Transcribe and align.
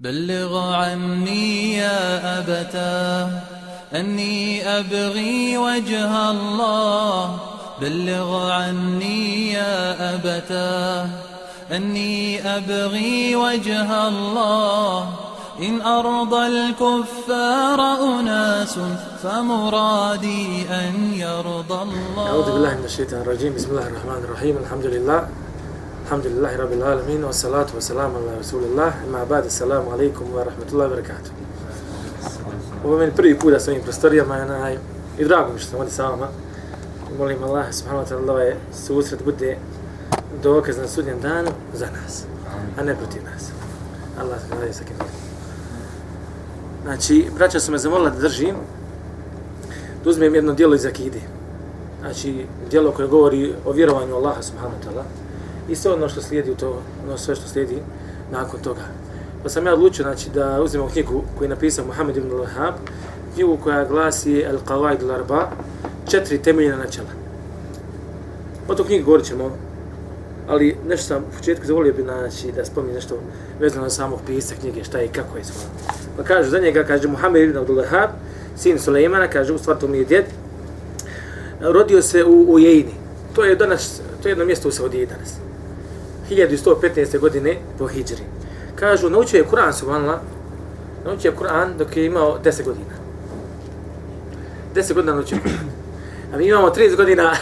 بلغ 0.00 0.74
عني 0.74 1.74
يا 1.74 2.38
أبتاه 2.38 3.30
أني 3.94 4.62
أبغي 4.78 5.58
وجه 5.58 6.30
الله. 6.30 7.38
بلغ 7.80 8.50
عني 8.50 9.52
يا 9.52 10.14
أبتاه 10.14 11.06
أني 11.72 12.38
أبغي 12.56 13.36
وجه 13.36 14.08
الله. 14.08 15.08
إن 15.62 15.82
أرضى 15.82 16.46
الكفار 16.46 17.80
أناس 18.20 18.78
فمرادي 19.22 20.62
أن 20.70 20.94
يرضى 21.14 21.82
الله. 21.82 22.26
أعوذ 22.26 22.52
بالله 22.52 22.74
من 22.78 22.84
الشيطان 22.84 23.20
الرجيم. 23.20 23.54
بسم 23.54 23.70
الله 23.70 23.86
الرحمن 23.86 24.24
الرحيم. 24.24 24.56
الحمد 24.62 24.86
لله. 24.86 25.28
Alhamdulillahi 26.08 26.56
Rabbil 26.56 26.82
Alamin, 26.82 27.20
wa 27.20 27.32
salatu 27.32 27.76
wa 27.76 27.80
salamu 27.84 28.16
ala 28.16 28.38
Rasulillah, 28.40 28.94
ima 29.06 29.20
abad, 29.20 29.44
salamu 29.50 29.92
alaikum 29.92 30.32
wa 30.32 30.40
rahmatullahi 30.42 30.88
wa 30.88 30.96
barakatuh. 30.96 31.32
Ovo 32.84 32.94
je 32.94 32.98
meni 32.98 33.12
prvi 33.12 33.38
put 33.38 33.52
da 33.52 33.60
sam 33.60 33.72
ovim 33.72 33.84
prostorijama 33.84 34.70
i 35.18 35.24
drago 35.24 35.52
mi 35.52 35.58
što 35.58 35.70
sam 35.70 35.78
ovdje 35.78 35.92
sa 35.92 36.08
vama. 36.08 36.28
Molim 37.18 37.44
Allah, 37.44 37.66
subhanahu 37.72 38.04
wa 38.04 38.08
ta'ala, 38.08 38.26
da 38.26 38.32
ovaj 38.32 38.54
susret 38.72 39.24
bude 39.24 39.58
dokaz 40.42 40.78
na 40.78 40.88
sudnjem 40.88 41.20
danu 41.20 41.50
za 41.74 41.86
nas, 41.86 42.24
a 42.78 42.82
ne 42.82 42.96
protiv 42.96 43.22
nas. 43.24 43.52
Allah 44.20 44.40
se 44.40 44.54
nadaje 44.54 44.72
sa 44.72 44.84
kim. 44.84 44.96
Znači, 46.84 47.26
braća 47.36 47.60
su 47.60 47.72
me 47.72 47.78
zamolila 47.78 48.10
da 48.10 48.18
držim, 48.18 48.56
da 50.04 50.10
uzmem 50.10 50.34
jedno 50.34 50.52
dijelo 50.52 50.74
iz 50.74 50.86
Akide. 50.86 51.20
Znači, 52.00 52.46
dijelo 52.70 52.92
koje 52.92 53.08
govori 53.08 53.54
o 53.66 53.72
vjerovanju 53.72 54.14
Allaha, 54.14 54.42
subhanahu 54.42 54.76
wa 54.76 54.88
ta'ala, 54.88 55.04
i 55.68 55.76
sve 55.76 55.92
ono 55.92 56.08
što 56.08 56.22
slijedi 56.22 56.50
u 56.50 56.56
to, 56.56 56.82
ono 57.06 57.18
sve 57.18 57.34
što 57.34 57.48
slijedi 57.48 57.78
nakon 58.32 58.60
toga. 58.60 58.80
Pa 59.42 59.48
sam 59.48 59.66
ja 59.66 59.74
odlučio 59.74 60.02
znači, 60.02 60.30
da 60.30 60.62
uzmemo 60.62 60.88
knjigu 60.88 61.22
koju 61.38 61.46
je 61.46 61.48
napisao 61.48 61.86
Muhammed 61.86 62.16
ibn 62.16 62.30
al-Wahhab, 62.30 62.72
knjigu 63.34 63.58
koja 63.62 63.84
glasi 63.84 64.44
Al-Qawaid 64.44 64.98
al-Arba, 65.00 65.46
četiri 66.10 66.42
temeljna 66.42 66.76
načela. 66.76 67.08
O 68.68 68.74
to 68.74 68.84
knjigu 68.84 69.04
govorit 69.04 69.26
ćemo, 69.26 69.50
ali 70.48 70.76
nešto 70.88 71.06
sam 71.06 71.22
u 71.22 71.36
početku 71.36 71.66
zavolio 71.66 71.92
bi 71.92 72.02
znači, 72.02 72.52
da 72.56 72.64
spomni 72.64 72.92
nešto 72.92 73.18
vezano 73.60 73.82
na 73.82 73.90
samog 73.90 74.20
pisa 74.26 74.54
knjige, 74.60 74.84
šta 74.84 74.98
je 74.98 75.04
i 75.04 75.08
kako 75.08 75.38
je 75.38 75.44
svoje. 75.44 75.66
Pa 76.16 76.22
kaže 76.22 76.50
za 76.50 76.58
njega, 76.58 76.84
kaže 76.84 77.08
Muhammed 77.08 77.42
ibn 77.42 77.58
al-Wahhab, 77.58 78.08
sin 78.56 78.78
Sulejmana, 78.78 79.28
kaže 79.28 79.52
u 79.52 79.58
stvari 79.58 79.80
to 79.80 79.88
mi 79.88 79.98
je 79.98 80.04
djed, 80.04 80.24
rodio 81.60 82.02
se 82.02 82.24
u, 82.24 82.54
u 82.54 82.58
To 83.34 83.44
je 83.44 83.56
danas, 83.56 84.00
to 84.22 84.28
je 84.28 84.30
jedno 84.30 84.44
mjesto 84.44 84.68
u 84.68 84.72
Saudiji 84.72 85.06
danas. 85.06 85.47
1115. 86.30 87.18
godine 87.18 87.56
po 87.78 87.86
Hidžri. 87.86 88.22
Kažu, 88.74 89.10
naučio 89.10 89.38
je 89.38 89.46
Kur'an, 89.50 89.72
subhanallah, 89.72 90.20
naučio 91.04 91.30
je 91.30 91.36
Kur'an 91.36 91.76
dok 91.78 91.96
je 91.96 92.06
imao 92.06 92.38
10 92.44 92.64
godina. 92.64 92.94
10 94.74 94.94
godina 94.94 95.14
naučio 95.14 95.38
Kur'an. 95.44 95.78
A 96.34 96.36
mi 96.36 96.46
imamo 96.46 96.68
30 96.68 96.96
godina, 96.96 97.32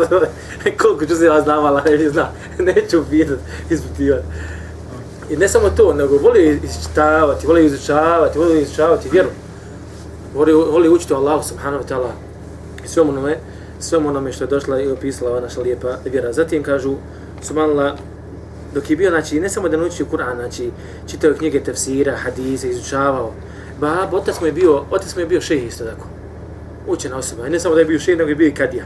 koliko 0.82 1.06
ću 1.06 1.16
se 1.16 1.24
ja 1.24 1.40
znam, 1.44 1.64
ali 1.64 1.98
ne 1.98 2.08
zna, 2.10 2.28
neću 2.58 3.02
pitat, 3.10 3.38
ispitivati. 3.70 4.24
I 5.30 5.36
ne 5.36 5.48
samo 5.48 5.70
to, 5.70 5.94
nego 5.94 6.16
voli 6.16 6.60
izučavati, 6.64 7.46
voli 7.46 7.64
izučavati, 7.64 8.38
voli 8.38 8.62
izučavati 8.62 9.08
vjeru. 9.08 9.28
Voli, 10.34 10.52
voli 10.52 10.88
učiti 10.88 11.12
o 11.12 11.16
Allahu 11.16 11.48
subhanahu 11.48 11.84
wa 11.84 11.88
ta'ala 11.88 12.10
i 12.84 12.88
svemu 12.88 13.10
onome, 13.10 13.38
svemu 13.78 14.08
onome 14.08 14.32
što 14.32 14.44
je 14.44 14.48
došla 14.48 14.80
i 14.80 14.90
opisala 14.90 15.30
ova 15.30 15.40
naša 15.40 15.60
lijepa 15.60 15.96
vjera. 16.04 16.32
Zatim 16.32 16.62
kažu, 16.62 16.94
subhanallah, 17.42 17.94
dok 18.74 18.90
je 18.90 18.96
bio, 18.96 19.10
znači, 19.10 19.40
ne 19.40 19.48
samo 19.48 19.68
da 19.68 19.76
naučio 19.76 20.06
Kur'an, 20.12 20.34
znači, 20.34 20.70
čitao 21.06 21.34
knjige 21.38 21.60
tefsira, 21.60 22.16
hadise, 22.16 22.68
izučavao. 22.70 23.32
Bab, 23.80 24.14
otac 24.14 24.40
mu 24.40 24.46
je 24.46 24.52
bio, 24.52 24.84
otac 24.90 25.14
mu 25.14 25.20
je 25.20 25.26
bio 25.26 25.40
šejh 25.40 25.66
isto 25.66 25.84
tako. 25.84 26.06
Učena 26.86 27.16
osoba. 27.16 27.46
I 27.46 27.50
ne 27.50 27.60
samo 27.60 27.74
da 27.74 27.80
je 27.80 27.86
bio 27.86 27.98
šejh, 27.98 28.18
nego 28.18 28.30
je 28.30 28.36
bio 28.36 28.48
i 28.48 28.54
kadija. 28.54 28.84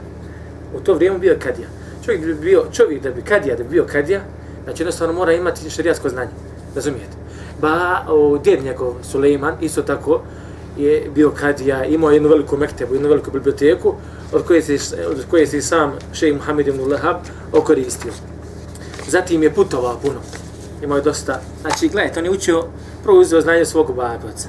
U 0.77 0.81
to 0.81 0.95
vrijeme 0.95 1.19
bio 1.19 1.37
kadija. 1.39 1.69
Čovjek 2.05 2.25
bi 2.25 2.35
bio, 2.35 2.65
čovjek 2.73 3.03
da 3.03 3.11
bi 3.11 3.23
kadija, 3.23 3.57
da 3.57 3.63
bi 3.63 3.71
bio 3.71 3.85
kadija, 3.85 4.21
znači 4.65 4.83
jednostavno 4.83 5.13
mora 5.13 5.33
imati 5.33 5.71
šerijatsko 5.71 6.09
znanje. 6.09 6.31
Razumijete? 6.75 7.17
Ba, 7.61 8.05
o, 8.09 8.39
djed 8.39 8.65
njegov, 8.65 8.95
Suleiman, 9.03 9.55
isto 9.61 9.83
tako, 9.83 10.21
je 10.79 11.11
bio 11.15 11.31
kadija, 11.31 11.85
imao 11.85 12.11
jednu 12.11 12.29
veliku 12.29 12.57
mektebu, 12.57 12.95
jednu 12.95 13.09
veliku 13.09 13.31
biblioteku, 13.31 13.95
od 14.33 14.45
koje 14.47 14.63
se, 14.63 15.07
od 15.07 15.25
koje 15.31 15.47
se 15.47 15.61
sam 15.61 15.93
šejh 16.13 16.35
Muhammed 16.35 16.69
ibn 16.69 16.93
Lahab 16.93 17.17
okoristio. 17.53 18.13
Zatim 19.09 19.43
je 19.43 19.55
putovao 19.55 19.99
puno. 20.03 20.21
Imao 20.83 20.97
je 20.97 21.03
dosta. 21.03 21.41
Znači, 21.61 21.89
gledajte, 21.89 22.21
on 22.21 22.25
je 22.25 22.31
učio, 22.31 22.65
prvo 23.03 23.19
uzeo 23.19 23.41
znanje 23.41 23.65
svog 23.65 23.95
babaca. 23.97 24.49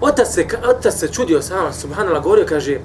Otac 0.00 0.34
se, 0.34 0.46
otac 0.68 0.94
se 0.94 1.08
čudio 1.08 1.42
sam, 1.42 1.72
subhanallah, 1.72 2.22
govorio, 2.22 2.46
kaže, 2.48 2.78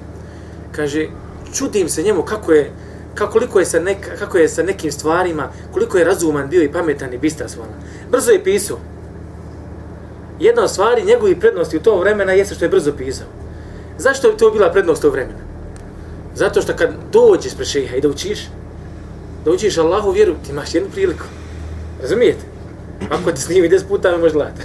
kaže, 0.72 1.06
čudim 1.54 1.88
se 1.88 2.02
njemu 2.02 2.22
kako 2.22 2.52
je, 2.52 2.72
kako, 3.14 3.32
koliko 3.32 3.58
je 3.58 3.66
sa, 3.66 3.80
nek, 3.80 4.18
kako 4.18 4.38
je 4.38 4.48
sa 4.48 4.62
nekim 4.62 4.92
stvarima, 4.92 5.48
koliko 5.72 5.98
je 5.98 6.04
razuman 6.04 6.48
bio 6.48 6.62
i 6.62 6.72
pametan 6.72 7.14
i 7.14 7.18
bistar 7.18 7.50
svala. 7.50 7.72
Brzo 8.10 8.30
je 8.30 8.44
pisao. 8.44 8.78
Jedna 10.40 10.62
od 10.62 10.70
stvari 10.70 11.04
njegovih 11.04 11.36
prednosti 11.36 11.76
u 11.76 11.80
to 11.80 11.98
vremena 11.98 12.32
jeste 12.32 12.54
što 12.54 12.64
je 12.64 12.68
brzo 12.68 12.92
pisao. 12.92 13.26
Zašto 13.98 14.30
bi 14.30 14.36
to 14.36 14.50
bila 14.50 14.72
prednost 14.72 15.02
tog 15.02 15.12
vremena? 15.12 15.38
Zato 16.34 16.62
što 16.62 16.76
kad 16.76 16.90
dođeš 17.12 17.54
pre 17.56 17.64
šeha 17.64 17.96
i 17.96 18.00
da 18.00 18.08
učiš, 18.08 18.48
da 19.44 19.50
učiš 19.50 19.78
Allahu 19.78 20.10
vjeru, 20.10 20.34
ti 20.44 20.50
imaš 20.50 20.74
jednu 20.74 20.90
priliku. 20.90 21.24
Razumijete? 22.02 22.44
Ako 23.10 23.32
te 23.32 23.40
snimi 23.40 23.68
10 23.68 23.88
puta, 23.88 24.10
me 24.10 24.18
može 24.18 24.32
gledati. 24.32 24.62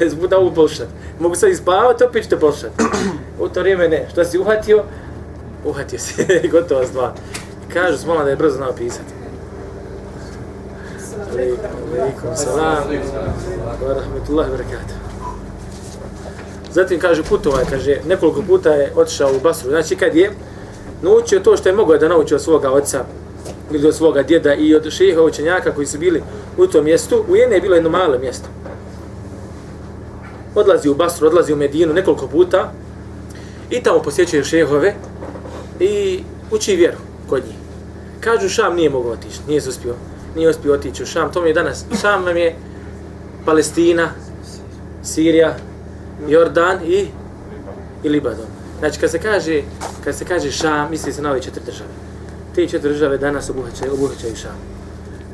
10 0.00 0.16
puta 0.20 0.38
mogu 0.38 0.54
polšati. 0.54 0.90
Mogu 1.20 1.34
sad 1.34 1.50
ispavati, 1.50 2.04
opet 2.04 2.24
ću 2.24 2.30
te. 2.30 2.36
U 3.40 3.48
to 3.48 3.60
vrijeme 3.60 3.88
ne. 3.88 4.06
Što 4.12 4.24
si 4.24 4.38
uhatio? 4.38 4.84
Uhatio 5.64 5.98
si. 5.98 6.26
Gotova 6.52 6.86
stvar. 6.86 7.10
Kažu 7.72 7.98
smola 7.98 8.24
da 8.24 8.30
je 8.30 8.36
brzo 8.36 8.56
znao 8.56 8.72
pisati. 8.72 9.12
Alaikum 11.32 12.36
salam. 12.36 12.84
Wa 13.82 13.94
rahmetullahi 13.94 14.50
wa 14.50 14.56
barakatuh. 14.56 14.96
Zatim 16.72 17.00
kaže 17.00 17.22
putova, 17.22 17.58
kaže 17.70 18.00
nekoliko 18.08 18.42
puta 18.42 18.70
je 18.70 18.92
otišao 18.96 19.30
u 19.36 19.40
Basru. 19.42 19.70
Znači 19.70 19.96
kad 19.96 20.14
je 20.14 20.30
naučio 21.02 21.40
to 21.40 21.56
što 21.56 21.68
je 21.68 21.74
mogao 21.74 21.98
da 21.98 22.08
nauči 22.08 22.34
od 22.34 22.42
svoga 22.42 22.70
oca 22.70 23.04
ili 23.70 23.88
od 23.88 23.94
svoga 23.94 24.22
djeda 24.22 24.54
i 24.54 24.74
od 24.74 24.90
šeha 24.90 25.22
učenjaka 25.22 25.74
koji 25.74 25.86
su 25.86 25.98
bili 25.98 26.22
u 26.56 26.66
tom 26.66 26.84
mjestu, 26.84 27.24
u 27.28 27.36
Jene 27.36 27.54
je 27.54 27.60
bilo 27.60 27.74
jedno 27.74 27.90
malo 27.90 28.18
mjesto. 28.18 28.48
Odlazi 30.54 30.88
u 30.88 30.94
Basru, 30.94 31.26
odlazi 31.26 31.52
u 31.52 31.56
Medinu 31.56 31.94
nekoliko 31.94 32.26
puta 32.26 32.72
i 33.70 33.82
tamo 33.82 34.02
posjećuje 34.02 34.44
šehove 34.44 34.94
i 35.80 36.22
uči 36.50 36.76
vjeru 36.76 36.98
kod 37.28 37.42
njih. 37.46 37.56
Kažu 38.20 38.48
Šam 38.48 38.76
nije 38.76 38.90
mogao 38.90 39.12
otići, 39.12 39.38
nije 39.48 39.62
uspio, 39.68 39.94
nije 40.36 40.50
uspio 40.50 40.74
otići 40.74 41.02
u 41.02 41.06
Šam. 41.06 41.32
To 41.32 41.42
mi 41.42 41.48
je 41.48 41.54
danas, 41.54 41.84
Šam 42.00 42.24
vam 42.24 42.36
je 42.36 42.56
Palestina, 43.44 44.10
Sirija, 45.02 45.56
Jordan 46.28 46.78
i, 46.84 47.06
i 48.04 48.08
Libanon. 48.08 48.46
Znači, 48.78 49.00
kad 49.00 49.10
se 49.10 49.18
kaže, 49.18 49.62
kad 50.04 50.16
se 50.16 50.24
kaže 50.24 50.50
Šam, 50.50 50.90
misli 50.90 51.12
se 51.12 51.22
na 51.22 51.30
ove 51.30 51.42
četiri 51.42 51.62
države. 51.66 52.09
Te 52.54 52.66
četiri 52.66 52.92
države 52.92 53.18
danas 53.18 53.50
obuhvaćaju, 53.50 53.92
obuhvaćaju 53.92 54.36
Šam. 54.36 54.56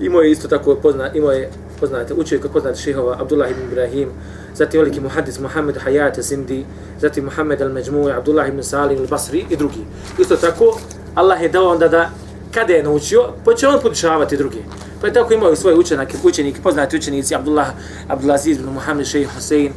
Imao 0.00 0.22
je 0.22 0.30
isto 0.30 0.48
tako 0.48 0.74
pozna, 0.74 1.12
imao 1.12 1.32
je, 1.32 1.50
poznate, 1.80 2.14
učio 2.14 2.38
kako 2.38 2.52
poznate 2.52 2.78
šehova 2.78 3.16
Abdullah 3.20 3.50
ibn 3.50 3.62
Ibrahim, 3.62 4.08
zatim 4.54 4.80
veliki 4.80 5.00
muhaddis 5.00 5.38
Muhammed 5.38 5.76
Hayat 5.76 6.20
Zindi, 6.20 6.64
zatim 7.00 7.24
Muhammed 7.24 7.60
al-Majmu' 7.60 8.16
Abdullah 8.16 8.48
ibn 8.48 8.62
Salim 8.62 8.98
al-Basri 8.98 9.44
i 9.50 9.56
drugi. 9.56 9.84
Isto 10.18 10.36
tako, 10.36 10.78
Allah 11.14 11.42
je 11.42 11.48
dao 11.48 11.68
onda 11.68 11.88
da 11.88 12.10
kada 12.54 12.72
je 12.72 12.82
naučio, 12.82 13.22
pa 13.22 13.44
počeo 13.44 13.70
on 13.70 13.80
podučavati 13.82 14.36
drugi. 14.36 14.62
Pa 15.00 15.06
je 15.06 15.12
tako 15.12 15.34
imao 15.34 15.52
i 15.52 15.56
svoje 15.56 15.76
učenike, 15.76 16.16
učenike, 16.22 16.60
poznati 16.62 16.96
učenici 16.96 17.34
Abdullah, 17.34 17.68
Abdulaziz 18.08 18.58
ibn 18.58 18.70
Muhammed 18.70 19.06
Šejh 19.06 19.28
Hussein, 19.34 19.72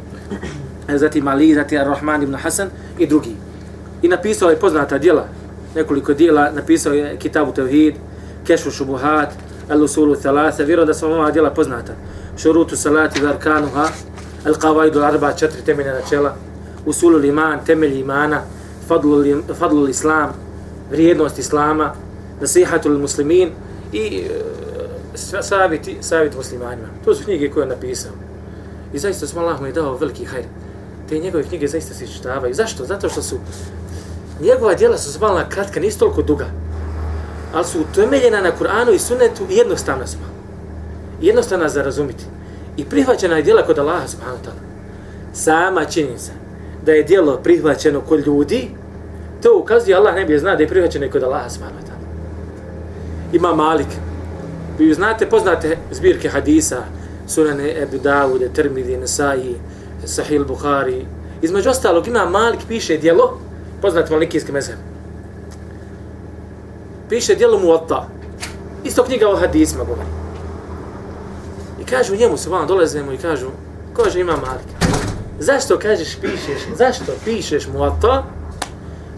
zatim 0.88 1.28
Ali, 1.28 1.54
zatim 1.54 1.80
Ar-Rahman 1.80 2.24
ibn 2.24 2.36
Hasan 2.36 2.70
i 2.98 3.08
drugi. 3.08 3.36
I 4.02 4.08
napisao 4.08 4.50
je 4.50 4.56
poznata 4.56 4.98
djela, 4.98 5.28
nekoliko 5.80 6.14
djela, 6.14 6.52
napisao 6.52 6.94
je 6.94 7.18
Kitabu 7.18 7.52
Tevhid, 7.52 7.96
Kešu 8.48 8.72
Šubuhat, 8.72 9.30
Al-Usulu 9.70 10.16
Thalasa, 10.22 10.64
vjerujem 10.64 10.88
da 10.88 10.94
su 10.94 11.08
vam 11.08 11.20
ova 11.20 11.32
djela 11.32 11.50
poznata. 11.50 11.94
Šurutu 12.38 12.76
Salati 12.76 13.22
Varkanuha, 13.22 13.88
Al-Qawaidu 14.46 15.04
Arba, 15.04 15.34
četiri 15.34 15.62
temelja 15.62 15.94
načela, 15.94 16.36
Usulu 16.86 17.24
Iman, 17.24 17.60
temelji 17.66 18.00
imana, 18.00 18.42
Fadlul, 18.88 19.42
fadlul 19.60 19.90
Islam, 19.90 20.34
vrijednost 20.92 21.40
Islama, 21.40 21.94
Nasihatul 22.42 22.98
Muslimin 22.98 23.50
i 23.94 24.24
uh, 24.26 25.42
savjeti, 25.42 25.98
savjet 26.02 26.36
muslimanima. 26.36 26.88
To 27.06 27.16
su 27.16 27.24
knjige 27.24 27.50
koje 27.50 27.64
je 27.64 27.70
napisao. 27.70 28.12
I 28.94 29.00
zaista 29.00 29.28
smo 29.28 29.42
Allah 29.42 29.62
mu 29.62 29.68
je 29.68 29.74
dao 29.74 29.98
veliki 29.98 30.26
hajr. 30.26 30.46
Te 31.10 31.20
njegove 31.20 31.44
knjige 31.44 31.68
zaista 31.68 31.94
se 31.94 32.08
čitavaju. 32.08 32.54
Zašto? 32.54 32.86
Zato 32.86 33.10
što 33.10 33.22
su 33.22 33.36
njegova 34.42 34.74
djela 34.74 34.98
su 34.98 35.12
zvala 35.12 35.50
kratka, 35.50 35.80
nisu 35.80 36.00
toliko 36.00 36.22
duga. 36.22 36.46
Ali 37.54 37.66
su 37.66 37.80
utemeljena 37.82 38.42
na 38.42 38.52
Kur'anu 38.60 38.94
i 38.94 39.00
Sunnetu 39.00 39.44
i 39.50 39.56
jednostavna 39.56 40.08
su. 40.08 40.18
Jednostavna 41.22 41.70
za 41.70 41.82
razumiti. 41.82 42.26
i 42.80 42.86
prihvaćena 42.86 43.36
je 43.36 43.44
djela 43.44 43.62
kod 43.62 43.80
Allaha 43.80 44.08
subhanahu 44.08 44.44
ta'ala. 44.46 44.64
Sama 45.34 45.86
činjenica 45.86 46.32
da 46.86 46.92
je 46.92 47.04
djelo 47.04 47.38
prihvaćeno 47.38 48.02
kod 48.02 48.28
ljudi, 48.28 48.70
to 49.44 49.58
ukazuje 49.58 49.96
Allah 49.96 50.16
ne 50.16 50.26
bi 50.26 50.40
zna 50.40 50.56
da 50.56 50.64
je 50.64 50.70
prihvaćeno 50.70 51.12
kod 51.12 51.24
Allaha 51.24 51.50
subhanahu 51.50 51.82
ta'ala. 51.82 52.08
Ima 53.34 53.56
Malik. 53.56 53.88
Vi 54.78 54.94
znate, 54.94 55.26
poznate 55.26 55.78
zbirke 55.92 56.30
hadisa, 56.30 56.84
Sunane 57.28 57.82
Ebu 57.82 57.98
Dawude, 58.04 58.50
Termidi, 58.54 58.98
Nesai, 58.98 59.56
Sahil 60.06 60.46
Bukhari. 60.46 61.06
Između 61.42 61.70
ostalog 61.70 62.08
ima 62.08 62.26
Malik 62.26 62.60
piše 62.68 62.98
djelo, 62.98 63.38
poznat 63.82 64.10
malikijski 64.10 64.52
mezheb. 64.52 64.78
Piše 67.10 67.36
djelo 67.36 67.60
Muatta. 67.60 68.08
Isto 68.84 69.04
knjiga 69.04 69.30
o 69.30 69.36
hadisma 69.36 69.84
govori. 69.84 70.08
I 71.82 71.86
kažu 71.86 72.16
njemu 72.16 72.38
se 72.38 72.50
vam 72.50 72.68
dolazimo 72.68 73.12
i 73.12 73.18
kažu, 73.18 73.48
kaže 73.96 74.20
ima 74.20 74.32
Malik. 74.32 74.96
Zašto 75.40 75.80
kažeš 75.80 76.18
pišeš, 76.22 76.62
zašto 76.78 77.12
pišeš 77.26 77.68
Muatta? 77.68 78.24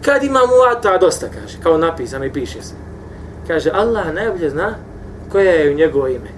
Kad 0.01 0.23
ima 0.23 0.39
Muatta 0.39 0.97
dosta 0.97 1.27
kaže, 1.29 1.57
kao 1.63 1.77
napisano 1.77 2.25
i 2.25 2.33
piše 2.33 2.61
se. 2.61 2.73
Kaže, 3.47 3.71
Allah 3.73 4.13
najbolje 4.13 4.49
zna 4.49 4.75
koja 5.31 5.51
je 5.51 5.71
u 5.71 5.75
njegovo 5.75 6.07
ime. 6.07 6.29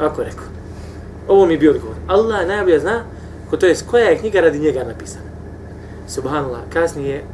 Ako 0.00 0.22
rekao. 0.22 0.46
Ovo 1.28 1.46
mi 1.46 1.54
je 1.54 1.58
bio 1.58 1.70
odgovor. 1.70 1.96
Allah 2.08 2.46
najbolje 2.46 2.78
zna 2.78 3.04
ko 3.50 3.56
to 3.56 3.66
je 3.66 3.74
koja 3.90 4.04
je 4.04 4.18
knjiga 4.18 4.40
radi 4.40 4.58
njega 4.58 4.84
napisana. 4.84 5.24
Subhanallah, 6.08 6.60
kasnije 6.72 7.24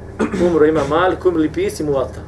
umro 0.46 0.66
ima 0.66 0.80
mali 0.88 1.16
kumili 1.16 1.52
pisi 1.52 1.84
muata. 1.84 2.20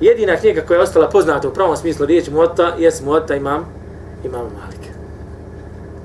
Jedina 0.00 0.36
knjiga 0.36 0.60
koja 0.60 0.76
je 0.76 0.82
ostala 0.82 1.08
poznata 1.08 1.48
u 1.48 1.54
pravom 1.54 1.76
smislu 1.76 2.06
riječi 2.06 2.30
muata, 2.30 2.74
jes 2.78 3.02
muata 3.02 3.34
imam, 3.34 3.66
imam 4.24 4.42
malik. 4.42 4.80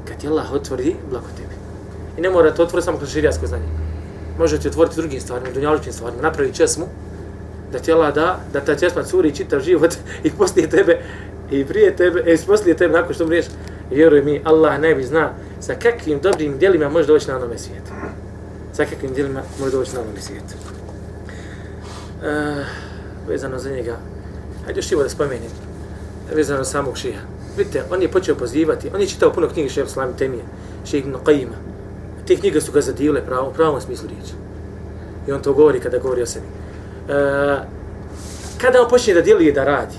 Kad 0.08 0.18
ti 0.18 0.28
Allah 0.28 0.54
otvori, 0.54 0.96
blago 1.10 1.28
tebi. 1.38 1.56
I 2.18 2.22
ne 2.22 2.30
mora 2.30 2.54
to 2.54 2.64
otvoriti 2.64 2.86
samo 2.86 2.98
kroz 2.98 3.12
širijasko 3.12 3.48
znanje. 3.48 3.68
Možete 4.38 4.68
otvoriti 4.68 4.96
drugim 4.96 5.22
stvarima, 5.22 5.50
dunjaličnim 5.54 5.94
stvarima, 5.94 6.22
napravi 6.22 6.54
česmu, 6.54 6.86
da 7.72 7.80
ti 7.80 7.92
Allah 7.92 8.16
da, 8.16 8.40
da 8.54 8.60
ta 8.60 8.76
česma 8.76 9.04
curi 9.04 9.36
čitav 9.36 9.60
život 9.60 9.94
i 10.24 10.32
poslije 10.32 10.70
tebe, 10.70 11.00
i 11.52 11.66
prije 11.66 11.96
tebe, 11.96 12.34
i 12.34 12.38
poslije 12.48 12.78
tebe, 12.78 12.94
nakon 12.94 13.14
što 13.14 13.24
umriješ, 13.24 13.46
vjeruj 13.92 14.22
mi, 14.22 14.42
Allah 14.44 14.80
ne 14.80 14.96
bi 14.96 15.04
zna 15.04 15.34
sa 15.60 15.76
kakvim 15.76 16.20
dobrim 16.20 16.58
dijelima 16.58 16.90
može 16.90 17.08
doći 17.08 17.28
na 17.28 17.36
onome 17.36 17.58
svijetu. 17.58 17.92
Sa 18.74 18.86
kakvim 18.86 19.14
dijelima 19.14 19.42
može 19.60 19.72
doći 19.72 19.96
na 19.96 20.02
onome 20.02 20.22
svijetu. 20.22 20.79
Uh, 22.20 22.66
vezano 23.28 23.60
za 23.60 23.70
njega, 23.70 23.98
hajde 24.66 24.80
još 24.80 24.90
da 24.90 25.10
spomenem, 25.10 25.52
vezano 26.36 26.64
za 26.64 26.70
samog 26.72 26.98
šija. 26.98 27.20
Vidite, 27.58 27.84
on 27.92 28.02
je 28.02 28.12
počeo 28.12 28.36
pozivati, 28.36 28.90
on 28.94 29.02
je 29.02 29.08
čitao 29.08 29.34
puno 29.34 29.48
knjige 29.48 29.70
šeha 29.70 29.88
Slami 29.88 30.14
Temije, 30.18 30.44
šeha 30.86 31.08
Ibn 31.08 31.16
Qajima. 31.26 31.56
Te 32.28 32.36
knjige 32.36 32.62
su 32.62 32.72
ga 32.72 32.82
zadivile 32.82 33.26
pravo, 33.26 33.50
u 33.50 33.54
pravom 33.54 33.82
smislu 33.82 34.08
riječi. 34.08 34.34
I 35.28 35.32
on 35.32 35.42
to 35.42 35.54
govori 35.54 35.80
kada 35.80 35.98
govori 35.98 36.22
o 36.22 36.26
sebi. 36.26 36.46
Uh, 36.46 37.14
kada 38.62 38.82
on 38.82 38.90
počne 38.90 39.14
da 39.14 39.22
djeluje 39.22 39.52
da 39.52 39.64
radi, 39.64 39.96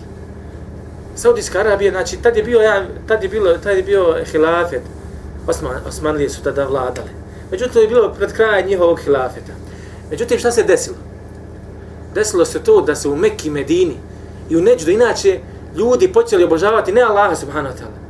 Saudijska 1.15 1.59
Arabija, 1.59 1.91
znači, 1.91 2.17
tad 2.23 2.37
je 2.37 2.43
bio, 2.43 2.61
ja, 2.61 2.87
tad 3.07 3.23
je 3.23 3.29
bilo, 3.29 3.59
tad 3.59 3.77
je 3.77 3.83
bio 3.83 4.25
hilafet. 4.25 4.83
Osman, 5.47 5.77
Osmanlije 5.89 6.29
su 6.29 6.43
tada 6.43 6.65
vladale. 6.65 7.09
Međutim, 7.51 7.73
to 7.73 7.81
je 7.81 7.89
bilo 7.89 8.15
pred 8.15 8.33
krajem 8.33 8.69
njihovog 8.69 9.01
hilafeta. 9.01 9.53
Međutim, 10.11 10.39
šta 10.39 10.51
se 10.51 10.63
desilo? 10.63 10.97
Desilo 12.15 12.45
se 12.45 12.59
to 12.59 12.81
da 12.81 12.95
se 12.95 13.09
u 13.09 13.17
Mekki, 13.17 13.51
Medini 13.51 13.97
i 14.51 14.57
u 14.57 14.61
Neđdu, 14.61 14.91
inače, 14.91 15.41
ljudi 15.77 16.13
počeli 16.13 16.45
obožavati 16.45 16.93
ne 16.93 17.03
Allaha 17.03 17.37
subhanahu 17.37 17.75
wa 17.75 17.79
ta'ala. 17.79 18.01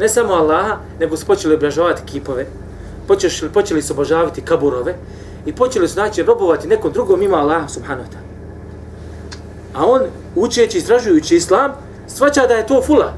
Ne 0.00 0.08
samo 0.08 0.34
Allaha, 0.34 0.76
nego 1.00 1.16
su 1.16 1.26
počeli 1.26 1.54
obožavati 1.54 2.02
kipove, 2.06 2.46
počeli, 3.08 3.52
počeli 3.54 3.82
su 3.82 3.92
obožavati 3.92 4.40
kaburove 4.40 4.94
i 5.46 5.52
počeli 5.52 5.88
su, 5.88 5.94
znači, 5.94 6.22
robovati 6.22 6.68
nekom 6.68 6.92
drugom 6.92 7.22
ima 7.22 7.36
Allaha 7.36 7.68
subhanahu 7.68 8.08
wa 8.08 8.12
ta'ala. 8.12 8.26
A 9.74 9.86
on, 9.86 10.02
učeći, 10.34 10.78
istražujući 10.78 11.36
islam, 11.36 11.72
svaća 12.06 12.46
da 12.46 12.54
je 12.54 12.66
to 12.66 12.82
fula. 12.82 13.12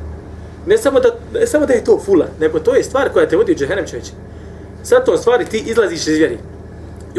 Ne 0.67 0.79
samo 0.79 1.01
da, 1.01 1.09
ne 1.35 1.47
samo 1.47 1.67
da 1.67 1.73
je 1.73 1.85
to 1.85 2.01
fula, 2.05 2.27
nego 2.41 2.59
to 2.59 2.75
je 2.75 2.85
stvar 2.85 3.13
koja 3.13 3.29
te 3.29 3.37
vodi 3.37 3.53
u 3.53 3.55
džehennem 3.55 3.87
čovječe. 3.87 4.11
Sad 4.83 5.05
to 5.05 5.17
stvari 5.17 5.45
ti 5.45 5.59
izlaziš 5.59 6.07
iz 6.07 6.19
vjeri. 6.19 6.39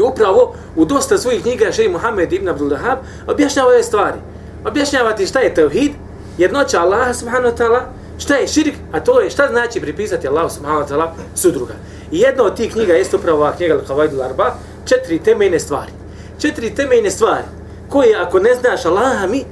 I 0.00 0.02
upravo 0.02 0.54
u 0.76 0.84
dosta 0.84 1.18
svojih 1.18 1.42
knjiga 1.42 1.72
Šej 1.72 1.88
Muhammed 1.88 2.32
ibn 2.32 2.48
Abdul 2.48 2.68
Dahab 2.68 2.98
objašnjava 3.26 3.68
ove 3.68 3.82
stvari. 3.82 4.18
Objašnjava 4.64 5.12
ti 5.12 5.26
šta 5.26 5.40
je 5.40 5.54
tevhid, 5.54 5.92
jednoća 6.38 6.80
Allaha 6.80 7.14
subhanahu 7.14 7.54
wa 7.54 7.58
ta'ala, 7.58 7.80
šta 8.18 8.34
je 8.34 8.48
širk, 8.48 8.74
a 8.92 9.00
to 9.00 9.20
je 9.20 9.30
šta 9.30 9.48
znači 9.50 9.80
pripisati 9.80 10.28
Allahu 10.28 10.50
subhanahu 10.50 10.82
wa 10.82 10.88
ta'ala 10.88 11.08
sudruga. 11.34 11.74
I 12.12 12.20
jedna 12.20 12.44
od 12.44 12.56
tih 12.56 12.72
knjiga 12.72 12.92
jeste 12.92 13.16
upravo 13.16 13.38
ova 13.38 13.52
knjiga 13.52 13.74
Al-Kavajdu 13.74 14.24
Arba, 14.24 14.54
četiri 14.84 15.18
temeljne 15.18 15.60
stvari. 15.60 15.92
Četiri 16.38 16.74
temeljne 16.74 17.10
stvari 17.10 17.44
koje 17.88 18.16
ako 18.16 18.38
ne 18.38 18.54
znaš 18.54 18.84
Allaha 18.84 19.26
mi, 19.26 19.44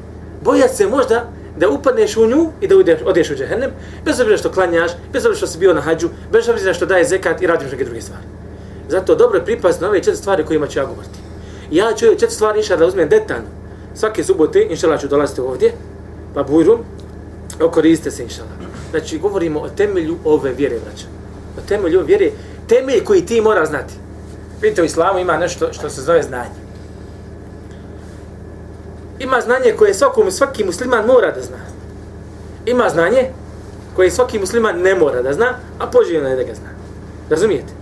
bojat 0.45 0.75
se 0.75 0.87
možda 0.87 1.29
da 1.57 1.69
upadneš 1.69 2.17
u 2.17 2.27
nju 2.27 2.51
i 2.61 2.67
da 2.69 2.77
udeš, 2.77 3.01
odeš 3.05 3.31
u 3.31 3.35
džehennem, 3.35 3.71
bez 4.05 4.21
obzira 4.21 4.39
što 4.39 4.53
klanjaš, 4.53 4.91
bez 5.13 5.27
obzira 5.27 5.37
što 5.37 5.47
si 5.47 5.59
bio 5.59 5.75
na 5.75 5.81
hađu, 5.81 6.09
bez 6.33 6.49
obzira 6.49 6.75
što 6.75 6.87
daje 6.87 7.05
zekat 7.05 7.43
i 7.43 7.47
radiš 7.47 7.73
neke 7.73 7.85
druge 7.85 8.01
stvari. 8.01 8.38
Zato 8.89 9.15
dobro 9.15 9.39
je 9.39 9.45
pripast 9.45 9.81
na 9.81 9.89
ove 9.89 9.99
četiri 9.99 10.17
stvari 10.17 10.45
kojima 10.45 10.67
ću 10.67 10.79
ja 10.79 10.85
govoriti. 10.85 11.19
Ja 11.71 11.93
ću 11.97 12.07
četiri 12.07 12.31
stvari 12.31 12.59
inša 12.59 12.77
da 12.77 12.87
uzmem 12.87 13.09
detaljno. 13.09 13.49
Svake 13.95 14.25
subote, 14.25 14.67
inšala 14.71 14.99
ću 14.99 15.09
dolaziti 15.09 15.41
ovdje, 15.41 15.73
pa 16.35 16.43
bujrum, 16.43 16.81
okoriste 17.61 18.11
se 18.11 18.23
inšala. 18.23 18.49
Znači, 18.91 19.19
govorimo 19.19 19.61
o 19.61 19.69
temelju 19.69 20.17
ove 20.25 20.53
vjere, 20.53 20.79
braća. 20.85 21.07
O 21.59 21.69
temelju 21.69 21.99
ove 21.99 22.07
vjere, 22.07 22.31
temelj 22.69 23.05
koji 23.05 23.27
ti 23.27 23.41
mora 23.41 23.67
znati. 23.67 23.95
Vidite, 24.63 24.83
u 24.83 24.85
islamu 24.85 25.19
ima 25.19 25.37
nešto 25.37 25.73
što 25.73 25.91
se 25.91 26.03
zove 26.03 26.23
znanje 26.23 26.69
ima 29.19 29.41
znanje 29.41 29.75
koje 29.79 29.95
svakom, 29.95 30.31
svaki 30.31 30.65
musliman 30.65 31.07
mora 31.07 31.31
da 31.31 31.43
zna. 31.43 31.57
Ima 32.67 32.89
znanje 32.89 33.31
koje 33.97 34.11
svaki 34.11 34.39
musliman 34.39 34.81
ne 34.81 34.95
mora 34.95 35.23
da 35.23 35.33
zna, 35.33 35.55
a 35.79 35.87
poželjno 35.87 36.29
je 36.29 36.37
da 36.37 36.43
ga 36.43 36.55
zna. 36.55 36.69
Razumijete? 37.31 37.73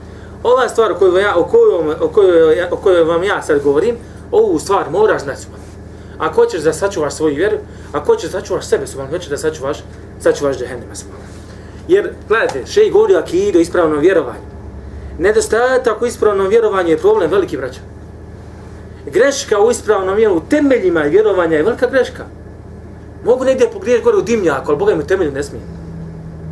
Ova 0.46 0.68
stvar 0.68 0.92
o 0.92 0.94
kojoj, 0.94 1.22
ja, 1.22 1.36
o 1.36 1.44
kojoj, 1.44 1.94
o 2.00 2.08
kojoj, 2.08 2.62
o 2.70 2.76
kojoj 2.76 3.04
vam 3.04 3.24
ja 3.24 3.42
sad 3.42 3.62
govorim, 3.62 3.96
ovu 4.30 4.58
stvar 4.58 4.90
moraš 4.90 5.22
znati 5.22 5.42
subhan. 5.42 5.60
Ako 6.18 6.34
hoćeš 6.34 6.62
da 6.62 6.72
sačuvaš 6.72 7.14
svoju 7.14 7.34
vjeru, 7.34 7.56
ako 7.92 8.06
hoćeš 8.06 8.30
da 8.30 8.40
sačuvaš 8.40 8.66
sebe 8.66 8.86
subhan, 8.86 9.10
hoćeš 9.10 9.28
da 9.28 9.36
sačuvaš, 9.36 9.78
sačuvaš 10.20 10.58
džehennema 10.58 10.94
subhan. 10.94 11.20
Jer, 11.88 12.12
gledajte, 12.28 12.66
šeji 12.66 12.90
govori 12.90 13.14
o 13.14 13.18
akidu, 13.18 13.58
ispravnom 13.58 13.98
vjerovanju. 13.98 14.46
Nedostatak 15.18 16.02
u 16.02 16.06
ispravnom 16.06 16.48
vjerovanju 16.48 16.90
je 16.90 16.98
problem 16.98 17.30
veliki 17.30 17.56
braća 17.56 17.80
greška 19.12 19.60
u 19.60 19.70
ispravnom 19.70 20.16
vjeru, 20.16 20.36
u 20.36 20.40
temeljima 20.40 21.00
vjerovanja 21.00 21.56
je 21.56 21.62
velika 21.62 21.86
greška. 21.90 22.24
Mogu 23.24 23.44
negdje 23.44 23.70
pogriješ 23.72 24.02
gore 24.02 24.16
u 24.16 24.22
dimnjaku, 24.22 24.64
ali 24.68 24.78
Boga 24.78 24.92
im 24.92 24.98
u 24.98 25.06
temelju 25.06 25.32
ne 25.32 25.42
smije. 25.42 25.62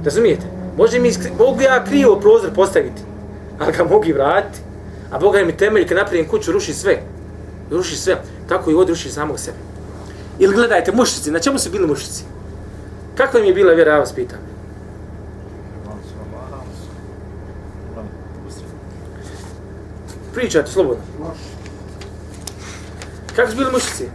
Razumijete? 0.04 0.46
Može 0.76 0.98
mi, 0.98 1.12
mogu 1.38 1.60
ja 1.60 1.84
krivo 1.84 2.20
prozor 2.20 2.50
postaviti, 2.54 3.02
ali 3.58 3.72
ga 3.72 3.84
mogu 3.84 4.04
i 4.04 4.12
vratiti. 4.12 4.60
A 5.10 5.18
Boga 5.18 5.44
mi 5.44 5.56
temelj, 5.56 5.88
kad 5.88 5.96
napravim 5.96 6.28
kuću, 6.28 6.52
ruši 6.52 6.74
sve. 6.74 7.02
Ruši 7.70 7.96
sve. 7.96 8.22
Tako 8.48 8.70
i 8.70 8.74
ovdje 8.74 8.92
ruši 8.92 9.10
samog 9.10 9.38
sebe. 9.38 9.56
Ili 10.38 10.54
gledajte, 10.54 10.92
mušici, 10.92 11.30
na 11.30 11.38
čemu 11.38 11.58
su 11.58 11.70
bili 11.70 11.86
mušici? 11.86 12.24
Kako 13.14 13.38
im 13.38 13.44
je 13.44 13.52
bila 13.52 13.72
vjera, 13.72 13.92
ja 13.92 13.98
vas 13.98 14.12
pitam? 14.12 14.38
Pričajte, 20.34 20.70
slobodno. 20.70 21.04
Kako 23.36 23.50
su 23.50 23.56
bili 23.56 23.72
mušici? 23.72 24.08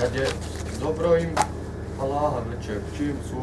Kad 0.00 0.14
je 0.14 0.26
dobro 0.80 1.16
im 1.16 1.30
Allaha 2.00 2.40
neće, 2.50 2.80
čim 2.96 3.14
su 3.30 3.36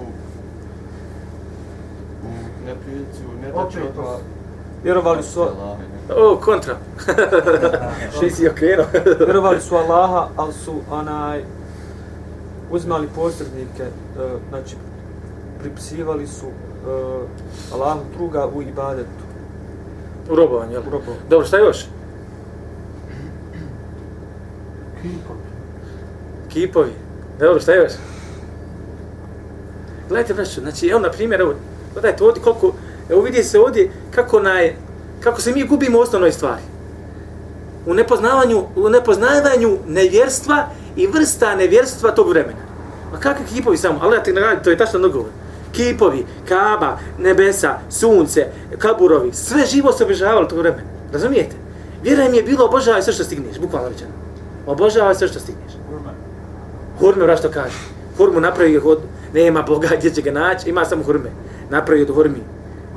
u 2.23 2.52
neprilici, 2.65 3.19
u 3.25 3.41
nedačima, 3.41 4.17
Vjerovali 4.83 5.23
su... 5.23 5.47
O, 6.17 6.37
kontra. 6.41 6.75
Še 8.19 8.29
si 8.29 8.47
okrenuo? 8.47 8.85
Vjerovali 9.25 9.61
su 9.61 9.75
Allaha, 9.75 10.27
ali 10.35 10.53
su 10.53 10.73
onaj 10.91 11.43
uzmali 12.71 13.07
posrednike, 13.15 13.83
uh, 13.83 14.31
znači 14.49 14.75
pripisivali 15.59 16.27
su 16.27 16.45
uh, 16.47 17.73
Allahu 17.73 17.99
druga 18.17 18.47
u 18.55 18.61
ibadetu. 18.61 19.23
U 20.31 20.35
robovanju, 20.35 20.71
jel? 20.71 20.81
U 20.81 20.91
robovanju. 20.91 21.19
Dobro, 21.29 21.47
šta 21.47 21.57
još? 21.57 21.85
Kipovi. 25.01 25.39
Kipovi. 26.49 26.93
Dobro, 27.39 27.59
šta 27.59 27.73
još? 27.73 27.91
Gledajte, 30.09 30.33
braću, 30.33 30.61
znači, 30.61 30.87
evo, 30.87 30.99
na 30.99 31.09
primjer, 31.09 31.41
evo, 31.41 31.53
gledajte 31.93 32.23
ovdje 32.23 32.43
koliko, 32.43 32.73
evo 33.09 33.21
vidi 33.21 33.43
se 33.43 33.59
ovdje 33.59 33.91
kako, 34.11 34.39
naj, 34.39 34.75
kako 35.23 35.41
se 35.41 35.51
mi 35.51 35.67
gubimo 35.67 35.97
u 35.97 36.01
osnovnoj 36.01 36.31
stvari. 36.31 36.61
U 37.85 37.93
nepoznavanju, 37.93 38.63
u 38.75 38.89
nepoznavanju 38.89 39.77
nevjerstva 39.87 40.67
i 40.95 41.07
vrsta 41.07 41.55
nevjerstva 41.55 42.11
tog 42.11 42.29
vremena. 42.29 42.59
Ma 43.11 43.19
kakvi 43.19 43.45
kipovi 43.55 43.77
samo? 43.77 43.99
Ali 44.01 44.15
ja 44.15 44.23
ti 44.23 44.33
nagradim, 44.33 44.63
to 44.63 44.69
je 44.69 44.77
tačno 44.77 44.99
dogovor. 44.99 45.29
kipovi, 45.73 46.25
kaba, 46.47 46.97
nebesa, 47.19 47.79
sunce, 47.89 48.47
kaburovi, 48.77 49.33
sve 49.33 49.65
živo 49.65 49.91
se 49.91 50.03
obožavalo 50.03 50.45
to 50.45 50.55
vremena. 50.55 50.83
Razumijete? 51.13 51.55
Vjera 52.03 52.23
im 52.25 52.33
je 52.33 52.43
bilo 52.43 52.65
obožavaj 52.65 53.01
sve 53.01 53.13
što 53.13 53.23
stigneš, 53.23 53.59
bukvalno 53.59 53.89
rečeno. 53.89 54.11
Obožavaj 54.67 55.15
sve 55.15 55.27
što 55.27 55.39
stigneš. 55.39 55.73
Hurme, 56.99 57.23
vrat 57.23 57.39
što 57.39 57.49
kaže. 57.49 57.77
Hurmu 58.17 58.39
napravi 58.39 58.77
od, 58.77 58.99
nema 59.33 59.61
Boga 59.61 59.89
gdje 59.97 60.13
će 60.13 60.21
ga 60.21 60.31
naći, 60.31 60.69
ima 60.69 60.85
samo 60.85 61.03
hurme. 61.03 61.29
Napravi 61.73 62.01
od 62.01 62.09
hurmi. 62.15 62.43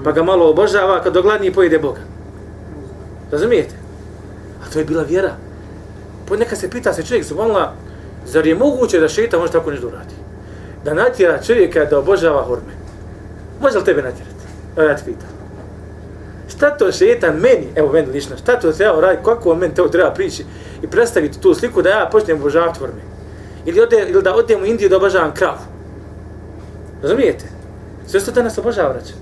Pa 0.05 0.13
ga 0.13 0.23
malo 0.23 0.51
obožava, 0.51 1.03
kad 1.03 1.13
dogladni 1.13 1.53
pojede 1.53 1.79
Boga. 1.79 2.01
Razumijete? 3.33 3.75
A 4.63 4.73
to 4.73 4.79
je 4.79 4.85
bila 4.85 5.03
vjera. 5.03 5.33
Pa 6.29 6.37
neka 6.37 6.57
se 6.57 6.71
pita 6.71 6.93
se 6.93 7.03
čovjek, 7.03 7.25
subhanallah, 7.25 7.71
zar 8.27 8.47
je 8.47 8.55
moguće 8.55 9.01
da 9.01 9.09
šeitan 9.09 9.41
može 9.41 9.53
tako 9.53 9.71
nešto 9.71 9.87
uradi? 9.87 10.15
Da 10.85 10.95
natjera 10.95 11.43
čovjeka 11.43 11.85
da 11.85 11.99
obožava 11.99 12.43
hurme. 12.43 12.77
Može 13.61 13.79
li 13.79 13.85
tebe 13.85 14.03
natjerati? 14.03 14.45
Evo 14.77 14.89
ja 14.89 14.97
ti 14.97 15.03
pitam. 15.05 15.29
Šta 16.49 16.71
to 16.77 16.93
šeitan 16.93 17.35
meni, 17.35 17.69
evo 17.75 17.93
meni 17.93 18.13
lično, 18.13 18.37
šta 18.37 18.61
to 18.61 18.73
treba 18.73 19.01
raditi, 19.01 19.25
kako 19.25 19.51
on 19.51 19.59
meni 19.59 19.75
to 19.75 19.89
treba 19.89 20.11
prići 20.11 20.45
i 20.83 20.87
predstaviti 20.87 21.41
tu 21.41 21.55
sliku 21.55 21.83
da 21.83 21.91
ja 21.91 22.09
počnem 22.13 22.37
obožavati 22.37 22.79
hurme? 22.79 23.03
Ili, 23.67 23.81
ode, 23.81 24.07
ili 24.09 24.23
da 24.23 24.35
odem 24.35 24.63
u 24.63 24.67
Indiju 24.67 24.89
da 24.89 24.97
obožavam 24.97 25.35
kravu? 25.35 25.65
Razumijete? 27.03 27.56
Sve 28.07 28.21
što 28.21 28.31
danas 28.31 28.59
obožava, 28.59 28.89
vraća. 28.89 29.15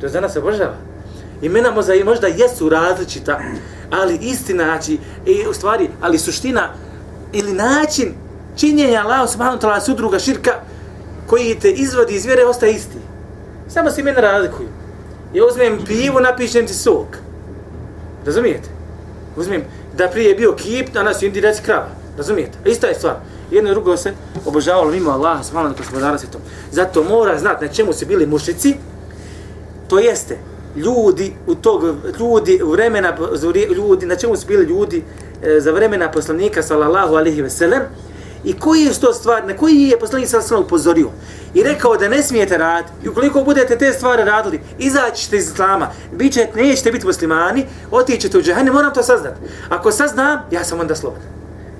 To 0.00 0.06
je 0.06 0.12
danas 0.12 0.36
obožava. 0.36 0.74
Imena 1.42 1.70
možda, 1.70 1.92
možda 2.04 2.26
jesu 2.26 2.68
različita, 2.68 3.40
ali 3.90 4.18
istina, 4.20 4.64
znači, 4.64 4.98
i 5.26 5.46
u 5.50 5.52
stvari, 5.52 5.90
ali 6.00 6.18
suština 6.18 6.68
ili 7.32 7.52
način 7.52 8.14
činjenja 8.56 9.02
Allah 9.04 9.30
subhanahu 9.30 9.60
ta'ala 9.60 9.80
sudruga 9.80 10.18
širka 10.18 10.52
koji 11.26 11.58
te 11.60 11.70
izvodi 11.70 12.14
iz 12.14 12.26
vjere 12.26 12.44
ostaje 12.44 12.74
isti. 12.74 12.98
Samo 13.68 13.90
se 13.90 14.00
imena 14.00 14.20
razlikuju. 14.20 14.68
Ja 15.34 15.44
uzmem 15.44 15.78
pivu, 15.86 16.20
napišem 16.20 16.66
ti 16.66 16.74
sok. 16.74 17.06
Razumijete? 18.26 18.68
Uzmem 19.36 19.62
da 19.96 20.08
prije 20.08 20.28
je 20.28 20.34
bio 20.34 20.52
kip, 20.52 20.92
danas 20.92 21.22
je 21.22 21.26
indirac 21.26 21.60
krava. 21.60 21.88
Razumijete? 22.16 22.58
Ista 22.64 22.86
je 22.86 22.94
stvar. 22.94 23.16
Jedno 23.50 23.70
i 23.70 23.72
drugo 23.72 23.96
se 23.96 24.12
obožavalo 24.46 24.90
mimo 24.90 25.10
Allaha 25.10 25.42
subhanahu 25.42 25.74
gospodara 25.78 26.18
svetom. 26.18 26.40
Zato 26.72 27.02
mora 27.02 27.38
znati 27.38 27.64
na 27.64 27.72
čemu 27.72 27.92
su 27.92 28.06
bili 28.06 28.26
mušici, 28.26 28.74
to 29.88 29.98
jeste 29.98 30.38
ljudi 30.76 31.32
u 31.46 31.54
tog 31.54 31.82
ljudi 32.18 32.60
u 32.62 32.70
vremena 32.70 33.16
ljudi 33.76 34.06
na 34.06 34.16
čemu 34.16 34.36
su 34.36 34.46
bili 34.46 34.64
ljudi 34.64 35.04
e, 35.42 35.60
za 35.60 35.70
vremena 35.70 36.10
poslanika 36.10 36.62
sallallahu 36.62 37.14
alejhi 37.14 37.42
ve 37.42 37.50
sellem 37.50 37.82
i 38.44 38.52
koji 38.52 38.80
je 38.80 39.00
to 39.00 39.12
stvar 39.12 39.46
na 39.46 39.56
koji 39.56 39.82
je 39.82 39.98
poslanik 39.98 40.28
sallallahu 40.28 40.54
alejhi 40.54 40.66
upozorio 40.66 41.10
i 41.54 41.62
rekao 41.62 41.96
da 41.96 42.08
ne 42.08 42.22
smijete 42.22 42.58
raditi 42.58 42.92
i 43.04 43.08
ukoliko 43.08 43.42
budete 43.42 43.78
te 43.78 43.92
stvari 43.92 44.24
radili 44.24 44.60
izaći 44.78 45.24
ćete 45.24 45.36
iz 45.36 45.50
islama 45.50 45.90
biće 46.12 46.48
nećete 46.54 46.92
biti 46.92 47.06
muslimani 47.06 47.66
otićete 47.90 48.38
u 48.38 48.42
džehennem 48.42 48.74
moram 48.74 48.94
to 48.94 49.02
saznati 49.02 49.40
ako 49.68 49.92
saznam 49.92 50.38
ja 50.50 50.64
sam 50.64 50.80
onda 50.80 50.94
slobodan. 50.94 51.28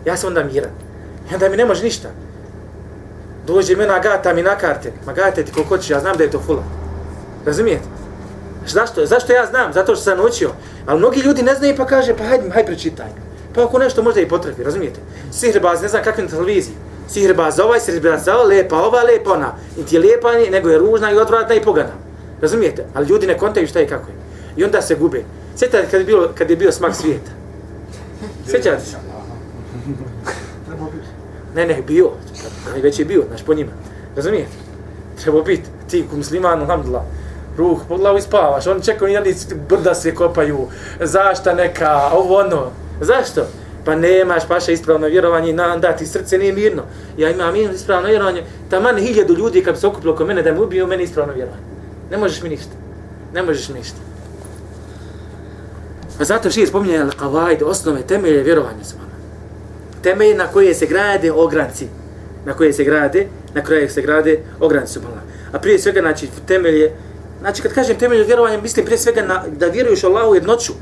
Ja 0.04 0.16
sam 0.16 0.28
onda 0.28 0.44
miran 0.44 0.70
i 1.30 1.34
onda 1.34 1.48
mi 1.48 1.56
ne 1.56 1.64
može 1.64 1.84
ništa 1.84 2.08
dođe 3.46 3.76
mi 3.76 3.86
na 3.86 3.98
gata 3.98 4.34
mi 4.34 4.42
na 4.42 4.58
karte 4.58 4.92
ma 5.06 5.12
gata 5.12 5.42
ti 5.42 5.52
koliko 5.52 5.78
ćeš 5.78 5.90
ja 5.90 6.00
znam 6.00 6.16
da 6.16 6.24
je 6.24 6.30
to 6.30 6.40
fula 6.40 6.62
razumijete 7.46 7.96
Zašto? 8.66 9.06
Zašto 9.06 9.32
ja 9.32 9.46
znam? 9.46 9.72
Zato 9.72 9.94
što 9.94 10.04
sam 10.04 10.20
učio. 10.20 10.50
Ali 10.86 10.98
mnogi 10.98 11.20
ljudi 11.20 11.42
ne 11.42 11.54
znaju 11.54 11.76
pa 11.76 11.86
kaže, 11.86 12.16
pa 12.16 12.24
hajde, 12.24 12.50
hajde 12.50 12.66
prečitaj. 12.66 13.06
Pa 13.54 13.64
ako 13.64 13.78
nešto 13.78 14.02
možda 14.02 14.20
i 14.20 14.28
potrebi, 14.28 14.64
razumijete? 14.64 15.00
Sihrbaz, 15.32 15.82
ne 15.82 15.88
znam 15.88 16.04
kakve 16.04 16.22
na 16.22 16.30
televiziji. 16.30 16.74
Sihrbaz 17.08 17.58
ovaj, 17.60 17.80
sihrbaz 17.80 18.24
za 18.24 18.36
ovaj, 18.36 18.56
lepa 18.56 18.76
ova, 18.76 19.02
lepa 19.02 19.32
ona. 19.32 19.54
I 19.78 19.84
ti 19.84 19.96
je 19.96 20.00
lijepa, 20.00 20.32
nego 20.50 20.68
je 20.68 20.78
ružna 20.78 21.12
i 21.12 21.16
odvratna 21.16 21.54
i 21.54 21.62
pogana. 21.62 21.92
Razumijete? 22.40 22.86
Ali 22.94 23.06
ljudi 23.06 23.26
ne 23.26 23.38
kontaju 23.38 23.66
šta 23.66 23.80
i 23.80 23.86
kako 23.86 24.10
je. 24.10 24.16
I 24.56 24.64
onda 24.64 24.82
se 24.82 24.94
gube. 24.94 25.24
Sjećate 25.56 25.86
kad 25.90 26.00
je, 26.00 26.06
bilo, 26.06 26.28
kad 26.34 26.50
je 26.50 26.56
bio 26.56 26.72
smak 26.72 26.94
svijeta? 26.94 27.30
Sjećate 28.50 28.84
se? 28.84 28.96
Ne, 31.54 31.66
ne, 31.66 31.82
bio. 31.86 32.10
Ali 32.72 32.80
već 32.80 32.98
je 32.98 33.04
bio, 33.04 33.24
znaš, 33.28 33.42
po 33.42 33.54
njima. 33.54 33.72
Razumijete? 34.16 34.50
Treba 35.22 35.42
biti. 35.42 35.68
Ti, 35.90 36.04
ku 36.10 36.16
musliman, 36.16 36.60
alhamdulillah 36.60 37.02
ruh 37.56 37.78
pod 37.88 38.00
glavu 38.00 38.18
i 38.18 38.22
spavaš. 38.22 38.66
Oni 38.66 38.82
čekaju, 38.82 39.12
jeli 39.12 39.34
brda 39.68 39.94
se 39.94 40.14
kopaju, 40.14 40.66
zašta 41.00 41.54
neka, 41.54 42.10
ovo 42.12 42.38
ono. 42.38 42.70
Zašto? 43.00 43.46
Pa 43.84 43.94
nemaš 43.94 44.48
paša 44.48 44.72
ispravno 44.72 45.06
vjerovanje, 45.06 45.52
na, 45.52 45.76
da 45.76 45.92
ti 45.92 46.06
srce 46.06 46.38
nije 46.38 46.52
mirno. 46.52 46.82
Ja 47.18 47.30
imam 47.30 47.56
ispravno 47.56 48.08
vjerovanje, 48.08 48.44
taman 48.70 48.96
hiljadu 48.96 49.34
ljudi 49.34 49.64
kad 49.64 49.74
bi 49.74 49.80
se 49.80 49.86
okupilo 49.86 50.14
oko 50.14 50.24
mene 50.24 50.42
da 50.42 50.52
mi 50.52 50.60
ubiju, 50.60 50.86
meni 50.86 51.02
ispravno 51.02 51.32
vjerovanje. 51.32 51.62
Ne 52.10 52.16
možeš 52.16 52.42
mi 52.42 52.48
ništa. 52.48 52.72
Ne 53.34 53.42
možeš 53.42 53.68
mi 53.68 53.78
ništa. 53.78 53.98
Pa 56.18 56.24
zato 56.24 56.50
što 56.50 56.60
je 56.60 56.66
spominje 56.66 56.98
al-qavaid, 56.98 57.64
osnove, 57.64 58.02
temelje 58.02 58.42
vjerovanja 58.42 58.84
s 58.84 58.92
vama. 58.92 59.15
Temelje 60.06 60.34
na 60.34 60.46
koje 60.46 60.74
se 60.74 60.86
grade 60.86 61.32
ogranci. 61.32 61.86
Na 62.44 62.52
koje 62.54 62.72
se 62.72 62.84
grade, 62.84 63.26
na 63.54 63.64
koje 63.64 63.88
se 63.88 64.02
grade 64.02 64.38
ogranci 64.60 64.92
su 64.92 65.00
A 65.52 65.58
prije 65.58 65.78
svega, 65.78 66.00
znači, 66.00 66.28
temelje 66.46 66.92
Znači, 67.40 67.62
kad 67.62 67.72
kažem 67.72 67.98
temelj 67.98 68.24
vjerovanja, 68.24 68.60
mislim 68.60 68.86
prije 68.86 68.98
svega 68.98 69.22
na, 69.22 69.44
da 69.58 69.66
vjeruješ 69.66 70.04
Allahu 70.04 70.34
jednoću. 70.34 70.72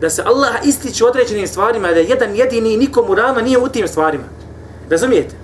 Da 0.00 0.10
se 0.10 0.22
Allah 0.22 0.54
ističe 0.64 1.04
određenim 1.04 1.46
stvarima, 1.46 1.88
da 1.88 2.00
je 2.00 2.06
jedan 2.08 2.34
jedini 2.36 2.74
i 2.74 2.76
nikomu 2.76 3.14
rama 3.14 3.40
nije 3.42 3.58
u 3.58 3.68
tim 3.68 3.88
stvarima. 3.88 4.24
Razumijete? 4.90 5.34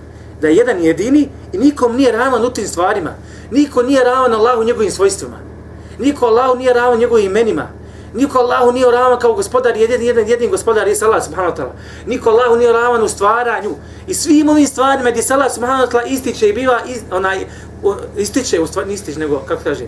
Da 0.40 0.48
je 0.48 0.56
jedan 0.56 0.82
jedini 0.82 1.28
i 1.52 1.58
nikom 1.58 1.96
nije 1.96 2.12
ravan 2.12 2.44
u 2.44 2.50
tim 2.50 2.66
stvarima. 2.66 3.14
Niko 3.50 3.82
nije 3.82 4.04
ravan 4.04 4.34
Allahu 4.34 4.64
njegovim 4.64 4.90
svojstvima. 4.90 5.38
Niko 5.98 6.26
Allahu 6.26 6.58
nije 6.58 6.72
ravan 6.72 6.98
njegovim 6.98 7.26
imenima. 7.26 7.68
Niko 8.14 8.38
Allahu 8.38 8.72
nije 8.72 8.90
ravan 8.90 9.18
kao 9.18 9.34
gospodar, 9.34 9.76
jedin, 9.76 10.02
jedin, 10.02 10.28
jedin 10.28 10.50
gospodar 10.50 10.88
je 10.88 10.96
Allah 11.02 11.24
subhanahu 11.24 11.54
wa 11.54 11.56
ta'ala. 11.56 11.72
Niko 12.06 12.30
Allahu 12.30 12.56
nije 12.56 12.72
ravan 12.72 13.02
u 13.02 13.08
stvaranju. 13.08 13.70
I 14.06 14.14
svim 14.14 14.48
ovim 14.48 14.66
stvarima 14.66 15.10
gdje 15.10 15.22
se 15.22 15.34
Allah 15.34 15.52
subhanahu 15.52 15.82
wa 15.82 15.90
ta'ala 15.90 16.06
ističe 16.06 16.48
i 16.48 16.52
biva 16.52 16.80
iz, 16.86 16.98
onaj, 17.10 17.46
ističe, 18.16 18.60
u 18.60 18.66
stvari 18.66 18.92
ističe, 18.92 19.18
nego, 19.18 19.38
kako 19.38 19.62
kažem, 19.64 19.86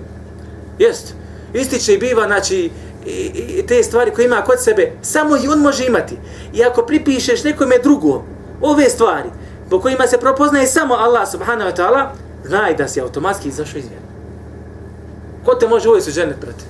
jest, 0.78 1.14
ističe 1.54 1.94
i 1.94 1.98
biva, 1.98 2.26
znači, 2.26 2.70
i, 3.06 3.10
i, 3.10 3.66
te 3.66 3.82
stvari 3.82 4.10
koje 4.10 4.26
ima 4.26 4.42
kod 4.42 4.62
sebe, 4.62 4.92
samo 5.02 5.36
i 5.36 5.48
on 5.48 5.58
može 5.58 5.86
imati. 5.86 6.16
I 6.54 6.64
ako 6.64 6.82
pripišeš 6.82 7.44
nekome 7.44 7.78
drugom 7.78 8.22
ove 8.60 8.90
stvari, 8.90 9.28
po 9.70 9.80
kojima 9.80 10.06
se 10.06 10.18
propoznaje 10.18 10.66
samo 10.66 10.94
Allah 10.94 11.30
subhanahu 11.30 11.70
wa 11.70 11.76
ta'ala, 11.76 12.06
znaj 12.44 12.76
da 12.76 12.88
si 12.88 13.00
automatski 13.00 13.48
izašao 13.48 13.78
iz 13.78 13.84
vjera. 13.84 14.04
Ko 15.44 15.54
te 15.54 15.68
može 15.68 15.88
uvesti 15.88 16.10
u 16.10 16.14
dženet, 16.14 16.36
brate? 16.40 16.64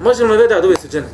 Može 0.00 0.24
li 0.24 0.36
veda 0.36 0.60
da 0.60 0.66
uvesti 0.66 0.86
u 0.86 0.90
dženet? 0.90 1.10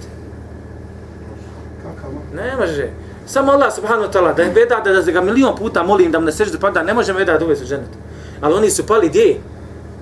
Ne 2.35 2.57
može. 2.57 2.89
Samo 3.27 3.53
Allah 3.53 3.75
subhanahu 3.75 4.07
wa 4.07 4.13
ta'ala, 4.13 4.35
da 4.35 4.43
je 4.43 4.51
veda 4.51 4.81
da, 4.85 4.93
da 4.93 5.13
ga 5.13 5.21
milion 5.21 5.57
puta 5.57 5.83
molim 5.83 6.13
da 6.13 6.19
mu 6.19 6.27
ne 6.27 6.33
sežde 6.33 6.59
pada, 6.59 6.83
ne 6.83 6.95
može 6.95 7.13
veda 7.13 7.39
da 7.39 7.45
uvesti 7.45 7.65
u 7.65 7.69
dženet. 7.69 7.89
Ali 8.41 8.55
oni 8.55 8.71
su 8.71 8.87
pali 8.87 9.09
gdje? 9.09 9.37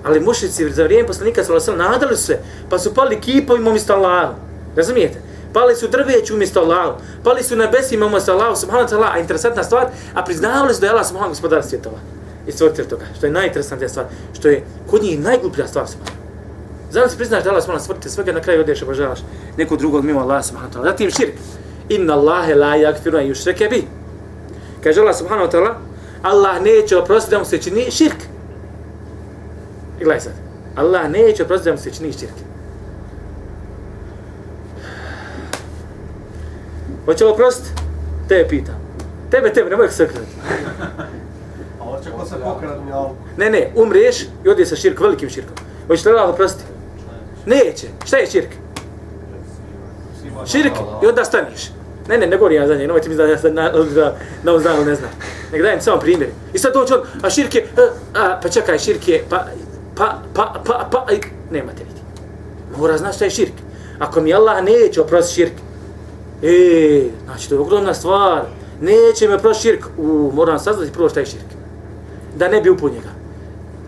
Ali 0.05 0.21
mušici 0.21 0.71
za 0.71 0.83
vrijeme 0.83 1.07
poslanika 1.07 1.45
sallallahu 1.45 1.71
alejhi 1.71 1.93
nadali 1.93 2.17
se, 2.17 2.39
pa 2.71 2.79
su 2.79 2.95
pali 2.95 3.21
kipovi 3.21 3.69
umjesto 3.69 3.95
Allaha. 3.95 4.35
Razumijete? 4.77 5.21
Pali 5.53 5.77
su 5.77 5.89
drveće 5.89 6.35
umjesto 6.35 6.61
Allaha. 6.61 6.97
Pali 7.23 7.43
su 7.43 7.57
nebesima 7.57 8.07
umjesto 8.07 8.33
Allaha, 8.33 8.57
subhanahu 8.57 8.89
wa 8.89 8.97
ta'ala, 8.97 9.09
a 9.13 9.19
interesantna 9.19 9.65
stvar, 9.65 9.87
a 10.15 10.25
priznavali 10.25 10.75
su 10.75 10.81
da 10.81 10.87
je 10.87 10.93
Allah 10.93 11.07
subhanahu 11.07 11.31
gospodar 11.31 11.63
svjetova. 11.63 11.99
I 12.47 12.53
stvoritelj 12.53 12.89
toga, 12.89 13.05
što 13.17 13.27
je 13.27 13.33
najinteresantnija 13.33 13.89
stvar, 13.89 14.07
što 14.39 14.49
je 14.49 14.65
kod 14.91 15.03
njih 15.03 15.21
najgluplja 15.21 15.67
stvar 15.67 15.89
subhanahu. 15.89 16.24
Znam 16.95 17.09
se 17.11 17.17
priznaš 17.17 17.45
da 17.45 17.51
Allah 17.51 17.63
subhanahu 17.63 17.83
stvoritelj 17.85 18.11
svega 18.11 18.33
na 18.33 18.41
kraju 18.41 18.61
odeš 18.61 18.83
obožavaš 18.83 19.19
neko 19.57 19.77
drugo 19.77 20.03
mimo 20.03 20.21
Allah 20.21 20.45
subhanahu 20.45 20.73
wa 20.73 20.77
ta'ala. 20.77 20.85
Zatim 20.85 21.11
širk. 21.11 21.33
Inna 21.89 22.15
Allahe 22.15 22.55
la 22.55 22.77
yakfiru 22.77 23.19
an 23.19 23.27
yushraka 23.27 23.71
bi. 23.71 23.85
Kaže 24.83 25.01
Allah 25.01 25.17
subhanahu 25.17 25.47
wa 25.47 25.53
ta'ala, 25.53 25.75
Allah 26.23 26.63
neće 26.63 26.97
oprostiti 26.97 27.31
da 27.31 27.39
mu 27.39 27.45
se 27.45 27.59
čini 27.59 27.91
širk. 27.91 28.17
I 30.01 30.05
gledaj 30.05 30.21
sad. 30.21 30.33
Allah 30.77 31.11
neće 31.11 31.43
oprostiti 31.43 31.71
da 31.71 31.73
mu 31.73 31.79
se 31.79 31.91
čini 31.91 32.13
širk. 32.13 32.39
Hoće 37.05 37.25
li 37.25 37.31
oprostiti? 37.31 37.71
Tebe 38.29 38.49
pitam. 38.49 38.75
Tebe, 39.31 39.53
tebe, 39.53 39.71
nemoj 39.71 39.89
se 39.89 40.09
krati. 40.09 40.29
A 41.81 41.85
hoće 41.85 42.11
ko 42.19 42.27
se 42.27 42.35
pokrati 42.45 42.81
Ne, 43.37 43.51
ne, 43.51 43.73
umriješ 43.75 44.23
i 44.45 44.49
odje 44.49 44.67
sa 44.67 44.77
širkom, 44.77 45.05
velikim 45.05 45.31
širkom. 45.31 45.57
Hoće 45.89 46.09
li 46.09 46.19
Allah 46.19 46.35
oprostiti? 46.35 46.74
Neće. 47.47 47.87
Šta 48.07 48.17
je 48.17 48.27
širk? 48.27 48.49
Širk 50.47 50.73
i 51.03 51.07
onda 51.07 51.25
staniš. 51.25 51.71
Ne, 52.09 52.19
ne, 52.19 52.27
ne 52.27 52.37
govorim 52.37 52.63
ja 52.63 52.67
za 52.67 52.75
njega, 52.75 52.87
nemojte 52.87 53.09
mi 53.09 53.15
da 53.15 53.27
ja 53.27 53.39
sad 53.39 53.55
na, 53.55 53.71
da, 53.71 54.17
na 54.43 54.55
on 54.55 54.61
znam, 54.61 54.87
ne 54.87 54.95
znam. 54.95 55.11
Nek 55.53 55.63
dajem 55.63 55.81
samo 55.81 56.01
primjer. 56.01 56.31
I 56.55 56.59
sad 56.59 56.73
dođe 56.73 56.95
on, 56.95 57.01
a 57.23 57.31
širk 57.31 57.55
je, 57.55 57.67
a, 58.15 58.41
pa 58.43 58.49
čekaj, 58.49 58.79
širk 58.79 59.09
je, 59.09 59.25
pa, 59.31 59.45
pa, 59.97 60.23
pa, 60.35 60.63
pa, 60.67 60.89
pa, 60.91 61.13
i, 61.13 61.21
nemate 61.51 61.85
vidi. 61.85 62.01
Mora 62.79 62.99
znaš 62.99 63.17
šta 63.17 63.25
je 63.25 63.31
širk. 63.31 63.53
Ako 63.99 64.21
mi 64.21 64.35
Allah 64.35 64.65
neće 64.65 65.01
oprosti 65.01 65.35
širk, 65.35 65.53
e, 66.43 67.09
znači 67.25 67.49
to 67.49 67.55
je 67.55 67.61
ogromna 67.61 67.95
stvar, 67.95 68.43
neće 68.81 69.29
me 69.29 69.35
oprosti 69.35 69.63
širk, 69.63 69.87
u, 69.99 70.31
moram 70.35 70.59
saznati 70.59 70.93
prvo 70.93 71.09
šta 71.09 71.21
je 71.21 71.27
širk. 71.27 71.47
Da 72.37 72.49
ne 72.49 72.61
bi 72.61 72.71
upo 72.71 72.89
njega. 72.89 73.14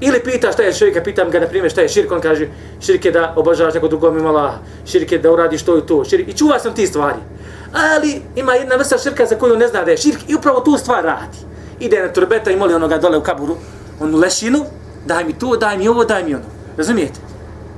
Ili 0.01 0.21
pita 0.25 0.53
šta 0.53 0.63
je 0.63 0.73
širka, 0.73 1.03
pitam 1.03 1.31
ga 1.31 1.41
na 1.41 1.47
primjer 1.47 1.71
šta 1.73 1.81
je 1.81 1.89
širk, 1.89 2.13
on 2.13 2.21
kaže 2.21 2.49
širke 2.81 3.11
da 3.11 3.33
obožavaš 3.37 3.75
neko 3.75 3.89
drugog 3.89 4.15
mimo 4.15 4.29
Allaha, 4.29 4.59
širke 4.87 5.19
da 5.19 5.33
uradiš 5.33 5.63
to 5.63 5.79
i 5.79 5.87
to, 5.87 6.05
širk, 6.05 6.29
i 6.29 6.37
čuva 6.37 6.59
sam 6.59 6.75
ti 6.75 6.87
stvari. 6.87 7.19
Ali 7.73 8.21
ima 8.37 8.55
jedna 8.55 8.77
vrsta 8.77 8.99
širka 8.99 9.27
za 9.27 9.37
koju 9.37 9.57
ne 9.57 9.69
zna 9.69 9.85
da 9.85 9.91
je 9.91 9.97
širk 9.97 10.19
i 10.29 10.35
upravo 10.35 10.61
tu 10.61 10.79
stvar 10.79 11.05
radi. 11.05 11.39
Ide 11.81 12.01
na 12.01 12.13
turbeta 12.13 12.51
i 12.51 12.57
moli 12.57 12.75
onoga 12.75 12.99
dole 12.99 13.19
u 13.19 13.23
kaburu, 13.23 13.57
onu 14.01 14.19
lešinu, 14.19 14.65
daj 15.07 15.25
mi 15.25 15.39
to, 15.39 15.57
daj 15.57 15.79
mi 15.79 15.89
ovo, 15.89 16.05
daj 16.05 16.25
mi 16.25 16.35
ono. 16.35 16.45
Razumijete? 16.77 17.21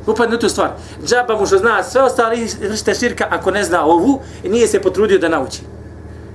Upadne 0.06 0.36
u 0.36 0.38
tu 0.38 0.48
stvar. 0.48 0.70
Džaba 1.06 1.36
mu 1.36 1.46
što 1.46 1.58
zna 1.58 1.82
sve 1.82 2.02
ostali 2.02 2.48
vrste 2.60 2.94
širka 2.94 3.26
ako 3.30 3.50
ne 3.50 3.64
zna 3.64 3.84
ovu 3.84 4.20
i 4.44 4.48
nije 4.48 4.66
se 4.66 4.80
potrudio 4.80 5.18
da 5.18 5.28
nauči. 5.28 5.60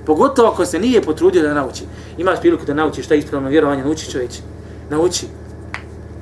Pogotovo 0.06 0.48
ako 0.48 0.66
se 0.66 0.78
nije 0.78 1.02
potrudio 1.02 1.42
da 1.42 1.54
nauči. 1.54 1.84
Imaš 2.18 2.40
priliku 2.40 2.64
da 2.64 2.74
nauči 2.74 3.02
šta 3.02 3.14
je 3.14 3.18
ispravno 3.18 3.48
vjerovanje, 3.48 3.84
nauči 3.84 4.10
čovječ. 4.10 4.30
Nauči. 4.90 5.26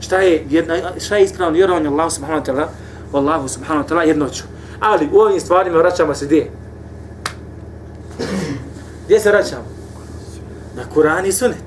Šta 0.03 0.19
je, 0.19 0.45
jedna, 0.51 0.77
šta 1.01 1.17
je 1.17 1.25
ispravno 1.25 1.55
vjerovanje 1.55 1.89
Allahu 1.89 2.11
subhanahu 2.11 2.45
wa 2.45 2.53
ta'ala? 2.53 2.67
Allahu 3.13 3.49
subhanahu 3.49 3.89
wa 3.89 3.89
ta'ala 3.89 4.01
jednoću. 4.01 4.43
Ali 4.81 5.09
u 5.13 5.19
ovim 5.19 5.41
stvarima 5.41 5.79
vraćamo 5.79 6.15
se 6.15 6.27
gdje? 6.27 6.51
Gdje 9.05 9.21
se 9.21 9.31
vraćamo? 9.31 9.65
Na 10.77 10.83
Kur'an 10.95 11.27
i 11.27 11.33
Sunnet. 11.33 11.65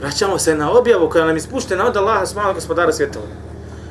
Vraćamo 0.00 0.38
se 0.38 0.54
na 0.54 0.72
objavu 0.72 1.08
koja 1.10 1.24
nam 1.24 1.36
je 1.36 1.40
spuštena 1.40 1.86
od 1.86 1.96
Allaha 1.96 2.26
subhanahu 2.26 2.54
gospodara 2.54 2.92
svjetova. 2.92 3.26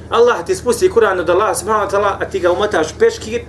Allah 0.09 0.45
ti 0.45 0.55
spusti 0.55 0.89
Kur'an 0.89 1.19
od 1.19 1.29
Allaha 1.29 1.55
subhanahu 1.55 1.89
wa 1.89 1.91
ta'ala, 1.91 2.17
a 2.19 2.25
ti 2.25 2.39
ga 2.39 2.51
umotaš 2.51 2.93
peškir 2.99 3.41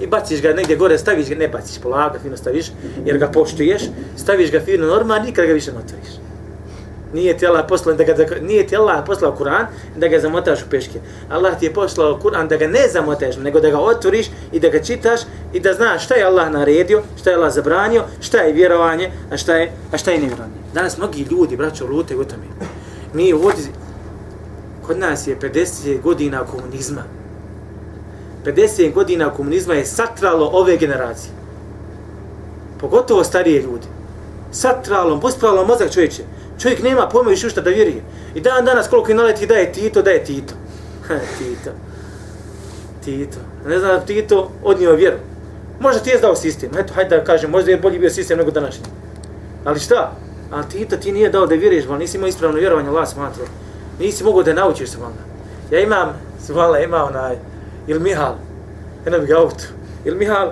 i 0.00 0.06
baciš 0.06 0.42
ga 0.42 0.52
negdje 0.52 0.76
gore, 0.76 0.98
staviš 0.98 1.28
ga, 1.28 1.34
ne 1.34 1.48
baciš, 1.48 1.78
polaga, 1.78 2.18
fino 2.18 2.36
staviš, 2.36 2.66
jer 3.04 3.18
ga 3.18 3.28
poštuješ, 3.28 3.82
staviš 4.16 4.52
ga 4.52 4.60
fino 4.60 4.86
normalno, 4.86 5.24
nikad 5.24 5.46
ga 5.46 5.52
više 5.52 5.72
ne 5.72 5.78
otvoriš. 5.78 6.29
Nije 7.12 7.38
ti 7.38 7.46
Allah 7.46 7.64
poslao 7.68 7.94
da 7.94 8.04
ga 8.04 8.14
nije 8.40 8.66
ti 8.66 8.76
Allah 8.76 9.02
poslao 9.06 9.36
Kur'an 9.38 9.66
da 9.96 10.08
ga 10.08 10.18
zamotaš 10.18 10.62
u 10.62 10.70
peške. 10.70 11.00
Allah 11.30 11.58
ti 11.58 11.66
je 11.66 11.74
poslao 11.74 12.18
Kur'an 12.22 12.48
da 12.48 12.56
ga 12.56 12.66
ne 12.66 12.88
zamotaš, 12.92 13.36
nego 13.36 13.60
da 13.60 13.70
ga 13.70 13.78
otvoriš 13.78 14.26
i 14.52 14.60
da 14.60 14.68
ga 14.68 14.82
čitaš 14.82 15.20
i 15.52 15.60
da 15.60 15.72
znaš 15.72 16.04
šta 16.04 16.14
je 16.14 16.24
Allah 16.24 16.50
naredio, 16.50 17.02
šta 17.20 17.30
je 17.30 17.36
Allah 17.36 17.52
zabranio, 17.52 18.04
šta 18.20 18.38
je 18.38 18.52
vjerovanje, 18.52 19.10
a 19.30 19.36
šta 19.36 19.56
je 19.56 19.72
a 19.92 19.98
šta 19.98 20.10
je 20.10 20.18
nevjerovanje. 20.18 20.54
Danas 20.74 20.98
mnogi 20.98 21.26
ljudi 21.30 21.56
braćo 21.56 21.86
lute 21.86 22.16
u 22.16 22.24
tome. 22.24 22.44
Mi 23.14 23.32
ovdje 23.32 23.64
kod 24.86 24.98
nas 24.98 25.26
je 25.26 25.38
50 25.38 26.02
godina 26.02 26.44
komunizma. 26.44 27.02
50 28.44 28.92
godina 28.92 29.30
komunizma 29.30 29.74
je 29.74 29.86
satralo 29.86 30.50
ove 30.52 30.76
generacije. 30.76 31.32
Pogotovo 32.80 33.24
starije 33.24 33.62
ljudi. 33.62 33.86
Satralo, 34.52 35.20
pospravilo 35.20 35.66
mozak 35.66 35.92
čovječe. 35.92 36.22
Čovjek 36.62 36.82
nema 36.82 37.08
pojma 37.08 37.30
više 37.30 37.50
šta 37.50 37.60
da 37.60 37.70
vjeruje. 37.70 38.02
I 38.34 38.40
dan 38.40 38.64
danas 38.64 38.88
koliko 38.88 39.10
je 39.10 39.14
naleti 39.14 39.46
da 39.46 39.54
je 39.54 39.72
Tito, 39.72 40.02
da 40.02 40.10
je 40.10 40.24
Tito. 40.24 40.54
Tito. 41.38 41.70
Tito. 43.04 43.38
Ne 43.66 43.78
znam 43.78 43.90
da 43.90 44.00
Tito 44.00 44.50
odnio 44.62 44.94
vjeru. 44.94 45.16
Možda 45.80 46.02
ti 46.02 46.10
je 46.10 46.18
dao 46.18 46.36
sistem. 46.36 46.70
Eto, 46.78 46.94
hajde 46.94 47.16
da 47.16 47.24
kažem, 47.24 47.50
možda 47.50 47.70
je 47.70 47.76
bolji 47.76 47.98
bio 47.98 48.10
sistem 48.10 48.38
nego 48.38 48.50
današnji. 48.50 48.84
Ali 49.64 49.80
šta? 49.80 50.12
A 50.50 50.62
Tito 50.62 50.96
ti 50.96 51.12
nije 51.12 51.30
dao 51.30 51.46
da 51.46 51.54
vjeruješ, 51.54 51.84
ali 51.88 51.98
nisi 51.98 52.16
imao 52.16 52.28
ispravno 52.28 52.58
vjerovanje, 52.58 52.88
Allah 52.88 53.08
smatra. 53.08 53.44
Nisi 53.98 54.24
mogao 54.24 54.42
da 54.42 54.52
naučiš 54.52 54.88
se 54.88 54.98
malo. 54.98 55.14
Ja 55.70 55.80
imam, 55.80 56.20
svala, 56.46 56.78
ima 56.78 57.04
onaj, 57.04 57.36
ili 57.86 58.00
Mihal, 58.00 58.34
eno 59.06 59.18
bi 59.18 59.34
auto, 59.34 59.64
il 60.04 60.16
Mihal, 60.16 60.50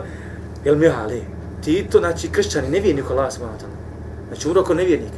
il 0.65 0.77
Mihal, 0.77 1.11
je. 1.11 1.23
Tito, 1.65 1.99
znači 1.99 2.29
kršćani, 2.29 2.69
nevjernik 2.69 3.11
Allah 3.11 3.33
smatra. 3.33 3.69
Znači 4.29 4.49
umro 4.49 4.63
kao 4.63 4.75
nevjernik. 4.75 5.13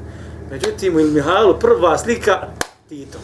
Međutim, 0.50 0.97
u 0.97 1.00
Mihalu 1.00 1.59
prva 1.59 1.99
slika 1.99 2.49
Tito. 2.88 3.19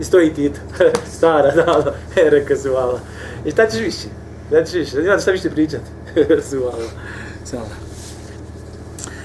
I 0.00 0.04
stoji 0.04 0.34
Tito. 0.34 0.60
Stara, 1.16 1.54
da, 1.54 1.64
da. 1.64 1.94
E, 2.16 2.30
reka 2.30 2.56
su 2.56 2.72
vala. 2.72 3.00
I 3.44 3.50
šta 3.50 3.66
ćeš 3.66 3.80
više? 3.80 4.08
Šta 4.48 4.64
ćeš 4.64 4.74
više? 4.74 5.00
Ima 5.00 5.18
šta 5.18 5.30
više 5.30 5.50
pričati. 5.50 5.84
su 6.50 6.60
vala. 6.60 6.84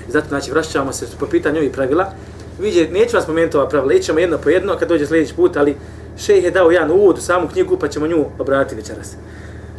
I 0.10 0.12
zato, 0.12 0.28
znači, 0.28 0.52
vraćamo 0.52 0.94
se 0.94 1.06
po 1.20 1.26
pitanju 1.26 1.58
ovih 1.58 1.72
pravila. 1.72 2.14
Vidje, 2.60 2.90
neću 2.92 3.16
vam 3.16 3.24
spomenuti 3.24 3.58
ova 3.58 3.70
pravila, 3.70 3.94
ićemo 3.94 4.20
jedno 4.20 4.38
po 4.38 4.50
jedno 4.50 4.78
kad 4.78 4.90
dođe 4.90 5.08
sljedeći 5.08 5.34
put, 5.34 5.58
ali 5.58 5.76
šejh 6.18 6.44
je 6.44 6.52
dao 6.52 6.72
jedan 6.72 6.92
uvod 6.92 7.18
u 7.18 7.22
samu 7.22 7.48
knjigu, 7.48 7.78
pa 7.78 7.88
ćemo 7.88 8.08
nju 8.08 8.26
obratiti 8.40 8.76
večeras. 8.76 9.16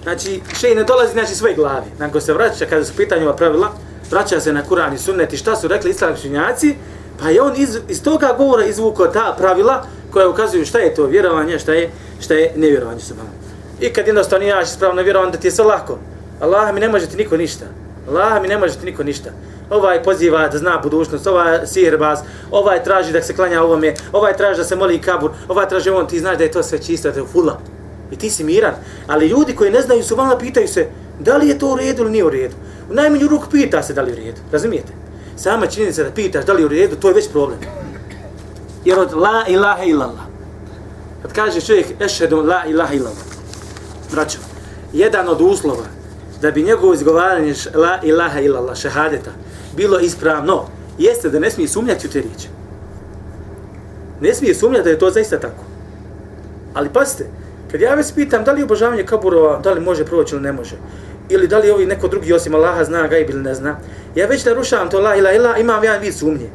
Znači, 0.03 0.41
šejh 0.61 0.77
ne 0.77 0.85
dolazi 0.85 1.13
znači 1.13 1.35
svoje 1.35 1.55
glavi. 1.55 1.87
Nakon 1.99 2.21
se 2.21 2.33
vraća, 2.33 2.67
kada 2.67 2.85
su 2.85 2.97
pitanju 2.97 3.23
ova 3.23 3.37
pravila, 3.37 3.73
vraća 4.11 4.41
se 4.41 4.53
na 4.53 4.63
Kur'an 4.69 4.95
i 4.95 4.99
Sunnet 4.99 5.33
i 5.33 5.37
šta 5.37 5.57
su 5.57 5.69
rekli 5.69 5.91
islamski 5.91 6.29
učenjaci, 6.29 6.75
Pa 7.21 7.31
je 7.31 7.43
on 7.43 7.53
iz, 7.57 7.79
iz 7.89 8.03
toga 8.03 8.35
govora 8.39 8.65
izvukao 8.65 9.07
ta 9.07 9.35
pravila 9.39 9.85
koja 10.11 10.29
ukazuju 10.29 10.67
šta 10.67 10.79
je 10.79 10.95
to 10.95 11.07
vjerovanje, 11.07 11.59
šta 11.59 11.73
je, 11.73 11.91
šta 12.21 12.35
je 12.35 12.53
nevjerovanje 12.57 13.01
se 13.01 13.15
I 13.81 13.93
kad 13.93 14.07
jednostavno 14.07 14.47
ja 14.47 14.63
ispravno 14.63 14.67
spravno 14.67 15.03
vjerovanje 15.03 15.33
da 15.33 15.39
ti 15.39 15.47
je 15.47 15.51
sve 15.51 15.65
lako. 15.65 15.99
Allah 16.41 16.75
mi 16.75 16.81
ne 16.81 16.89
može 16.89 17.07
ti 17.07 17.17
niko 17.17 17.37
ništa. 17.37 17.65
Allah 18.09 18.43
mi 18.43 18.49
ne 18.49 18.59
može 18.59 18.75
ti 18.75 18.87
niko 18.87 19.03
ništa. 19.03 19.31
Ovaj 19.71 20.03
poziva 20.03 20.49
da 20.49 20.59
zna 20.59 20.81
budućnost, 20.83 21.27
ovaj 21.27 21.67
sihrbaz, 21.67 22.19
ovaj 22.51 22.85
traži 22.85 23.13
da 23.13 23.23
se 23.23 23.37
klanja 23.37 23.63
ovome, 23.63 23.95
ovaj 24.13 24.37
traži 24.37 24.59
da 24.59 24.65
se 24.65 24.77
moli 24.77 25.01
kabur, 25.01 25.31
ovaj 25.49 25.69
traži 25.69 25.91
on, 25.91 26.07
ti 26.07 26.21
znaš 26.21 26.39
da 26.39 26.45
je 26.45 26.51
to 26.51 26.63
sve 26.63 26.79
čisto, 26.79 27.11
da 27.11 27.21
je 27.21 27.27
fula. 27.27 27.61
I 28.11 28.17
ti 28.17 28.31
si 28.31 28.45
miran. 28.45 28.75
Ali 29.07 29.29
ljudi 29.29 29.55
koji 29.55 29.71
ne 29.71 29.81
znaju 29.81 30.03
su 30.03 30.17
vama 30.17 30.39
pitaju 30.39 30.69
se 30.69 30.87
da 31.19 31.37
li 31.37 31.49
je 31.49 31.59
to 31.59 31.73
u 31.73 31.77
redu 31.77 32.03
ili 32.03 32.11
nije 32.11 32.25
u 32.25 32.31
redu. 32.31 32.55
U 32.91 32.95
najmanju 32.95 33.29
ruku 33.29 33.47
pita 33.51 33.83
se 33.83 33.95
da 33.95 34.03
li 34.03 34.11
je 34.11 34.15
u 34.15 34.25
redu. 34.25 34.41
Razumijete? 34.53 34.93
Sama 35.43 35.67
činjenica 35.67 36.05
da 36.05 36.11
pitaš 36.11 36.45
da 36.45 36.53
li 36.53 36.63
je 36.63 36.67
u 36.67 36.69
redu, 36.69 36.97
to 36.97 37.09
je 37.09 37.15
već 37.15 37.31
problem. 37.31 37.59
Jer 38.85 38.99
od 38.99 39.13
la 39.15 39.45
ilaha 39.49 39.85
illallah, 39.85 40.25
kad 41.23 41.33
kaže 41.33 41.61
čovjek 41.61 41.87
ešhedu 42.01 42.37
la 42.37 42.65
ilaha 42.67 42.95
illallah, 42.95 43.25
braćo, 44.13 44.39
jedan 44.93 45.29
od 45.29 45.41
uslova 45.41 45.85
da 46.43 46.51
bi 46.51 46.63
njegovo 46.63 46.95
izgovaranje 46.95 47.55
la 47.75 47.99
ilaha 48.03 48.41
illallah, 48.41 48.77
šehadeta, 48.77 49.31
bilo 49.77 49.99
ispravno, 49.99 50.65
jeste 50.99 51.29
da 51.29 51.39
ne 51.39 51.51
smije 51.51 51.69
sumnjati 51.69 52.07
u 52.07 52.11
te 52.11 52.21
riječi. 52.21 52.49
Ne 54.21 54.35
smije 54.35 54.55
sumnjati 54.55 54.85
da 54.85 54.91
je 54.91 54.99
to 54.99 55.11
zaista 55.11 55.41
tako. 55.41 55.65
Ali 56.75 56.89
pazite, 56.89 57.27
kad 57.71 57.81
ja 57.81 57.95
već 57.95 58.07
pitam 58.15 58.45
da 58.45 58.53
li 58.53 58.63
obožavanje 58.63 59.07
kaburova, 59.07 59.59
da 59.59 59.73
li 59.73 59.81
može 59.81 60.05
proći 60.05 60.35
ili 60.35 60.43
ne 60.43 60.53
može, 60.53 60.77
ili 61.29 61.49
da 61.49 61.59
li 61.59 61.71
ovi 61.71 61.87
neko 61.87 62.09
drugi 62.09 62.33
osim 62.33 62.55
Allaha 62.55 62.85
zna 62.85 63.07
ga 63.07 63.19
ili 63.19 63.43
ne 63.43 63.55
zna, 63.55 63.77
ja 64.15 64.27
već 64.27 64.45
narušavam 64.45 64.91
to 64.91 65.01
la 65.01 65.17
ilaha 65.17 65.37
ila, 65.37 65.59
imam 65.59 65.85
ja 65.85 65.97
vid 65.97 66.15
sumnje. 66.15 66.51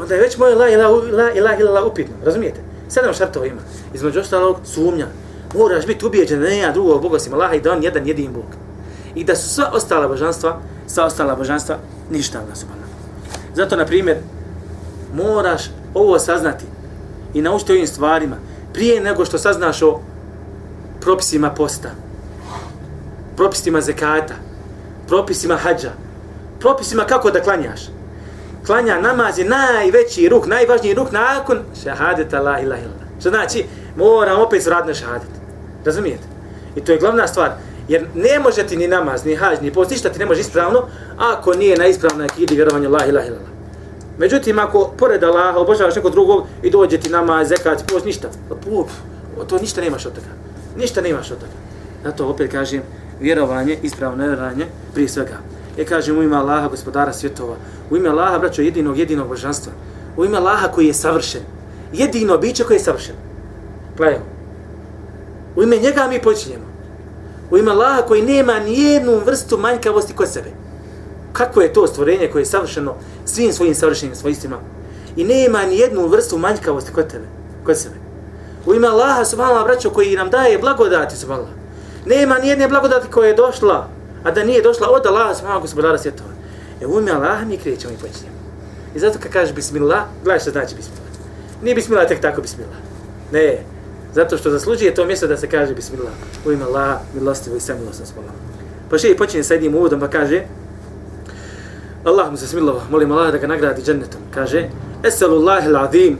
Onda 0.00 0.14
je 0.14 0.20
već 0.20 0.38
moje 0.38 0.54
la 0.54 0.68
ila 0.68 0.88
la 0.88 1.32
ila 1.32 1.56
ila 1.56 1.84
upitno, 1.86 2.14
razumijete? 2.24 2.60
Sedam 2.88 3.14
šartova 3.14 3.46
ima. 3.46 3.60
Između 3.94 4.20
ostalog 4.20 4.56
sumnja. 4.64 5.06
Moraš 5.54 5.86
biti 5.86 6.06
ubijeđen 6.06 6.40
da 6.40 6.48
nema 6.48 6.72
drugog 6.72 7.02
Boga 7.02 7.16
osim 7.16 7.34
Allaha 7.34 7.54
i 7.54 7.60
da 7.60 7.72
on 7.72 7.82
jedan 7.82 8.06
jedin 8.06 8.32
Bog. 8.32 8.44
I 9.14 9.24
da 9.24 9.36
su 9.36 9.48
sva 9.48 9.70
ostala 9.72 10.08
božanstva, 10.08 10.60
sva 10.86 11.04
ostala 11.04 11.34
božanstva, 11.34 11.76
ništa 12.10 12.38
Allah 12.38 12.56
subhanahu. 12.56 12.90
Zato, 13.54 13.76
na 13.76 13.86
primjer, 13.86 14.16
moraš 15.14 15.62
ovo 15.94 16.18
saznati 16.18 16.64
i 17.34 17.42
naučiti 17.42 17.72
ovim 17.72 17.86
stvarima 17.86 18.36
prije 18.72 19.00
nego 19.00 19.24
što 19.24 19.38
saznaš 19.38 19.82
o 19.82 20.00
propisima 21.00 21.50
posta 21.50 21.90
propisima 23.40 23.80
zekata, 23.80 24.34
propisima 25.08 25.56
hađa, 25.56 25.90
propisima 26.60 27.04
kako 27.04 27.30
da 27.30 27.40
klanjaš. 27.40 27.80
Klanja 28.66 29.00
namaz 29.00 29.38
je 29.38 29.44
najveći 29.44 30.28
ruk, 30.28 30.46
najvažniji 30.46 30.94
ruk 30.94 31.12
nakon 31.12 31.58
šahadeta 31.84 32.40
la 32.40 32.60
ilaha 32.60 32.82
illa. 32.82 33.00
Što 33.20 33.30
znači, 33.30 33.64
moram 33.96 34.40
opet 34.40 34.62
zrad 34.62 34.86
na 34.86 34.94
šahadet. 34.94 35.28
Razumijete? 35.84 36.24
I 36.76 36.80
to 36.80 36.92
je 36.92 36.98
glavna 36.98 37.26
stvar. 37.26 37.50
Jer 37.88 38.06
ne 38.14 38.38
može 38.38 38.66
ti 38.66 38.76
ni 38.76 38.88
namaz, 38.88 39.24
ni 39.24 39.36
hađ, 39.36 39.60
ni 39.62 39.72
post, 39.72 39.90
ništa 39.90 40.08
ti 40.08 40.18
ne 40.18 40.26
može 40.26 40.40
ispravno, 40.40 40.82
ako 41.18 41.54
nije 41.54 41.76
na 41.76 41.86
ispravnoj 41.86 42.24
akidi 42.26 42.54
vjerovanje 42.54 42.88
la 42.88 43.06
ilaha 43.06 43.26
illa. 43.26 43.38
Međutim, 44.18 44.58
ako 44.58 44.92
pored 44.98 45.24
Allaha 45.24 45.58
obožavaš 45.58 45.96
nekog 45.96 46.12
drugog 46.12 46.46
i 46.62 46.70
dođe 46.70 46.98
ti 46.98 47.10
namaz, 47.10 47.48
zekat, 47.48 47.84
post, 47.92 48.04
ništa. 48.04 48.28
Pa 48.48 48.54
puf, 48.54 48.90
to 49.48 49.58
ništa 49.58 49.80
nemaš 49.80 50.06
od 50.06 50.12
toga. 50.12 50.26
Ništa 50.76 51.00
nemaš 51.00 51.30
od 51.30 51.38
toga. 51.38 51.52
Zato 52.04 52.28
opet 52.28 52.50
kažem, 52.50 52.82
vjerovanje, 53.20 53.78
ispravno 53.82 54.24
vjerovanje, 54.24 54.66
prije 54.94 55.08
svega. 55.08 55.38
Je 55.80 55.86
kažem 55.86 56.18
u 56.18 56.22
ime 56.22 56.36
Allaha, 56.36 56.68
gospodara 56.68 57.12
svjetova, 57.12 57.54
u 57.90 57.96
ime 57.96 58.08
Allaha, 58.08 58.38
braćo, 58.38 58.62
jedinog, 58.62 58.98
jedinog 58.98 59.28
božanstva, 59.28 59.72
u 60.16 60.24
ime 60.24 60.36
Allaha 60.36 60.68
koji 60.68 60.86
je 60.86 60.94
savršen, 60.94 61.40
jedino 61.92 62.38
biće 62.38 62.64
koji 62.64 62.76
je 62.76 62.80
savršen. 62.80 63.14
Gledajmo. 63.96 64.24
U 65.56 65.62
ime 65.62 65.76
njega 65.76 66.06
mi 66.10 66.22
počinjemo. 66.22 66.64
U 67.50 67.58
ime 67.58 67.70
Allaha 67.70 68.02
koji 68.02 68.22
nema 68.22 68.58
ni 68.58 68.80
jednu 68.80 69.22
vrstu 69.26 69.58
manjkavosti 69.58 70.12
kod 70.12 70.28
sebe. 70.28 70.50
Kako 71.32 71.60
je 71.60 71.72
to 71.72 71.86
stvorenje 71.86 72.28
koje 72.32 72.42
je 72.42 72.46
savršeno 72.46 72.94
svim 73.24 73.52
svojim 73.52 73.74
savršenim 73.74 74.14
svojstvima 74.14 74.56
i 75.16 75.24
nema 75.24 75.62
ni 75.62 75.78
jednu 75.78 76.06
vrstu 76.06 76.38
manjkavosti 76.38 76.92
kod 76.92 77.06
tebe, 77.06 77.26
kod 77.64 77.78
sebe. 77.78 77.96
U 78.66 78.74
ime 78.74 78.88
Allaha, 78.88 79.24
subhanallah, 79.24 79.64
braćo, 79.64 79.90
koji 79.90 80.16
nam 80.16 80.30
daje 80.30 80.58
blagodati, 80.58 81.16
subhanallah. 81.16 81.52
Nema 82.06 82.38
ni 82.38 82.48
jedne 82.48 82.68
blagodati 82.68 83.10
koja 83.10 83.28
je 83.28 83.34
došla, 83.34 83.88
a 84.24 84.30
da 84.30 84.44
nije 84.44 84.62
došla 84.62 84.88
od 84.90 85.06
Allaha 85.06 85.34
subhanahu 85.34 85.60
gospodara 85.60 85.98
svjetova. 85.98 86.30
E 86.80 86.86
u 86.86 87.00
ime 87.00 87.12
Allaha 87.12 87.44
mi 87.44 87.56
krećemo 87.56 87.94
i 87.94 87.96
počinjemo. 87.96 88.36
I 88.94 88.98
zato 88.98 89.18
kad 89.18 89.32
kažeš 89.32 89.54
bismillah, 89.54 90.02
gledaj 90.24 90.40
što 90.40 90.50
znači 90.50 90.74
bismillah. 90.74 91.10
Nije 91.62 91.74
bismillah 91.74 92.08
tek 92.08 92.20
tako 92.20 92.42
bismillah. 92.42 92.78
Ne, 93.32 93.58
zato 94.14 94.38
što 94.38 94.50
zaslužuje 94.50 94.94
to 94.94 95.04
mjesto 95.04 95.26
da 95.26 95.36
se 95.36 95.48
kaže 95.48 95.74
bismillah. 95.74 96.12
U 96.46 96.52
ime 96.52 96.64
Allaha, 96.64 96.98
milostivo 97.14 97.56
i 97.56 97.60
samilosno 97.60 98.06
spolno. 98.06 98.30
Pa 98.90 98.98
še 98.98 99.10
i 99.10 99.16
počinje 99.16 99.44
sa 99.44 99.54
jednim 99.54 99.74
uvodom 99.74 100.00
pa 100.00 100.08
kaže 100.08 100.42
Allah 102.04 102.30
mu 102.30 102.36
se 102.36 102.46
smilova, 102.46 102.80
molim 102.90 103.12
Allah 103.12 103.32
da 103.32 103.38
ga 103.38 103.46
nagradi 103.46 103.82
džennetom. 103.82 104.20
Kaže 104.34 104.68
Esalullahi 105.04 105.68
l'azim, 105.68 106.16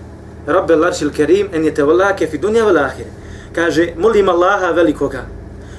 Rabbe 0.47 0.77
l'aršil 0.77 1.11
kerim, 1.13 1.49
en 1.53 1.65
je 1.65 1.75
te 1.75 1.83
volake 1.83 2.27
fi 2.27 2.39
dunja 2.39 2.65
vel 2.65 2.79
ahire. 2.79 3.11
Kaže, 3.53 3.93
molim 3.97 4.29
Allaha 4.29 4.71
velikoga, 4.73 5.25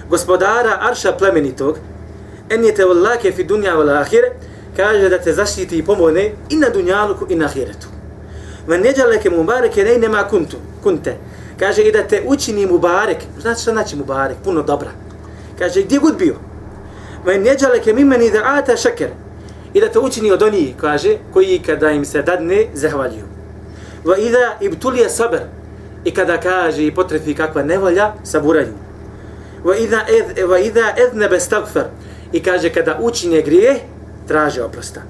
gospodara 0.10 0.77
arša 0.81 1.12
plemenitog, 1.17 1.77
en 2.51 2.63
je 2.65 2.75
te 2.75 3.31
fi 3.31 3.43
dunja 3.43 3.75
vel 3.75 3.89
ahire, 3.89 4.31
kaže 4.77 5.09
da 5.09 5.19
te 5.19 5.33
zaštiti 5.33 5.77
i 5.77 5.85
pomogne 5.85 6.31
i 6.49 6.55
na 6.55 6.69
dunjaluku 6.69 7.25
i 7.29 7.35
na 7.35 7.45
ahiretu. 7.45 7.87
Men 8.67 8.81
neđaleke 8.81 9.29
mubareke 9.29 9.83
nej 9.83 9.99
nema 9.99 10.23
kuntu, 10.23 10.57
kunte. 10.83 11.17
Kaže 11.59 11.81
i 11.81 11.91
da 11.91 12.03
te 12.03 12.23
učini 12.25 12.65
mubarek. 12.65 13.17
Znači 13.41 13.61
šta 13.61 13.71
znači 13.71 13.95
mubarek? 13.95 14.37
Puno 14.43 14.61
dobra. 14.61 14.89
Kaže 15.59 15.81
gdje 15.81 15.99
god 15.99 16.17
bio. 16.17 16.35
Men 17.25 17.43
neđaleke 17.43 17.93
mimeni 17.93 18.31
da 18.31 18.41
ata 18.43 18.77
šeker. 18.77 19.09
I 19.73 19.81
da 19.81 19.87
te 19.87 19.99
učini 19.99 20.31
od 20.31 20.41
onih, 20.41 20.75
kaže, 20.77 21.17
koji 21.33 21.61
kada 21.65 21.91
im 21.91 22.05
se 22.05 22.21
dadne, 22.21 22.67
zahvaljuju. 22.73 23.25
Va 24.05 24.17
ida 24.17 24.57
ibtulije 24.61 25.09
saber. 25.09 25.41
I 26.05 26.11
kada 26.11 26.39
kaže 26.39 26.85
i 26.85 26.95
potrefi 26.95 27.33
kakva 27.33 27.63
nevolja, 27.63 28.13
saburaju. 28.23 28.73
Va 29.63 29.77
ida, 29.77 30.05
ed, 30.09 30.49
va 30.49 30.59
ida 30.59 30.93
ednebe 30.97 31.39
stagfer. 31.39 31.85
I 32.31 32.43
kaže 32.43 32.69
kada 32.69 32.97
učine 33.01 33.41
grije, 33.41 33.79
traže 34.27 34.63
oprosta. 34.63 35.01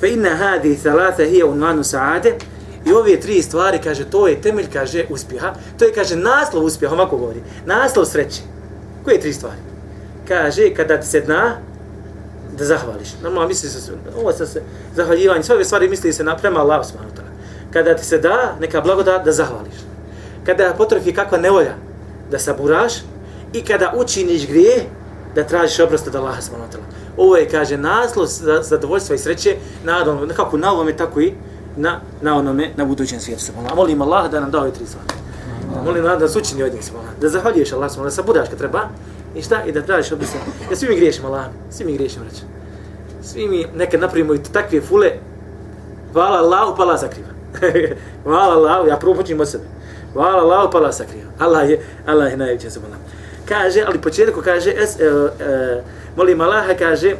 Fe 0.00 0.08
inna 0.08 0.36
hadi 0.36 0.76
thalatha 0.76 1.24
hiya 1.24 1.46
unwanu 1.46 1.84
sa'ade. 1.84 2.34
I 2.86 2.92
ove 2.92 3.20
tri 3.20 3.42
stvari, 3.42 3.78
kaže, 3.84 4.04
to 4.04 4.28
je 4.28 4.40
temelj, 4.40 4.66
kaže, 4.72 5.06
uspjeha. 5.10 5.54
To 5.78 5.84
je, 5.84 5.92
kaže, 5.92 6.16
naslov 6.16 6.64
uspjeha, 6.64 6.94
ovako 6.94 7.16
govori. 7.16 7.40
Naslov 7.66 8.04
sreće. 8.04 8.42
Koje 9.04 9.20
tri 9.20 9.32
stvari? 9.32 9.56
Kaže, 10.28 10.74
kada 10.74 11.00
ti 11.00 11.06
se 11.06 11.20
dna, 11.20 11.56
da 12.58 12.64
zahvališ. 12.64 13.08
Normalno 13.22 13.48
misli 13.48 13.68
se, 13.68 13.92
ovo 14.20 14.32
se, 14.32 14.46
se 14.46 14.62
zahvaljivanje, 14.96 15.42
sve 15.42 15.54
ove 15.54 15.64
stvari 15.64 15.88
misli 15.88 16.12
se 16.12 16.24
na 16.24 16.36
prema 16.36 16.60
Allah 16.60 16.86
subhanahu 16.86 17.16
ta'ala. 17.16 17.32
Kada 17.72 17.96
ti 17.96 18.04
se 18.04 18.18
da 18.18 18.56
neka 18.60 18.80
blagodat, 18.80 19.24
da 19.24 19.32
zahvališ. 19.32 19.74
Kada 20.46 20.74
potrefi 20.78 21.12
kakva 21.12 21.38
nevolja, 21.38 21.74
da 22.30 22.38
saburaš 22.38 22.92
i 23.52 23.64
kada 23.64 23.92
učiniš 23.96 24.46
grije, 24.46 24.84
da 25.34 25.44
tražiš 25.44 25.80
oprost 25.80 26.06
od 26.08 26.14
Allaha 26.14 26.42
subhanahu 26.42 26.72
ta'ala. 26.72 26.84
Ovo 27.16 27.36
je, 27.36 27.48
kaže, 27.48 27.76
naslov 27.76 28.26
za 28.26 28.62
zadovoljstva 28.62 29.14
i 29.14 29.18
sreće, 29.18 29.56
na 29.84 30.02
onom, 30.02 30.28
kako 30.36 30.56
na 30.58 30.72
ovome, 30.72 30.96
tako 30.96 31.20
i 31.20 31.32
na, 31.76 32.00
na 32.22 32.36
onome, 32.36 32.70
na 32.76 32.84
budućem 32.84 33.20
svijetu. 33.20 33.44
A 33.70 33.74
molim 33.74 34.02
Allah 34.02 34.30
da 34.30 34.40
nam 34.40 34.50
da 34.50 34.60
ove 34.60 34.70
tri 34.70 34.86
stvari. 34.86 35.06
Molim 35.84 36.04
Allah 36.04 36.18
da 36.18 36.24
nas 36.24 36.36
učini 36.36 36.62
od 36.62 36.72
njih, 36.72 36.82
da 37.20 37.28
zahvaljuješ 37.28 37.72
Allah, 37.72 37.96
da 37.96 38.10
sabudaš 38.10 38.48
kad 38.48 38.58
treba, 38.58 38.88
i 39.34 39.42
šta? 39.42 39.64
I 39.64 39.72
da 39.72 39.82
tražiš 39.82 40.12
oprost. 40.12 40.34
Ja 40.70 40.76
svi 40.76 40.88
mi 40.88 40.96
griješimo, 40.96 41.28
Allah, 41.28 41.44
svi 41.70 41.84
mi 41.84 41.92
griješimo, 41.92 42.24
reći. 42.24 42.42
Svi 43.22 43.48
mi 43.48 43.66
nekad 43.76 44.00
napravimo 44.00 44.34
i 44.34 44.42
takve 44.52 44.80
fule, 44.80 45.10
hvala 46.12 46.38
Allahu, 46.38 46.76
pa 46.76 46.82
Allah 46.82 47.00
zakriva. 47.00 47.28
hvala 48.24 48.54
Allahu, 48.54 48.88
ja 48.88 48.96
prvo 48.96 49.14
počnem 49.14 49.40
od 49.40 49.48
sebe. 49.48 49.64
Hvala 50.12 50.42
Allahu, 50.42 50.70
pa 50.72 50.78
Allah 50.78 50.94
zakriva. 50.94 51.30
Allah 51.38 51.70
je, 51.70 51.80
Allah 52.06 52.30
je 52.30 52.36
najveće 52.36 52.70
subhanahu 52.70 53.00
Kaže, 53.48 53.84
ali 53.86 54.00
početku 54.00 54.42
kaže, 54.42 54.70
es, 54.70 55.00
e, 55.00 55.04
e, 55.04 55.82
molim 56.16 56.40
Allaha, 56.40 56.74
kaže, 56.74 57.16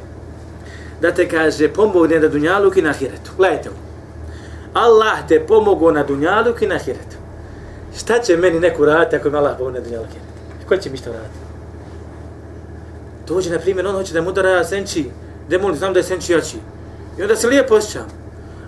da 1.00 1.12
te 1.12 1.28
kaže, 1.28 1.68
pomogne 1.68 2.20
na 2.20 2.28
dunjaluk 2.28 2.76
i 2.76 2.82
na 2.82 2.92
hiretu. 2.92 3.30
Gledajte 3.36 3.70
ovo. 3.70 3.78
Allah 4.74 5.28
te 5.28 5.40
pomogao 5.40 5.90
na 5.90 6.02
dunjaluk 6.02 6.62
i 6.62 6.66
na 6.66 6.78
hiretu. 6.78 7.16
Šta 7.98 8.18
će 8.18 8.36
meni 8.36 8.60
neko 8.60 8.84
raditi 8.84 9.16
ako 9.16 9.30
mi 9.30 9.36
Allah 9.36 9.56
pomogne 9.58 9.80
na 9.80 9.84
dunjaluk 9.84 10.08
i 10.08 10.12
hiretu? 10.12 10.68
Ko 10.68 10.76
će 10.76 10.90
mi 10.90 10.96
što 10.96 11.12
raditi? 11.12 11.38
Dođe, 13.26 13.50
na 13.50 13.58
primjer, 13.58 13.86
on 13.86 13.94
hoće 13.94 14.12
da 14.12 14.22
mu 14.22 14.30
udara 14.30 14.64
senči, 14.64 15.10
gdje 15.46 15.60
znam 15.74 15.92
da 15.92 15.98
je 15.98 16.02
senči 16.02 16.32
jači. 16.32 16.56
I 17.18 17.22
onda 17.22 17.36
se 17.36 17.48
lijepo 17.48 17.74
osjećam. 17.74 18.06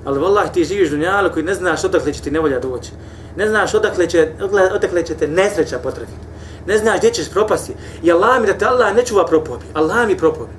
Ali 0.05 0.21
vallah, 0.21 0.53
ti 0.53 0.65
živiš 0.65 0.91
dunjalu 0.91 1.31
koji 1.33 1.45
ne 1.45 1.55
znaš 1.55 1.85
odakle 1.85 2.13
će 2.13 2.23
ti 2.23 2.31
nevolja 2.31 2.61
doći. 2.61 2.91
Ne 3.37 3.49
znaš 3.49 3.75
odakle 3.75 4.07
će, 4.07 4.29
odakle 4.75 5.03
će 5.03 5.15
te 5.15 5.29
nesreća 5.29 5.79
potrefiti. 5.79 6.27
Ne 6.67 6.79
znaš 6.79 6.99
gdje 6.99 7.13
ćeš 7.13 7.31
propasti. 7.31 7.73
I 8.03 8.13
Allah 8.13 8.41
mi 8.41 8.47
da 8.47 8.59
te 8.59 8.65
Allah 8.65 8.95
ne 8.95 9.05
čuva 9.05 9.27
propobi. 9.27 9.65
Allah 9.75 10.07
mi 10.07 10.19
propobi. 10.19 10.53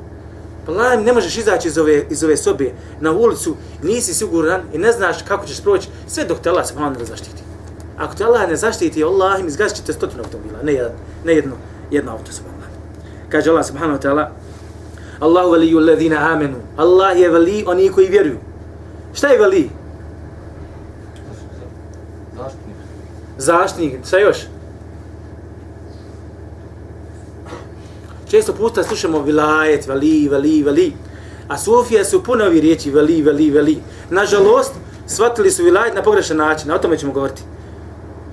Allah 0.68 0.98
mi 0.98 1.04
ne 1.04 1.14
možeš 1.14 1.38
izaći 1.38 1.68
iz 1.68 1.78
ove, 1.78 2.06
iz 2.10 2.24
ove 2.24 2.38
sobe 2.38 2.72
na 3.00 3.12
ulicu, 3.12 3.56
nisi 3.84 4.14
siguran 4.14 4.62
i 4.74 4.78
ne 4.78 4.92
znaš 4.92 5.22
kako 5.28 5.46
ćeš 5.46 5.62
proći, 5.62 5.88
sve 6.08 6.26
dok 6.26 6.40
te 6.40 6.50
Allah 6.50 6.68
se 6.68 6.74
ne 7.00 7.06
zaštiti. 7.06 7.44
Ako 7.98 8.16
te 8.16 8.24
Allah 8.24 8.50
ne 8.50 8.56
zaštiti, 8.56 9.04
Allah 9.04 9.42
mi 9.42 9.48
izgazit 9.48 9.78
ćete 9.78 9.94
stotinu 9.94 10.24
automobila, 10.24 10.60
ne, 10.64 10.74
jedan, 10.74 10.92
ne 11.26 11.34
jedno, 11.34 11.56
jedno 11.92 12.12
auto 12.12 12.32
se 12.32 12.42
Kaže 13.30 13.50
Allah 13.50 13.66
subhanahu 13.66 14.00
wa 14.00 14.02
ta'ala, 14.02 14.30
Allahu 15.20 15.52
veliju 15.52 15.78
alladhina 15.78 16.34
amenu. 16.34 16.58
Allah 16.78 17.20
je 17.20 17.30
veli 17.30 17.64
oni 17.68 17.90
koji 17.90 18.08
vjeruju. 18.08 18.38
Šta 19.14 19.28
je 19.28 19.40
veli? 19.40 19.70
Zaštitnik. 22.38 22.76
Zaštitnik. 23.38 24.06
Šta 24.08 24.20
još? 24.20 24.38
Često 28.30 28.54
puta 28.54 28.84
slušamo 28.84 29.22
vilajet, 29.22 29.88
veli, 29.88 30.28
veli, 30.32 30.64
veli. 30.64 30.94
A 31.48 31.58
sufije 31.58 32.06
su 32.06 32.24
puno 32.24 32.46
ovi 32.46 32.62
riječi 32.62 32.92
veli, 32.92 33.22
veli, 33.22 33.52
veli. 33.52 33.78
Nažalost, 34.10 34.74
shvatili 35.08 35.52
su 35.52 35.64
vilajet 35.64 35.96
na 35.96 36.04
pogrešan 36.04 36.38
način. 36.38 36.72
O 36.72 36.78
tome 36.78 36.98
ćemo 36.98 37.14
govoriti. 37.14 37.42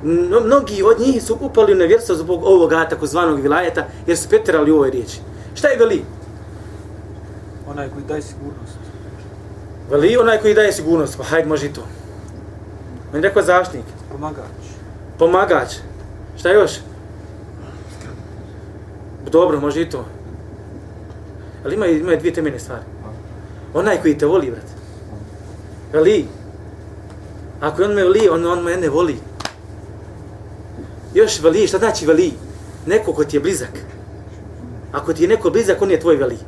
No, 0.02 0.40
mnogi 0.40 0.82
od 0.82 1.00
njih 1.00 1.22
su 1.22 1.38
upali 1.40 1.72
u 1.72 1.76
nevjerstvo 1.76 2.14
zbog 2.14 2.44
ovoga 2.44 2.88
takozvanog 2.88 3.40
vilajeta 3.40 3.86
jer 4.06 4.18
su 4.18 4.28
petirali 4.28 4.70
u 4.72 4.74
ovoj 4.74 4.90
riječi. 4.90 5.18
Šta 5.54 5.68
je 5.68 5.78
veli? 5.78 6.04
Onaj 7.70 7.88
koji 7.88 8.04
daje 8.04 8.22
sigurnost. 8.22 8.78
Veli 9.90 10.16
onaj 10.16 10.38
koji 10.38 10.54
daje 10.54 10.72
sigurnost. 10.72 11.16
Pa 11.16 11.24
hajde, 11.24 11.48
može 11.48 11.66
i 11.66 11.72
to. 11.72 11.80
On 13.12 13.16
je 13.16 13.22
rekao 13.22 13.42
zaštnik. 13.42 13.84
Pomagač. 14.12 14.64
Pomagač. 15.18 15.68
Šta 16.38 16.50
još? 16.50 16.70
Dobro, 19.30 19.60
može 19.60 19.82
i 19.82 19.90
to. 19.90 20.04
Ali 21.64 21.74
ima, 21.74 21.86
ima 21.86 22.16
dvije 22.16 22.34
temeljne 22.34 22.58
stvari. 22.58 22.82
Onaj 23.74 24.00
koji 24.00 24.18
te 24.18 24.26
voli, 24.26 24.50
brat. 24.50 24.66
Veli. 25.92 26.26
Ako 27.60 27.82
on 27.82 27.94
me 27.94 28.04
voli, 28.04 28.28
on, 28.28 28.46
on 28.46 28.62
mene 28.62 28.88
voli. 28.88 29.16
Još 31.14 31.40
veli, 31.42 31.66
šta 31.66 31.78
znači 31.78 32.06
veli? 32.06 32.32
Neko 32.86 33.12
ko 33.12 33.24
ti 33.24 33.36
je 33.36 33.40
blizak. 33.40 33.78
Ako 34.92 35.12
ti 35.12 35.22
je 35.22 35.28
neko 35.28 35.50
blizak, 35.50 35.82
on 35.82 35.90
je 35.90 36.00
tvoj 36.00 36.16
veli. 36.16 36.38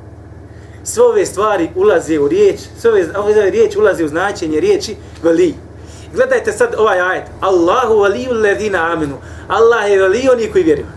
Sve 0.84 1.04
ove 1.04 1.26
stvari 1.26 1.70
ulaze 1.74 2.18
u 2.18 2.28
riječ, 2.28 2.60
sve 2.78 2.90
ove, 2.90 3.06
ove 3.18 3.50
riječ 3.50 3.76
ulaze 3.76 4.04
u 4.04 4.08
značenje 4.08 4.60
riječi 4.60 4.96
veli. 5.22 5.54
Gledajte 6.14 6.52
sad 6.52 6.74
ovaj 6.78 7.00
ajet. 7.00 7.24
Allahu 7.40 8.00
veliju 8.00 8.32
ledina 8.32 8.92
amenu. 8.92 9.16
Allah 9.48 9.90
je 9.90 9.98
veli 9.98 10.28
oni 10.32 10.50
koji 10.52 10.64
vjeruju. 10.64 10.95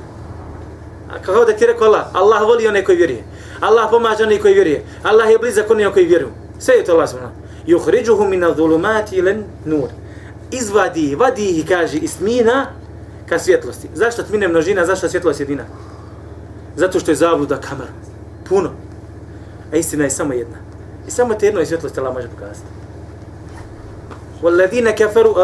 Kao 1.25 1.45
da 1.45 1.53
ti 1.53 1.65
rekao 1.65 1.87
Allah? 1.87 2.05
Allah 2.13 2.41
voli 2.41 2.67
one 2.67 2.83
koji 2.83 2.97
vjeruje. 2.97 3.23
Allah 3.59 3.87
pomaže 3.91 4.23
one 4.23 4.39
koji 4.39 4.53
vjeruje. 4.53 4.83
Allah 5.03 5.29
je 5.29 5.37
blizak 5.37 5.71
onima 5.71 5.91
koji 5.91 6.05
vjeruju. 6.05 6.31
Sve 6.59 6.75
je 6.75 6.83
to 6.83 6.91
Allah 6.91 7.09
subhanahu. 7.09 7.35
Yukhrijuhum 7.67 8.29
min 8.29 8.43
adh-dhulumati 8.43 9.13
ila 9.13 9.33
nur. 9.65 9.89
Izvadi, 10.51 11.15
vadi 11.15 11.49
ih 11.49 11.67
kaže 11.67 11.97
ismina 11.97 12.65
ka 13.29 13.39
svjetlosti. 13.39 13.89
Zašto 13.93 14.23
tmine 14.23 14.47
množina, 14.47 14.85
zašto 14.85 15.09
svjetlost 15.09 15.39
jedina? 15.39 15.63
Zato 16.75 16.99
što 16.99 17.11
je 17.11 17.15
zabluda 17.15 17.57
kamar. 17.57 17.87
Puno. 18.49 18.69
A 19.73 19.75
istina 19.75 20.03
je 20.03 20.09
samo 20.09 20.33
jedna. 20.33 20.57
I 21.07 21.11
samo 21.11 21.33
te 21.33 21.45
jedno 21.45 21.65
svjetlost 21.65 21.97
Allah 21.97 22.13
može 22.13 22.27
pokazati. 22.27 22.67
Walladina 24.41 24.97
kafaru, 24.97 25.29
uh, 25.29 25.37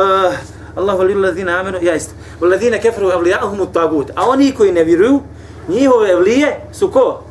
Allahu 0.75 0.97
vali 0.97 1.13
alladina 1.13 1.59
amenu, 1.59 1.77
ja 1.81 1.95
ist. 1.95 2.11
Walladina 2.41 2.81
kafaru 2.81 3.07
at-tagut. 3.07 4.11
A 4.15 4.29
oni 4.29 4.51
koji 4.51 4.71
ne 4.71 4.83
vjeruju, 4.83 5.21
njihove 5.67 6.15
vlije 6.15 6.59
su 6.73 6.91
ko? 6.91 7.23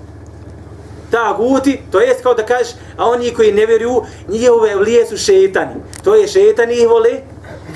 Taguti, 1.11 1.81
to 1.93 2.01
jest 2.01 2.23
kao 2.23 2.35
da 2.35 2.47
kažeš, 2.47 2.73
a 2.97 3.09
oni 3.09 3.31
koji 3.31 3.53
ne 3.53 3.67
vjeruju, 3.67 4.03
njihove 4.29 4.77
vlije 4.77 5.07
su 5.07 5.17
šetani. 5.17 5.75
To 6.05 6.15
je 6.15 6.29
šetani 6.29 6.75
ih 6.75 6.89
vole. 6.89 7.21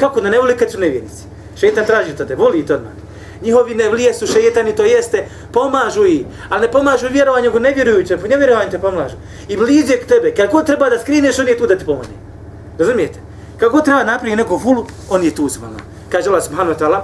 Kako 0.01 0.21
da 0.21 0.31
ne 0.31 0.39
vole 0.39 0.57
kad 0.57 0.71
su 0.71 0.81
nevjernici? 0.81 1.23
Šetan 1.61 1.87
traži 1.87 2.17
to 2.17 2.25
te, 2.25 2.35
voli 2.35 2.67
to 2.67 2.75
odmah. 2.75 2.93
Njihovi 3.43 3.75
nevlije 3.75 4.15
su 4.15 4.27
šetani, 4.27 4.77
to 4.77 4.85
jeste, 4.85 5.27
pomažu 5.53 6.07
i, 6.07 6.25
ali 6.49 6.61
ne 6.61 6.73
pomažu 6.73 7.07
vjerovanju, 7.11 7.45
nego 7.45 7.59
nevjerujuće, 7.59 8.17
po 8.17 8.27
nevjerovanju 8.27 8.71
te 8.71 8.79
pomažu. 8.79 9.17
I 9.49 9.57
blizu 9.57 9.93
k 10.03 10.07
tebe, 10.07 10.35
kako 10.35 10.63
treba 10.63 10.91
da 10.91 10.99
skrineš, 10.99 11.39
on 11.39 11.49
je 11.49 11.59
tu 11.59 11.67
da 11.67 11.79
te 11.79 11.85
pomogne. 11.85 12.15
Razumijete? 12.79 13.19
Kako 13.59 13.81
treba 13.81 14.05
napraviti 14.05 14.37
neku 14.37 14.59
fulu, 14.59 14.87
on 15.11 15.25
je 15.25 15.35
tu 15.35 15.49
subhanahu. 15.49 15.81
Kaže 16.13 16.29
Allah 16.29 16.45
subhanahu 16.45 16.75
wa 16.75 16.79
ta'ala, 16.79 17.01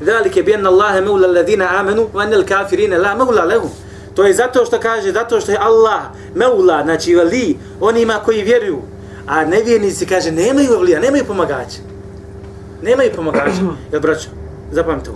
Zalike 0.00 0.42
bi 0.42 0.52
mawla 0.52 1.00
mevla 1.00 1.28
ladina 1.28 1.68
amenu, 1.78 2.08
al-kafirin 2.14 3.00
la 3.00 3.14
mawla 3.14 3.44
lahum. 3.44 3.70
To 4.14 4.24
je 4.24 4.34
zato 4.34 4.64
što 4.64 4.80
kaže, 4.80 5.12
zato 5.12 5.40
što 5.40 5.52
je 5.52 5.58
Allah 5.60 6.00
mevla, 6.34 6.82
znači 6.84 7.14
vali, 7.14 7.58
onima 7.80 8.20
koji 8.24 8.42
vjeruju. 8.42 8.82
A 9.26 9.44
nevjernici 9.44 10.06
kaže, 10.06 10.32
nemaju 10.32 10.78
vlija, 10.78 11.00
nemaju 11.00 11.24
pomagača. 11.24 11.78
Nemaju 12.82 13.10
pomagača. 13.16 13.60
Jel, 13.92 14.00
braćo, 14.00 14.28
zapamte. 14.72 15.10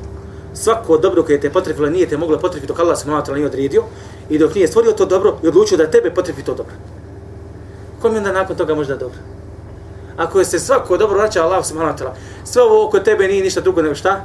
Svako 0.55 0.99
dobro 0.99 1.23
koje 1.23 1.41
te 1.41 1.51
potrefilo, 1.51 1.91
nije 1.91 2.09
te 2.09 2.17
moglo 2.17 2.39
potrefiti 2.39 2.67
dok 2.67 2.79
Allah 2.79 2.99
se 2.99 3.09
mojato 3.09 3.35
nije 3.35 3.47
odredio 3.47 3.83
i 4.31 4.39
dok 4.39 4.55
nije 4.55 4.69
stvorio 4.69 4.93
to 4.93 5.07
dobro 5.07 5.39
i 5.43 5.49
odlučio 5.49 5.77
da 5.77 5.91
tebe 5.91 6.11
potrefi 6.11 6.43
to 6.43 6.55
dobro. 6.55 6.75
Kom 8.03 8.13
je 8.13 8.19
onda 8.19 8.33
nakon 8.33 8.57
toga 8.57 8.75
možda 8.75 8.97
dobro? 8.97 9.19
Ako 10.17 10.45
se 10.45 10.59
svako 10.59 10.97
dobro 10.97 11.19
vraća 11.19 11.43
Allah 11.43 11.67
se 11.67 11.75
mojato 11.75 12.15
sve 12.45 12.63
ovo 12.63 12.87
oko 12.87 12.99
tebe 12.99 13.29
nije 13.29 13.45
ništa 13.45 13.61
drugo 13.61 13.83
nego 13.83 13.95
šta? 13.95 14.25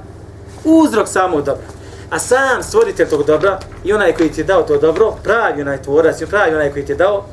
Uzrok 0.64 1.08
samog 1.08 1.46
dobra. 1.46 1.68
A 2.10 2.20
sam 2.20 2.64
stvoritelj 2.64 3.10
tog 3.10 3.24
dobra 3.24 3.60
i 3.84 3.94
onaj 3.94 4.14
koji 4.14 4.32
ti 4.32 4.42
je 4.42 4.46
dao 4.46 4.64
to 4.64 4.78
dobro, 4.78 5.14
pravi 5.24 5.62
onaj 5.62 5.82
tvorac, 5.82 6.24
pravi 6.30 6.56
onaj 6.56 6.72
koji 6.72 6.86
ti 6.86 6.92
je 6.92 6.96
dao, 6.96 7.26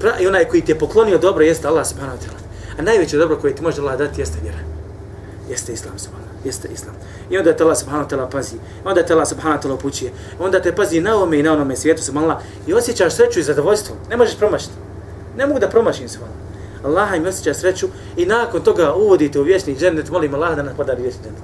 pravi 0.00 0.26
onaj 0.26 0.44
koji 0.44 0.62
ti 0.62 0.72
je 0.72 0.78
poklonio 0.78 1.18
dobro 1.18 1.44
jeste 1.44 1.68
Allah 1.68 1.86
subhanahu 1.86 2.18
wa 2.18 2.22
ta'ala. 2.22 2.78
A 2.78 2.82
najveće 2.82 3.16
dobro 3.16 3.36
koje 3.36 3.54
ti 3.54 3.62
može 3.62 3.80
Allah 3.80 3.98
dati 3.98 4.20
jeste 4.20 4.38
vjera. 4.42 4.58
Jeste 5.50 5.72
Islam 5.72 5.98
subhanahu 5.98 6.32
Jeste 6.44 6.68
Islam. 6.72 6.94
I 7.30 7.38
onda 7.38 7.56
te 7.56 7.62
Allah 7.62 7.78
subhanahu 7.78 8.08
wa 8.08 8.16
ta'ala 8.16 8.30
pazi. 8.30 8.56
Onda 8.84 9.02
te 9.02 9.12
Allah 9.12 9.28
subhanahu 9.28 9.58
wa 9.58 9.62
ta'ala 9.62 9.74
upućuje. 9.74 10.10
Onda 10.40 10.62
te 10.62 10.74
pazi 10.74 11.00
na 11.00 11.22
ome 11.22 11.38
i 11.38 11.42
na 11.42 11.52
onome 11.52 11.76
svijetu 11.76 12.02
subhanahu 12.02 12.40
I 12.66 12.74
osjećaš 12.74 13.14
sreću 13.14 13.40
i 13.40 13.42
zadovoljstvo. 13.42 13.96
Ne 14.10 14.16
možeš 14.16 14.38
promašiti. 14.38 14.72
Ne 15.36 15.46
mogu 15.46 15.60
da 15.60 15.68
promašim 15.68 16.08
subhanahu 16.08 16.42
Allah 16.84 17.16
im 17.16 17.26
osjeća 17.26 17.54
sreću 17.54 17.88
i 18.16 18.26
nakon 18.26 18.60
toga 18.60 18.94
uvodite 18.94 19.40
u 19.40 19.42
vječni 19.42 19.76
džennet, 19.76 20.10
molim 20.10 20.34
Allah 20.34 20.56
da 20.56 20.62
nam 20.62 20.76
podari 20.76 21.02
vječni 21.02 21.20
džennet. 21.22 21.42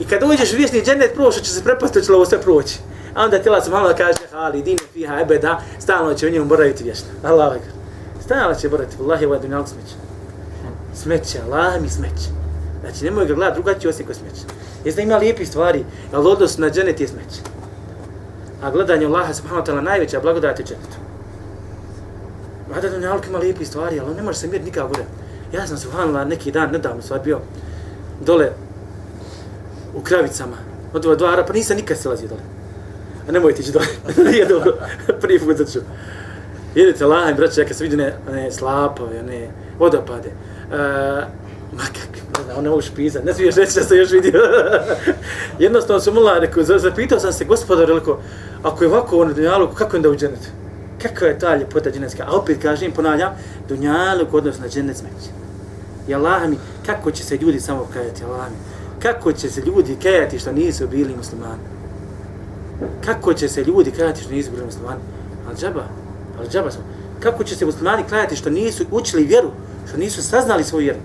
I 0.00 0.04
kad 0.04 0.22
uđeš 0.22 0.52
u 0.52 0.56
vječni 0.56 0.82
džennet, 0.82 1.14
prvo 1.14 1.32
što 1.32 1.40
će 1.40 1.50
se 1.50 1.64
prepasti, 1.64 2.02
će 2.02 2.12
ovo 2.12 2.26
sve 2.26 2.40
proći. 2.40 2.78
A 3.14 3.24
onda 3.24 3.42
tela 3.42 3.60
se 3.60 3.70
malo 3.70 3.94
kaže, 3.96 4.18
ali 4.32 4.62
dine 4.62 4.78
fiha 4.92 5.20
ebeda, 5.20 5.60
stalno 5.78 6.14
će 6.14 6.26
u 6.26 6.30
njemu 6.30 6.44
boraviti 6.44 6.84
vječno. 6.84 7.06
Allah 7.22 7.52
vekar. 7.52 7.72
Stalno 8.24 8.54
će 8.54 8.68
boraviti, 8.68 8.96
Allah 9.00 9.20
je 9.20 9.26
ovaj 9.26 9.40
dunjalog 9.40 9.68
smeće. 9.68 9.94
Smeće, 10.94 11.38
Allah 11.46 11.82
mi 11.82 11.88
smeće. 11.90 12.28
Znači, 12.80 13.04
nemoj 13.04 13.26
ga 13.26 13.34
gledati 13.34 13.62
drugačije 13.62 13.90
osim 13.90 14.06
ko 14.06 14.14
smeće. 14.14 14.42
Jesi 14.84 14.96
da 14.96 15.02
ima 15.02 15.16
lijepi 15.16 15.46
stvari, 15.46 15.84
ali 16.12 16.28
odnos 16.28 16.58
na 16.58 16.70
džennet 16.70 17.00
je 17.00 17.08
smeće. 17.08 17.40
A 18.62 18.70
gledanje 18.70 19.06
Allaha 19.06 19.34
subhanahu 19.34 19.66
wa 19.66 19.72
ta'ala 19.72 19.80
najveća 19.80 20.20
blagodat 20.20 20.58
je 20.58 20.64
džennetu. 20.64 20.96
Mada 22.74 22.88
dunjalog 22.88 23.26
ima 23.26 23.38
lijepi 23.38 23.64
stvari, 23.64 24.00
ali 24.00 24.10
on 24.10 24.16
ne 24.16 24.22
može 24.22 24.38
se 24.38 24.46
miriti 24.46 24.64
nikak 24.64 24.88
gore. 24.88 25.04
Ja 25.52 25.66
sam 25.66 25.78
subhanallah 25.78 26.26
neki 26.26 26.52
dan, 26.52 26.70
nedavno 26.70 27.02
stvar 27.02 27.20
bio 27.20 27.40
dole 28.20 28.52
u 29.94 30.00
Kravicama. 30.00 30.56
Od 30.92 31.02
dva, 31.02 31.14
dva 31.14 31.44
pa 31.46 31.52
nisam 31.52 31.76
nikad 31.76 31.98
silazio 31.98 32.28
dole. 32.28 32.40
A 33.28 33.32
nemojte 33.32 33.62
ići 33.62 33.72
dole, 33.72 33.86
nije 34.30 34.46
dobro, 34.46 34.72
prvi 35.20 35.38
put 35.38 35.72
ću. 35.72 35.78
Jedite 36.74 37.06
lahem, 37.06 37.36
braće, 37.36 37.64
kad 37.64 37.76
se 37.76 37.84
vidi 37.84 37.96
ne, 37.96 38.14
one 38.28 38.52
slapove, 38.52 39.22
ne 39.22 39.48
vodopade. 39.78 40.28
Uh, 40.28 40.76
ma 41.76 41.84
kak, 41.84 42.38
ne 42.38 42.44
znam, 42.44 42.64
ne 42.64 42.70
možeš 42.70 42.92
ne 43.24 43.34
smiješ 43.34 43.54
reći 43.54 43.74
da 43.74 43.84
sam 43.84 43.96
još 43.96 44.10
vidio. 44.10 44.40
Jednostavno 45.58 46.00
sam 46.00 46.14
mula, 46.14 46.38
rekao, 46.38 46.62
zapitao 46.64 47.20
sam 47.20 47.32
se, 47.32 47.44
gospodar, 47.44 47.88
rekao, 47.88 48.20
ako 48.62 48.84
je 48.84 48.88
ovako 48.88 49.18
ono 49.18 49.32
dunjalu, 49.32 49.68
kako 49.74 49.96
je 49.96 50.02
da 50.02 50.10
u 50.10 50.16
dženetu? 50.16 50.48
Kakva 51.02 51.26
je 51.26 51.38
ta 51.38 51.56
ljepota 51.56 51.90
dženecka? 51.90 52.24
A 52.26 52.36
opet 52.36 52.62
kažem, 52.62 52.92
ponavljam, 52.92 53.32
dunjalu 53.68 54.26
kod 54.30 54.44
na 54.44 54.68
dženet 54.68 54.96
smeće. 54.96 55.30
I 56.08 56.14
Allah 56.14 56.48
mi, 56.48 56.58
kako 56.86 57.10
će 57.10 57.24
se 57.24 57.36
ljudi 57.36 57.60
samo 57.60 57.88
kajati, 57.92 58.24
Allah 58.24 58.46
mi? 58.50 58.69
Kako 59.02 59.32
će 59.32 59.50
se 59.50 59.60
ljudi 59.60 59.96
kajati 60.02 60.38
što 60.38 60.52
nisu 60.52 60.88
bili 60.88 61.16
muslimani? 61.16 61.62
Kako 63.04 63.34
će 63.34 63.48
se 63.48 63.64
ljudi 63.64 63.90
kajati 63.90 64.22
što 64.22 64.32
nisu 64.32 64.50
bili 64.50 64.64
muslimani? 64.64 65.00
Al 65.48 65.56
džaba, 65.56 65.84
al 66.38 66.48
džaba 66.48 66.70
smo. 66.70 66.82
Kako 67.20 67.44
će 67.44 67.56
se 67.56 67.66
muslimani 67.66 68.02
kajati 68.10 68.36
što 68.36 68.50
nisu 68.50 68.84
učili 68.90 69.24
vjeru, 69.24 69.50
što 69.88 69.96
nisu 69.96 70.22
saznali 70.22 70.64
svoju 70.64 70.82
vjeru? 70.82 70.98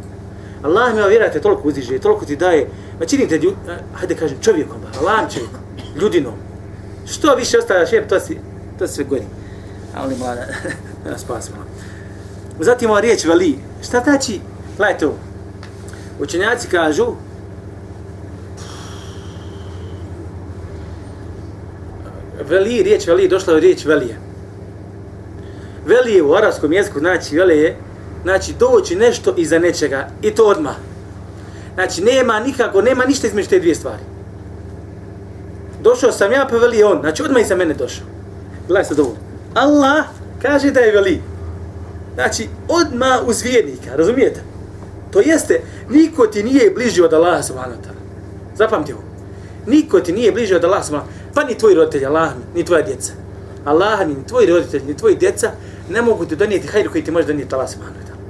Allah 0.63 0.95
mi 0.95 1.09
vjera 1.09 1.31
te 1.31 1.41
toliko 1.41 1.67
uzdiže, 1.67 1.99
toliko 1.99 2.25
ti 2.25 2.35
daje, 2.35 2.67
ma 2.99 3.05
činite 3.05 3.37
ljud, 3.37 3.53
hajde 3.93 4.15
kažem 4.15 4.37
čovjekom, 4.41 4.77
ba, 4.81 4.99
Allah 4.99 5.23
mi 5.23 5.33
čovjekom, 5.33 5.59
ljudinom. 6.01 6.33
Što 7.07 7.35
više 7.35 7.57
ostavljaš 7.57 7.91
vjeru, 7.91 8.07
to, 8.07 8.19
si, 8.19 8.37
to 8.79 8.87
sve 8.87 9.03
gori. 9.03 9.23
Ali 9.95 10.15
mlada, 10.15 10.45
da 11.03 11.17
spasimo. 11.17 11.57
Zatim 12.59 12.89
ova 12.89 12.99
riječ 12.99 13.25
vali. 13.25 13.59
šta 13.83 14.01
znači, 14.03 14.39
gledajte 14.77 15.05
ovo, 15.05 15.15
učenjaci 16.19 16.67
kažu, 16.67 17.15
veli, 22.49 22.83
riječ 22.83 23.07
veli, 23.07 23.27
došla 23.27 23.53
je 23.53 23.59
riječ 23.59 23.85
velije. 23.85 24.17
Velije 25.85 26.23
u 26.23 26.33
arabskom 26.35 26.73
jeziku 26.73 26.99
znači 26.99 27.37
velije, 27.37 27.77
znači 28.23 28.53
doći 28.59 28.95
nešto 28.95 29.33
iza 29.37 29.59
nečega 29.59 30.07
i 30.21 30.31
to 30.31 30.45
odma. 30.45 30.75
Znači 31.73 32.03
nema 32.03 32.39
nikako, 32.39 32.81
nema 32.81 33.05
ništa 33.05 33.27
između 33.27 33.49
te 33.49 33.59
dvije 33.59 33.75
stvari. 33.75 34.03
Došao 35.81 36.11
sam 36.11 36.31
ja 36.31 36.47
pa 36.49 36.57
veli 36.57 36.83
on, 36.83 36.99
znači 37.01 37.23
odmah 37.23 37.41
iza 37.41 37.55
mene 37.55 37.73
došao. 37.73 38.05
Gledaj 38.67 38.85
sad 38.85 38.99
ovo. 38.99 39.15
Allah 39.53 40.05
kaže 40.41 40.71
da 40.71 40.79
je 40.79 40.91
veli. 40.91 41.21
Znači 42.13 42.47
odma 42.67 43.19
uz 43.25 43.41
vjernika, 43.41 43.95
razumijete? 43.95 44.41
To 45.11 45.21
jeste, 45.21 45.61
niko 45.89 46.27
ti 46.27 46.43
nije 46.43 46.71
bliži 46.71 47.01
od 47.01 47.13
Allaha 47.13 47.43
subhanahu 47.43 47.81
wa 47.81 47.85
ta'ala. 47.85 48.01
Zapamti 48.57 48.93
ovo. 48.93 49.03
Niko 49.67 49.99
ti 49.99 50.13
nije 50.13 50.31
bliži 50.31 50.55
od 50.55 50.63
Allaha 50.63 50.83
subhanahu 50.83 51.09
wa 51.09 51.13
ta'ala 51.13 51.24
pa 51.35 51.43
ni 51.43 51.57
tvoji 51.57 51.75
roditelji, 51.75 52.05
Allah 52.05 52.31
mi, 52.35 52.59
ni 52.59 52.65
tvoja 52.65 52.81
djeca. 52.81 53.13
Allah 53.65 54.07
mi, 54.07 54.13
ni 54.13 54.27
tvoji 54.27 54.47
roditelji, 54.47 54.85
ni 54.85 54.97
tvoji 54.97 55.15
djeca 55.15 55.51
ne 55.89 56.01
mogu 56.01 56.25
ti 56.25 56.35
donijeti 56.35 56.67
hajr 56.67 56.89
koji 56.91 57.03
ti 57.03 57.11
može 57.11 57.27
donijeti 57.27 57.55
Allah 57.55 57.69
subhanahu 57.69 57.99
wa 57.99 58.07
ta'ala. 58.07 58.21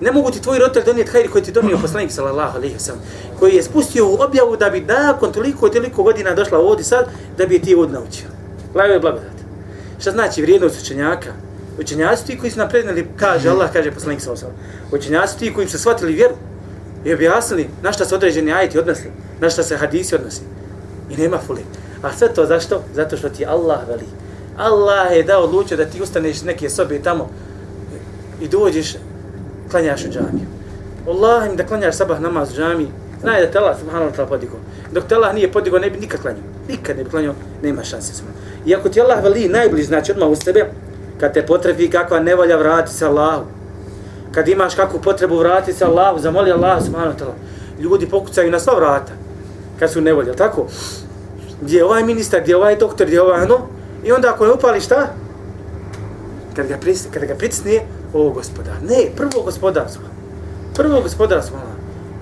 Ne 0.00 0.12
mogu 0.12 0.30
ti 0.30 0.42
tvoji 0.42 0.60
roditelji 0.60 0.86
donijeti 0.86 1.10
hajr 1.10 1.30
koji 1.30 1.44
ti 1.44 1.52
donio 1.52 1.78
poslanik 1.78 2.12
sallallahu 2.12 2.56
alaihi 2.56 2.74
wa 2.74 2.78
sallam, 2.78 3.02
koji 3.38 3.54
je 3.54 3.62
spustio 3.62 4.08
u 4.08 4.16
objavu 4.20 4.56
da 4.56 4.70
bi 4.70 4.80
nakon 4.80 5.32
toliko, 5.32 5.68
toliko 5.68 6.02
godina 6.02 6.34
došla 6.34 6.58
ovdje 6.58 6.84
sad, 6.84 7.06
da 7.38 7.46
bi 7.46 7.58
ti 7.58 7.74
ovdje 7.74 7.94
naučio. 7.94 8.26
Blago 8.72 8.92
je 8.92 9.00
blagodat. 9.00 9.34
Šta 10.00 10.10
znači 10.10 10.42
vrijednost 10.42 10.82
učenjaka? 10.82 11.32
Učenjaci 11.80 12.26
ti 12.26 12.38
koji 12.38 12.50
su 12.50 12.58
naprednili, 12.58 13.08
kaže 13.16 13.48
Allah, 13.48 13.72
kaže 13.72 13.90
poslanik 13.90 14.20
sallallahu 14.20 14.46
alaihi 14.46 14.60
wa 14.62 14.72
sallam. 14.80 15.00
Učenjaci 15.00 15.38
ti 15.38 15.54
koji 15.54 15.68
su 15.68 15.78
shvatili 15.78 16.12
vjeru 16.12 16.34
i 17.04 17.14
objasnili 17.14 17.68
na 17.82 17.92
šta 17.92 18.04
se 18.04 18.14
određeni 18.14 18.52
ajeti 18.52 18.78
odnosi, 18.78 19.08
na 19.40 19.50
šta 19.50 19.62
se 19.62 19.76
hadisi 19.76 20.14
odnosi. 20.14 20.40
I 21.10 21.16
nema 21.16 21.38
fuli. 21.38 21.60
A 22.04 22.12
sve 22.12 22.28
to 22.34 22.46
zašto? 22.46 22.82
Zato 22.94 23.16
što 23.16 23.28
ti 23.28 23.46
Allah 23.46 23.78
veli. 23.88 24.04
Allah 24.56 25.16
je 25.16 25.22
dao 25.22 25.42
odlučio 25.42 25.76
da 25.76 25.84
ti 25.84 26.02
ustaneš 26.02 26.42
neke 26.42 26.70
sobe 26.70 27.02
tamo 27.02 27.28
i 28.40 28.48
dođeš, 28.48 28.96
klanjaš 29.70 30.04
u 30.04 30.08
džamiju. 30.08 30.46
Allah 31.08 31.50
im 31.50 31.56
da 31.56 31.66
klanjaš 31.66 31.96
sabah 31.96 32.20
namaz 32.20 32.52
u 32.52 32.56
džamiji, 32.56 32.88
znaj 33.20 33.40
da 33.40 33.50
te 33.50 33.58
Allah 33.58 33.76
subhanahu 33.80 34.10
wa 34.10 34.16
ta'ala 34.16 34.28
podigo. 34.28 34.56
Dok 34.92 35.04
te 35.04 35.14
Allah 35.14 35.34
nije 35.34 35.52
podigo, 35.52 35.78
ne 35.78 35.90
bi 35.90 36.00
nikad 36.00 36.20
klanjao. 36.20 36.42
Nikad 36.68 36.96
ne 36.96 37.04
bi 37.04 37.10
klanjao, 37.10 37.34
nema 37.62 37.84
šanse. 37.84 38.22
I 38.66 38.74
ako 38.74 38.88
ti 38.88 39.00
Allah 39.00 39.22
veli 39.22 39.48
najbliž, 39.48 39.86
znači 39.86 40.12
odmah 40.12 40.28
u 40.28 40.36
sebe, 40.36 40.70
kad 41.20 41.34
te 41.34 41.46
potrebi 41.46 41.90
kakva 41.90 42.20
nevolja, 42.20 42.56
vrati 42.56 42.92
se 42.92 43.06
Allahu. 43.06 43.44
Kad 44.32 44.48
imaš 44.48 44.74
kakvu 44.74 45.00
potrebu, 45.00 45.38
vrati 45.38 45.72
se 45.72 45.84
Allahu, 45.84 46.18
zamoli 46.18 46.52
Allah 46.52 46.84
subhanahu 46.84 47.16
wa 47.16 47.18
ta'ala. 47.18 47.34
Ljudi 47.80 48.06
pokucaju 48.06 48.50
na 48.50 48.60
sva 48.60 48.74
vrata 48.74 49.12
kad 49.78 49.92
su 49.92 50.00
nevolja, 50.00 50.34
tako? 50.34 50.66
Gdje 51.60 51.76
je 51.76 51.84
ovaj 51.84 52.04
ministar, 52.04 52.40
gdje 52.40 52.52
je 52.52 52.56
ovaj 52.56 52.76
doktor, 52.76 53.06
gdje 53.06 53.16
je 53.16 53.22
ovaj 53.22 53.42
ono, 53.42 53.58
i 54.04 54.12
onda 54.12 54.30
ako 54.30 54.46
ne 54.46 54.52
upali 54.52 54.80
šta? 54.80 55.06
Kad 56.56 56.66
ga, 56.66 56.76
pris, 56.76 57.06
kad 57.12 57.24
ga 57.24 57.34
pritisne, 57.34 57.80
o 58.12 58.30
gospodar. 58.30 58.74
Ne, 58.88 59.10
prvo 59.16 59.42
gospodar 59.44 59.90
smo. 59.90 60.04
Prvo 60.74 61.00
gospodar 61.00 61.42
smo. 61.42 61.56
Ono. 61.56 61.74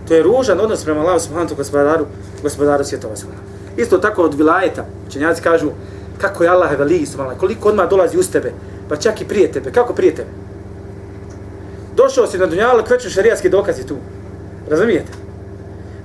To 0.09 0.15
je 0.15 0.23
ružan 0.23 0.61
odnos 0.61 0.85
prema 0.85 1.01
Allahu 1.01 1.21
subhanahu 1.21 1.55
gospodaru, 1.55 2.07
gospodaru 2.43 2.85
svjetova 2.85 3.17
smo. 3.17 3.31
Isto 3.77 3.99
tako 3.99 4.23
od 4.23 4.35
vilajeta, 4.35 4.85
učenjaci 5.09 5.43
kažu, 5.43 5.71
kako 6.19 6.45
je 6.45 6.51
Allah 6.51 6.79
veli, 6.79 7.07
subhanahu 7.07 7.41
koliko 7.41 7.69
odmah 7.69 7.89
dolazi 7.89 8.19
uz 8.19 8.31
tebe, 8.31 8.53
pa 8.89 8.97
čak 8.97 9.21
i 9.21 9.29
prije 9.29 9.53
tebe, 9.53 9.73
kako 9.73 9.95
prije 9.95 10.15
tebe? 10.15 10.31
Došao 11.97 12.27
si 12.27 12.39
na 12.39 12.47
dunjalu, 12.47 12.83
kreću 12.85 13.11
šarijatski 13.11 13.49
dokazi 13.49 13.87
tu. 13.87 13.97
Razumijete? 14.71 15.13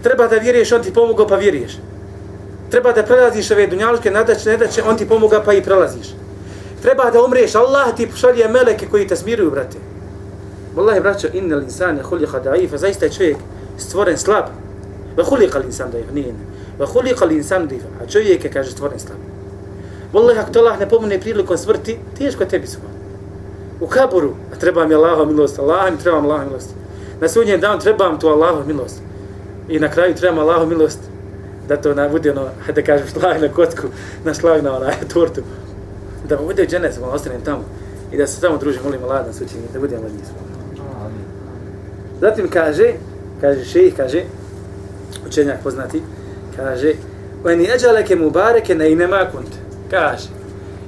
Treba 0.03 0.27
da 0.27 0.35
vjeruješ, 0.35 0.71
on 0.71 0.83
ti 0.83 0.93
pomogao, 0.93 1.27
pa 1.27 1.35
vjeruješ 1.35 1.77
treba 2.69 2.91
da 2.91 3.03
prelaziš 3.03 3.51
ove 3.51 3.67
dunjaluke, 3.67 4.11
nadaće, 4.11 4.49
nedaće, 4.49 4.83
on 4.83 4.97
ti 4.97 5.07
pomoga 5.07 5.41
pa 5.45 5.53
i 5.53 5.63
prelaziš. 5.63 6.07
Treba 6.81 7.11
da 7.11 7.23
umreš, 7.23 7.55
Allah 7.55 7.95
ti 7.95 8.07
pošalje 8.07 8.47
meleke 8.47 8.87
koji 8.87 9.07
te 9.07 9.15
smiruju, 9.15 9.51
brate. 9.51 9.77
Wallahi, 10.75 11.01
braćo, 11.01 11.27
inna 11.33 11.61
insane 11.61 12.03
huliqa 12.03 12.39
da'ifa, 12.43 12.77
zaista 12.77 13.05
je 13.05 13.11
čovjek 13.11 13.37
stvoren 13.77 14.17
slab. 14.17 14.45
Va 15.17 15.23
huliqa 15.23 15.59
l'insan 15.59 15.91
da'ifa, 15.91 16.13
nije 16.13 16.33
ne. 16.33 16.45
Va 16.79 16.85
huliqa 16.85 17.25
l'insan 17.25 17.67
da'ifa, 17.67 17.87
a 18.03 18.07
čovjek 18.07 18.43
je, 18.43 18.51
kaže, 18.51 18.71
stvoren 18.71 18.99
slab. 18.99 19.17
Wallahi, 20.13 20.39
ako 20.39 20.51
te 20.51 20.59
Allah 20.59 20.79
ne 20.79 20.89
pomene 20.89 21.19
prilikom 21.19 21.57
smrti, 21.57 21.97
teško 22.17 22.45
tebi 22.45 22.67
su. 22.67 22.77
U 23.81 23.87
kaburu, 23.87 24.33
a 24.53 24.59
treba 24.59 24.85
mi 24.87 24.95
Allahova 24.95 25.25
milost, 25.25 25.59
Allah 25.59 25.91
mi 25.91 25.97
treba 25.97 26.17
Allahova 26.17 26.45
milost. 26.45 26.69
Na 27.21 27.27
sudnjem 27.27 27.61
danu 27.61 27.79
trebam 27.79 28.19
tu 28.19 28.27
Allahova 28.27 28.63
milost. 28.65 29.01
I 29.69 29.79
na 29.79 29.91
kraju 29.91 30.15
trebam 30.15 30.39
Allahova 30.39 30.65
milost 30.65 30.99
da 31.67 31.77
to 31.77 31.93
na 31.93 32.09
bude 32.09 32.31
ono, 32.31 32.49
da 32.75 32.81
kažem, 32.81 33.07
šlag 33.07 33.41
na 33.41 33.49
kotku, 33.49 33.87
na 34.23 34.33
šlag 34.33 34.63
na 34.63 34.75
onaj 34.75 34.93
tortu. 35.13 35.41
Da 36.29 36.37
mu 36.37 36.45
bude 36.45 36.63
u 36.63 36.67
dženec, 36.67 36.99
malo 36.99 37.13
ostanem 37.13 37.41
tamo. 37.41 37.63
I 38.11 38.17
da 38.17 38.27
se 38.27 38.41
tamo 38.41 38.57
družim, 38.57 38.81
molim 38.83 39.03
Allah 39.03 39.25
da 39.25 39.33
se 39.33 39.43
učini, 39.43 39.63
da 39.73 39.79
budemo 39.79 40.03
ljudi. 40.03 40.23
Zatim 42.21 42.49
kaže, 42.49 42.93
kaže 43.41 43.65
šejih, 43.65 43.93
kaže, 43.97 44.23
učenjak 45.27 45.63
poznati, 45.63 46.01
kaže, 46.55 46.93
Vani 47.43 47.69
eđaleke 47.75 48.15
mubareke 48.15 48.75
ne 48.75 48.91
inema 48.91 49.25
kunt. 49.31 49.49
Kaže, 49.91 50.27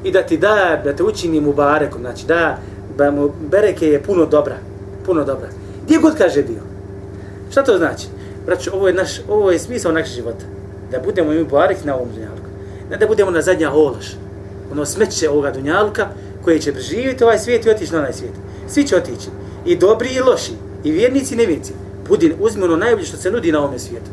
i 0.04 0.12
da 0.12 0.22
ti 0.22 0.38
da, 0.38 0.82
da 0.84 0.96
te 0.96 1.04
učini 1.04 1.42
mubarekom, 1.42 2.02
znači 2.02 2.26
da, 2.26 2.58
da 2.98 3.12
mu 3.12 3.32
bereke 3.52 3.88
je 3.88 4.04
puno 4.04 4.26
dobra, 4.26 4.56
puno 5.06 5.24
dobra. 5.24 5.48
Gdje 5.86 5.98
god 5.98 6.18
kaže 6.18 6.44
bio. 6.44 6.62
Šta 7.52 7.64
to 7.64 7.78
znači? 7.78 8.08
Braćo, 8.46 8.72
ovo 8.74 8.88
je, 8.88 8.94
naš, 8.94 9.22
ovo 9.30 9.52
je 9.52 9.60
smisao 9.60 9.92
našeg 9.92 10.16
života. 10.16 10.46
Da 10.92 11.00
budemo 11.00 11.32
mi 11.32 11.44
barek 11.44 11.86
na 11.86 11.96
ovom 11.96 12.10
dunjalku. 12.14 12.50
Ne 12.90 12.98
da 12.98 13.08
budemo 13.08 13.32
na 13.32 13.42
zadnja 13.42 13.72
ološ. 13.72 14.16
Ono 14.72 14.86
smeće 14.86 15.30
ovoga 15.30 15.52
dunjalka 15.52 16.08
koji 16.44 16.60
će 16.60 16.74
preživjeti 16.74 17.24
ovaj 17.24 17.40
svijet 17.40 17.66
i 17.66 17.70
otići 17.70 17.94
na 17.94 18.00
onaj 18.00 18.14
svijet. 18.14 18.34
Svi 18.68 18.84
će 18.84 18.98
otići. 18.98 19.28
I 19.66 19.76
dobri 19.76 20.10
i 20.10 20.20
loši. 20.20 20.52
I 20.84 20.92
vjernici 20.92 21.34
i 21.34 21.38
nevjernici. 21.38 21.74
Budi, 22.08 22.36
uzmi 22.40 22.64
ono 22.64 22.76
najbolje 22.76 23.06
što 23.06 23.18
se 23.18 23.32
nudi 23.32 23.52
na 23.52 23.60
ovom 23.60 23.80
svijetu. 23.80 24.10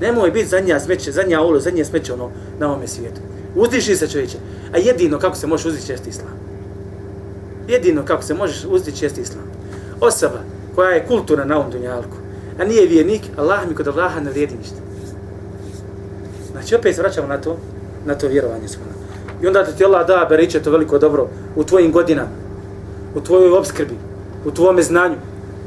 Nemoj 0.00 0.30
biti 0.30 0.48
zadnja 0.48 0.80
smeće, 0.80 1.12
zadnja 1.12 1.40
olo, 1.40 1.60
zadnje 1.60 1.84
smeće 1.84 2.12
ono 2.12 2.30
na 2.58 2.68
ovom 2.72 2.86
svijetu. 2.86 3.20
Uzdiši 3.54 3.96
se 3.96 4.08
čovječe. 4.08 4.36
A 4.72 4.78
jedino 4.78 5.18
kako 5.18 5.36
se 5.36 5.46
može 5.46 5.68
uzdići 5.68 5.92
jest 5.92 6.06
islam. 6.06 6.32
Jedino 7.68 8.04
kako 8.04 8.22
se 8.22 8.34
možeš 8.34 8.64
uzdići 8.64 9.04
jest 9.04 9.18
islam. 9.18 9.44
Osoba 10.00 10.40
koja 10.74 10.90
je 10.90 11.06
kulturna 11.06 11.44
na 11.44 11.58
ovom 11.58 11.70
dunjalku, 11.70 12.16
a 12.58 12.64
nije 12.64 12.86
vjernik, 12.86 13.22
Allah 13.36 13.68
mi 13.68 13.74
kod 13.74 13.88
Allaha 13.88 14.20
ne 14.20 14.30
vrijedi 14.30 14.54
ništa. 14.58 14.76
Znači 16.60 16.74
opet 16.74 16.94
se 16.94 17.02
vraćamo 17.02 17.28
na 17.28 17.38
to, 17.38 17.56
na 18.04 18.14
to 18.14 18.28
vjerovanje 18.28 18.68
svojno. 18.68 18.92
I 19.42 19.46
onda 19.46 19.64
ti 19.64 19.84
Allah 19.84 20.06
da 20.06 20.26
beriče 20.28 20.62
to 20.62 20.70
veliko 20.70 20.98
dobro 20.98 21.28
u 21.56 21.64
tvojim 21.64 21.92
godinama, 21.92 22.28
u 23.14 23.20
tvojoj 23.20 23.52
obskrbi, 23.52 23.94
u 24.44 24.50
tvome 24.50 24.82
znanju, 24.82 25.16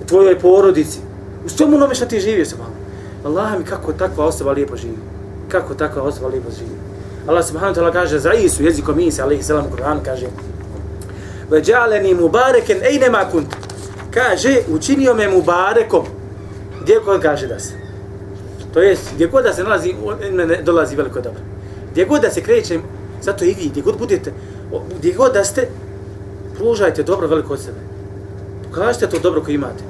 u 0.03 0.07
tvojoj 0.07 0.39
porodici, 0.39 0.99
u 1.45 1.49
svemu 1.49 1.75
onome 1.75 1.95
što 1.95 2.05
ti 2.05 2.19
živio 2.19 2.45
se 2.45 2.55
malo. 2.57 2.71
Allah 3.25 3.59
mi 3.59 3.65
kako 3.65 3.93
takva 3.93 4.25
osoba 4.25 4.51
lijepo 4.51 4.77
živi. 4.77 4.97
Kako 5.47 5.73
takva 5.73 6.01
osoba 6.01 6.27
lijepo 6.27 6.49
živi. 6.51 6.75
Allah 7.27 7.45
subhanahu 7.45 7.75
wa 7.75 7.81
ta'ala 7.81 7.93
kaže 7.93 8.19
za 8.19 8.33
Isu 8.33 8.63
jezikom 8.63 8.99
Isa 8.99 9.23
alaihi 9.23 9.43
salam 9.43 9.65
Kur'an 9.77 9.99
kaže 10.05 10.27
Veđaleni 11.49 12.13
mubareken 12.13 12.77
ejnema 12.83 13.25
kunt. 13.31 13.47
Kaže, 14.13 14.57
učinio 14.69 15.13
me 15.13 15.27
mubarekom. 15.27 16.05
Gdje 16.81 16.99
god 17.05 17.21
kaže 17.21 17.47
da 17.47 17.59
se. 17.59 17.82
To 18.74 18.82
jest, 18.82 19.14
gdje 19.14 19.26
god 19.26 19.44
da 19.44 19.52
se 19.52 19.64
nalazi, 19.64 19.94
mene 20.32 20.62
dolazi 20.62 20.96
veliko 20.96 21.20
dobro. 21.20 21.40
Gdje 21.92 22.04
god 22.04 22.22
da 22.22 22.30
se 22.30 22.42
kreće, 22.42 22.78
zato 23.22 23.44
i 23.44 23.54
vi, 23.54 23.68
gdje 23.68 23.82
god 23.82 23.98
budete, 23.98 24.32
gdje 24.98 25.12
god 25.12 25.32
da 25.32 25.44
ste, 25.44 25.68
pružajte 26.56 27.02
dobro 27.02 27.26
veliko 27.26 27.52
od 27.52 27.60
sebe. 27.60 27.78
Pokažite 28.68 29.06
to 29.06 29.18
dobro 29.18 29.42
koje 29.42 29.54
imate. 29.54 29.84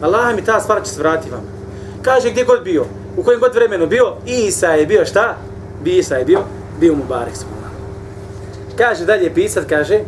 Allah 0.00 0.34
mi 0.36 0.44
ta 0.44 0.60
stvar 0.60 0.82
će 0.84 0.90
se 0.90 1.00
vratiti 1.00 1.30
vama. 1.30 1.46
Kaže 2.02 2.30
gdje 2.30 2.44
god 2.44 2.64
bio, 2.64 2.84
u 3.16 3.22
kojem 3.22 3.40
god 3.40 3.54
vremenu 3.54 3.86
bio, 3.86 4.14
Isa 4.26 4.66
je 4.66 4.86
bio 4.86 5.04
šta? 5.04 5.36
Isa 5.84 6.14
je 6.14 6.24
bio, 6.24 6.40
bio 6.80 6.94
mu 6.94 7.04
barek 7.08 7.36
svojima. 7.36 7.68
Kaže 8.76 9.04
dalje 9.04 9.34
pisat, 9.34 9.64
kaže, 9.68 10.00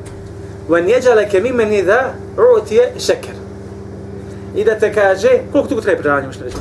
وَنْ 0.68 0.86
يَجَلَكَ 0.86 1.32
مِمَنِ 1.34 1.84
ذَا 1.86 2.14
عُوتِيَ 2.36 2.80
شَكَرْ 2.98 3.34
I 4.54 4.64
da 4.64 4.78
te 4.78 4.94
kaže, 4.94 5.28
koliko 5.52 5.68
tu 5.68 5.80
treba 5.80 5.98
predavanje 5.98 6.26
možete 6.26 6.44
reći? 6.44 6.56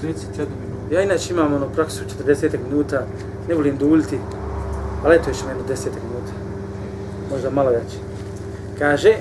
Sam 0.00 0.08
je 0.08 0.14
pola 0.14 0.14
sasa. 0.14 0.26
31 0.34 0.38
minuta. 0.38 0.94
Ja 0.94 1.02
inače 1.02 1.32
imam 1.32 1.54
ono 1.54 1.68
praksu 1.68 2.04
40 2.26 2.58
minuta, 2.70 3.06
ne 3.48 3.54
volim 3.54 3.76
duljiti, 3.76 4.18
ali 5.04 5.16
eto 5.16 5.30
još 5.30 5.38
jedno 5.38 5.64
10 5.68 5.84
minuta. 5.84 6.32
Možda 7.30 7.50
malo 7.50 7.70
jače. 7.70 7.98
Kaže, 8.78 9.16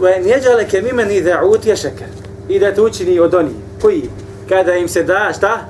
وَنْ 0.00 0.26
يَجَلَكَ 0.26 0.72
مِمَنِ 0.82 1.08
ذَا 1.24 1.36
عُوتِيَ 1.36 1.76
شَكَرْ 1.76 2.10
I 2.48 2.58
da 2.58 2.74
te 2.74 2.82
učini 2.82 3.18
od 3.20 3.34
onih, 3.34 3.54
koji, 3.82 4.10
kada 4.48 4.74
im 4.74 4.88
se 4.88 5.02
da, 5.02 5.32
šta? 5.36 5.68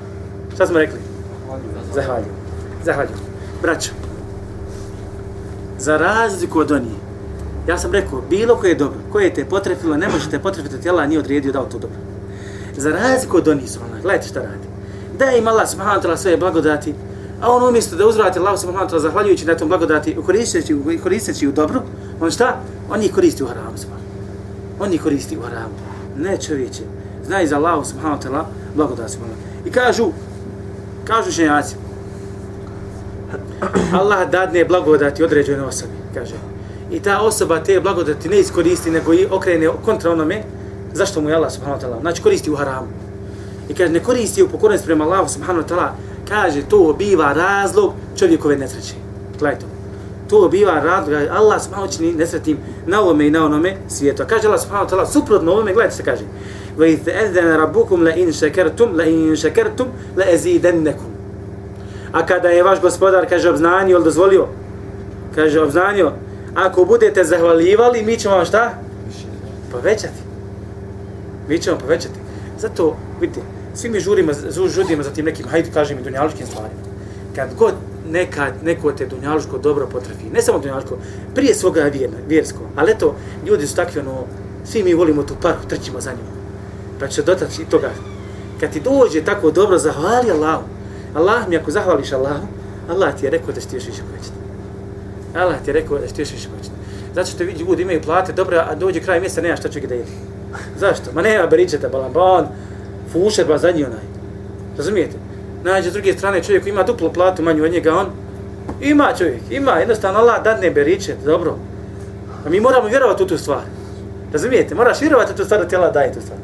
Šta 0.55 0.67
smo 0.67 0.79
rekli? 0.79 0.99
Zahvaljujem. 1.93 2.35
Zahvaljujem. 2.85 3.19
Braćo, 3.61 3.91
za 5.79 5.97
razliku 5.97 6.59
od 6.59 6.71
onih, 6.71 6.93
ja 7.67 7.77
sam 7.77 7.91
rekao, 7.91 8.21
bilo 8.29 8.55
koje 8.55 8.69
je 8.69 8.75
dobro, 8.75 8.99
koje 9.11 9.33
te 9.33 9.45
potrefilo, 9.45 9.97
ne 9.97 10.09
možete 10.09 10.39
potrefiti, 10.39 10.81
tijela 10.81 11.05
nije 11.05 11.19
odredio 11.19 11.51
dao 11.51 11.65
to 11.65 11.79
dobro. 11.79 12.06
Za 12.78 12.90
razliku 12.90 13.36
od 13.36 13.48
onih 13.48 13.70
su 13.70 13.78
gledajte 14.02 14.28
šta 14.28 14.40
radi. 14.40 14.68
Da 15.18 15.30
im 15.30 15.48
Allah 15.48 15.70
subhanahu 15.70 16.02
ta'ala 16.02 16.16
svoje 16.16 16.36
blagodati, 16.36 16.94
a 17.40 17.52
on 17.52 17.68
umjesto 17.68 17.96
da 17.96 18.06
uzvrati 18.06 18.38
Allah 18.38 18.60
subhanahu 18.60 18.86
wa 18.86 18.90
ta'ala 18.90 19.02
zahvaljujući 19.02 19.46
na 19.46 19.56
tom 19.56 19.68
blagodati, 19.68 20.16
koristeći, 20.26 20.76
koristeći 21.02 21.48
u 21.48 21.52
dobro, 21.52 21.82
on 22.20 22.30
šta? 22.30 22.60
On 22.90 23.02
ih 23.02 23.14
koristi 23.14 23.42
u 23.42 23.46
haramu. 23.46 23.76
On 24.80 24.92
ih 24.92 25.02
koristi 25.02 25.38
u 25.38 25.42
haramu. 25.42 25.74
Ne 26.16 26.36
čovječe. 26.36 26.82
Znaj 27.26 27.46
za 27.46 27.56
Allah 27.56 27.86
subhanahu 27.86 28.22
wa 28.22 28.28
ta'ala 28.28 28.44
blagodati 28.74 29.12
subhanahu 29.12 29.40
I 29.66 29.70
kažu, 29.70 30.12
kažu 31.04 31.30
ženjaci, 31.30 31.76
Allah 33.92 34.30
dadne 34.30 34.64
blagodati 34.64 35.24
određenoj 35.24 35.66
osobi, 35.66 35.92
kaže. 36.14 36.34
I 36.90 37.00
ta 37.00 37.20
osoba 37.20 37.60
te 37.60 37.80
blagodati 37.80 38.28
ne 38.28 38.40
iskoristi, 38.40 38.90
nego 38.90 39.14
i 39.14 39.26
okrene 39.30 39.68
kontra 39.84 40.10
onome, 40.10 40.42
zašto 40.93 41.21
mu 41.21 41.29
je 41.29 41.35
Allah 41.35 41.51
subhanahu 41.51 41.81
wa 41.81 41.85
ta'ala, 41.85 42.01
znači 42.01 42.21
koristi 42.21 42.51
u 42.51 42.55
haramu. 42.55 42.87
I 43.69 43.73
kaže, 43.73 43.91
ne 43.91 43.99
koristi 43.99 44.43
u 44.43 44.49
pokornosti 44.49 44.85
prema 44.85 45.03
Allah 45.03 45.29
subhanahu 45.29 45.67
wa 45.67 45.69
ta'ala, 45.69 45.89
kaže, 46.29 46.61
to 46.69 46.95
biva 46.97 47.33
razlog 47.33 47.93
čovjekove 48.17 48.57
nesreće. 48.57 48.93
Gledajte 49.39 49.65
to 50.29 50.49
biva 50.49 50.79
razlog, 50.79 51.13
Allah 51.31 51.61
subhanahu 51.61 51.87
wa 51.87 51.97
ta'ala 51.97 52.17
nesretim 52.17 52.57
na 52.85 53.01
ovome 53.01 53.27
i 53.27 53.31
na 53.31 53.45
onome 53.45 53.75
svijetu. 53.87 54.23
A 54.23 54.25
kaže 54.25 54.47
Allah 54.47 54.61
subhanahu 54.61 54.87
wa 54.87 54.89
ta'ala, 54.89 55.05
suprotno 55.05 55.51
ovome, 55.51 55.73
gledajte 55.73 55.95
se 55.95 56.03
kaže, 56.03 56.23
وَإِذْ 56.77 57.05
أَذَّنَ 57.05 57.57
رَبُّكُمْ 57.57 58.03
لَإِنْ 58.03 58.31
شَكَرْتُمْ 58.31 58.97
لَإِنْ 58.97 59.35
شَكَرْتُمْ 59.35 59.87
لَأَزِيدَنَّكُمْ 60.17 61.09
A 62.11 62.25
kada 62.25 62.49
je 62.49 62.63
vaš 62.63 62.81
gospodar, 62.81 63.29
kaže, 63.29 63.49
obznanio 63.49 63.95
ili 63.95 64.03
dozvolio, 64.03 64.47
kaže, 65.35 65.61
obznanio, 65.61 66.11
ako 66.55 66.85
budete 66.85 67.23
zahvalivali, 67.23 68.03
mi 68.03 68.17
ćemo 68.17 68.35
vam 68.35 68.45
šta? 68.45 68.73
Povećati. 69.71 70.26
Mi 71.48 71.58
ćemo 71.58 71.78
povećati. 71.78 72.14
Zato, 72.58 72.96
vidite, 73.20 73.40
svi 73.74 73.88
mi 73.90 74.00
žurimo, 74.00 74.32
žudimo 74.68 75.02
za 75.02 75.10
tim 75.10 75.24
nekim, 75.24 75.46
hajde 75.48 75.70
kažem 75.70 75.98
i 75.98 76.02
dunjaluškim 76.02 76.46
stvarima. 76.46 76.80
Kad 77.34 77.48
god 77.58 77.74
nekad 78.10 78.52
neko 78.62 78.92
te 78.92 79.06
dunjaluško 79.06 79.58
dobro 79.58 79.86
potrafi, 79.86 80.30
ne 80.32 80.42
samo 80.42 80.58
dunjaluško, 80.58 80.98
prije 81.34 81.54
svoga 81.54 81.82
vjerna, 81.82 82.16
vjersko, 82.28 82.60
ali 82.76 82.92
eto, 82.92 83.14
ljudi 83.46 83.66
su 83.66 83.76
takvi 83.76 84.00
ono, 84.00 84.24
svi 84.64 84.82
mi 84.82 84.94
volimo 84.94 85.22
tu 85.22 85.34
paru, 85.42 85.58
trčimo 85.68 86.00
za 86.00 86.10
njim. 86.10 86.26
Pa 87.00 87.08
će 87.08 87.22
dotaći 87.22 87.64
toga. 87.64 87.90
Kad 88.60 88.72
ti 88.72 88.80
dođe 88.80 89.24
tako 89.24 89.50
dobro, 89.50 89.78
zahvali 89.78 90.30
Allahu. 90.30 90.64
Allah 91.14 91.48
mi 91.48 91.56
ako 91.56 91.70
zahvališ 91.70 92.12
Allahu, 92.12 92.46
Allah 92.88 93.14
ti 93.14 93.26
je 93.26 93.30
rekao 93.30 93.52
da 93.52 93.60
ćeš 93.60 93.70
ti 93.70 93.76
još 93.76 93.86
više 93.86 94.02
povećati. 94.02 94.38
Allah 95.34 95.56
ti 95.64 95.70
je 95.70 95.74
rekao 95.74 95.98
da 95.98 96.06
ćeš 96.06 96.14
ti 96.14 96.22
još 96.22 96.32
više 96.32 96.48
povećati. 96.48 96.76
Zato 97.14 97.30
što 97.30 97.44
vidi 97.44 97.64
ljudi 97.64 97.82
imaju 97.82 98.02
plate 98.02 98.32
dobro, 98.32 98.64
a 98.70 98.74
dođe 98.74 99.00
kraj 99.00 99.20
mjeseca, 99.20 99.40
nema 99.40 99.56
šta 99.56 99.68
čovjek 99.68 99.88
da 99.88 99.94
jedi. 99.94 100.10
Zašto? 100.79 101.11
Ma 101.13 101.21
nema 101.21 101.47
beričeta, 101.47 101.89
balan, 101.89 102.13
ba 102.13 102.23
on, 102.23 102.47
fušer, 103.11 103.45
ba 103.47 103.57
zadnji 103.57 103.85
onaj. 103.85 104.05
Razumijete? 104.77 105.15
Nađe 105.63 105.89
s 105.89 105.93
druge 105.93 106.13
strane 106.13 106.43
čovjek 106.43 106.67
ima 106.67 106.83
duplo 106.83 107.13
platu 107.13 107.43
manju 107.43 107.63
od 107.63 107.71
njega, 107.71 107.95
on 107.95 108.07
ima 108.81 109.13
čovjek, 109.17 109.41
ima, 109.49 109.71
jednostavno 109.71 110.19
Allah 110.19 110.43
dadne 110.43 110.71
beričet, 110.71 111.17
dobro. 111.25 111.57
A 112.45 112.49
mi 112.49 112.59
moramo 112.59 112.87
vjerovati 112.87 113.23
u 113.23 113.27
tu 113.27 113.37
stvar. 113.37 113.63
Razumijete? 114.33 114.75
Moraš 114.75 115.01
vjerovati 115.01 115.33
u 115.33 115.35
tu 115.35 115.45
stvar 115.45 115.61
da 115.61 115.67
ti 115.67 115.75
Allah 115.75 115.93
daje 115.93 116.13
tu 116.13 116.21
stvar. 116.21 116.39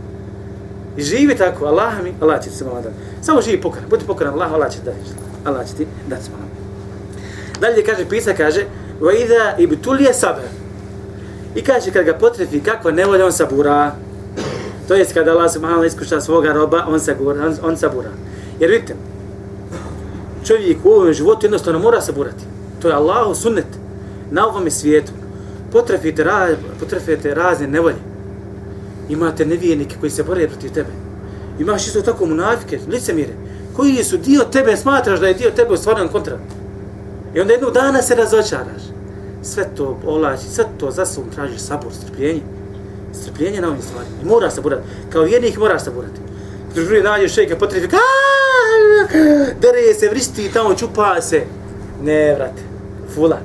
I 0.98 1.02
živi 1.02 1.36
tako, 1.36 1.66
Allah 1.66 1.94
mi, 2.04 2.14
Allah 2.22 2.44
će 2.44 2.50
ti 2.50 2.56
se 2.56 2.66
malo 2.66 2.82
dati. 2.82 2.96
Samo 3.22 3.42
živi 3.42 3.62
pokoran, 3.62 3.90
budi 3.90 4.06
pokoran, 4.06 4.34
Allah, 4.34 4.54
Allah 4.54 4.72
će 4.72 4.80
ti 4.80 4.86
dati. 4.86 4.98
Allah 5.46 5.68
će 5.68 5.76
ti 5.76 5.88
dati 6.08 6.24
se 6.24 6.32
malo. 6.32 6.44
Dalje 7.62 7.84
kaže, 7.84 8.10
pisa 8.10 8.34
kaže, 8.34 8.66
وَإِذَا 9.02 9.58
إِبْتُلِيَ 9.58 10.14
sabr. 10.14 10.42
I 11.56 11.62
kaže, 11.62 11.92
kad 11.92 12.06
ga 12.06 12.14
potrefi, 12.14 12.60
kakva 12.60 12.92
nevolja, 12.92 13.26
on 13.26 13.32
sabura. 13.32 13.92
To 14.89 14.95
jest, 14.95 15.15
kada 15.15 15.33
Allah 15.33 15.53
subhanahu 15.53 15.85
iskuša 15.85 16.21
svoga 16.21 16.53
roba, 16.53 16.85
on, 16.89 17.01
se 17.01 17.17
on, 17.27 17.57
on 17.63 17.77
sabura. 17.77 18.11
Jer 18.61 18.71
vidite, 18.71 18.95
čovjek 20.45 20.85
u 20.85 20.89
ovom 20.89 21.13
životu 21.13 21.47
jednostavno 21.47 21.79
mora 21.79 22.01
saburati. 22.01 22.45
To 22.83 22.89
je 22.89 22.95
Allahu 22.95 23.35
sunnet 23.35 23.67
na 24.31 24.47
ovom 24.47 24.71
svijetu. 24.71 25.13
Potrefite, 25.73 26.25
ra, 26.25 26.49
potrefite 26.81 27.35
razne 27.35 27.67
nevolje 27.67 28.15
imate 29.09 29.47
nevijenike 29.47 29.97
koji 30.01 30.11
se 30.11 30.23
bore 30.23 30.49
protiv 30.49 30.73
tebe. 30.73 30.91
Imaš 31.59 31.87
isto 31.87 32.03
tako 32.03 32.27
munafike, 32.27 32.79
licemire, 32.89 33.33
koji 33.77 34.05
su 34.05 34.17
dio 34.17 34.45
tebe, 34.53 34.77
smatraš 34.77 35.21
da 35.21 35.27
je 35.27 35.35
dio 35.35 35.51
tebe 35.51 35.75
u 35.75 35.77
stvarnom 35.77 36.09
kontra. 36.09 36.39
I 37.35 37.41
onda 37.41 37.53
jednog 37.53 37.73
dana 37.73 38.03
se 38.03 38.15
razočaraš. 38.15 38.83
Sve 39.43 39.69
to 39.77 39.99
olači, 40.07 40.49
sve 40.49 40.65
to 40.79 40.91
za 40.91 41.07
sobom 41.07 41.31
tražiš 41.31 41.61
sabor, 41.61 41.93
strpljenje. 41.93 42.41
Strpljenje 43.23 43.61
na 43.61 43.69
ovim 43.69 43.83
stvarima. 43.83 44.15
I 44.23 44.27
mora 44.27 44.51
saburati. 44.51 44.83
Kao 45.13 45.23
vjernik 45.23 45.57
mora 45.57 45.79
saburati. 45.79 46.21
Drugi 46.75 47.03
nađe 47.03 47.29
šejka 47.29 47.57
potrebi, 47.57 47.89
dere 49.61 49.95
se, 49.99 50.09
vristi 50.09 50.51
tamo, 50.53 50.75
čupa 50.75 51.21
se. 51.21 51.43
Ne, 52.03 52.35
vrate. 52.35 52.63
Fula. 53.15 53.39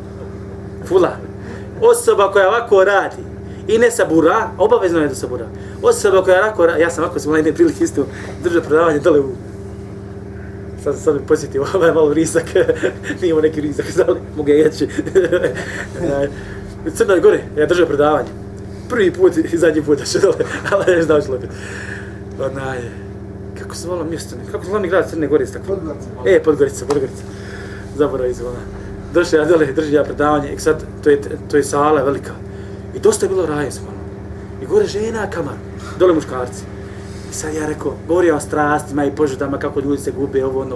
Fula. 0.86 1.15
Osoba 1.82 2.32
koja 2.32 2.47
ovako 2.47 2.84
radi, 2.84 3.24
i 3.67 3.78
ne 3.78 3.91
sabura, 3.91 4.49
obavezno 4.57 4.99
je 4.99 5.07
da 5.07 5.15
sabura. 5.15 5.45
Osoba 5.82 6.24
koja 6.24 6.36
je 6.36 6.41
rako, 6.41 6.65
ja 6.65 6.89
sam 6.89 7.03
ovako 7.03 7.20
sam 7.20 7.36
jedne 7.36 7.53
prilike 7.53 7.84
isto 7.84 8.05
držao 8.43 8.61
predavanje 8.61 8.99
dole 8.99 9.20
u 9.20 9.30
sad 10.84 10.95
sam 10.95 11.03
sad 11.03 11.28
posjetio 11.28 11.65
ovaj 11.74 11.91
malo 11.91 12.13
risak, 12.13 12.43
nije 13.22 13.30
imao 13.30 13.41
neki 13.41 13.61
risak, 13.61 13.91
znali, 13.95 14.20
mogu 14.38 14.49
je 14.49 14.59
jeći. 14.59 14.88
u 16.88 16.89
Crnoj 16.89 17.20
Gori, 17.20 17.39
ja 17.57 17.65
držao 17.65 17.88
predavanje. 17.88 18.30
Prvi 18.90 19.14
put 19.14 19.38
i 19.38 19.58
zadnji 19.58 19.82
put 19.82 20.00
da 20.00 20.06
će 20.06 20.20
dole, 20.20 20.36
ali 20.72 21.04
znam 21.04 21.22
što 21.22 21.36
opet. 21.36 21.50
Onaj, 22.40 22.80
kako 23.62 23.76
se 23.76 23.88
volao 23.88 24.06
mjesto, 24.06 24.36
kako 24.52 24.64
se 24.64 24.70
glavni 24.70 24.88
grad 24.88 25.10
Crne 25.10 25.28
Gore, 25.28 25.46
tako? 25.46 25.66
Podgorica. 25.66 26.08
E, 26.26 26.44
Podgorica, 26.44 26.86
Podgorica. 26.86 27.24
Zaboravim 27.96 28.36
se, 28.36 28.46
ona. 28.46 28.60
Došao 29.14 29.40
ja 29.40 29.46
dole, 29.46 29.66
držao 29.66 29.92
ja 29.92 30.04
predavanje, 30.04 30.54
i 30.54 30.60
sad, 30.60 30.84
to 31.04 31.10
je, 31.10 31.22
to 31.52 31.58
je 31.58 31.64
sala 31.64 32.02
velika. 32.02 32.32
I 32.96 33.00
dosta 33.00 33.26
je 33.26 33.30
bilo 33.30 33.46
raje 33.46 33.72
se 33.72 33.80
I 34.62 34.66
gore 34.66 34.86
žena 34.86 35.30
kamar, 35.30 35.54
dole 36.00 36.14
muškarci. 36.14 36.64
I 37.32 37.34
sad 37.34 37.54
ja 37.54 37.66
rekao, 37.68 37.94
govorio 38.08 38.36
o 38.36 38.40
strastima 38.40 39.06
i 39.06 39.16
požudama, 39.16 39.60
kako 39.60 39.80
ljudi 39.80 40.02
se 40.02 40.12
gube, 40.12 40.46
ovo 40.46 40.62
ono. 40.62 40.76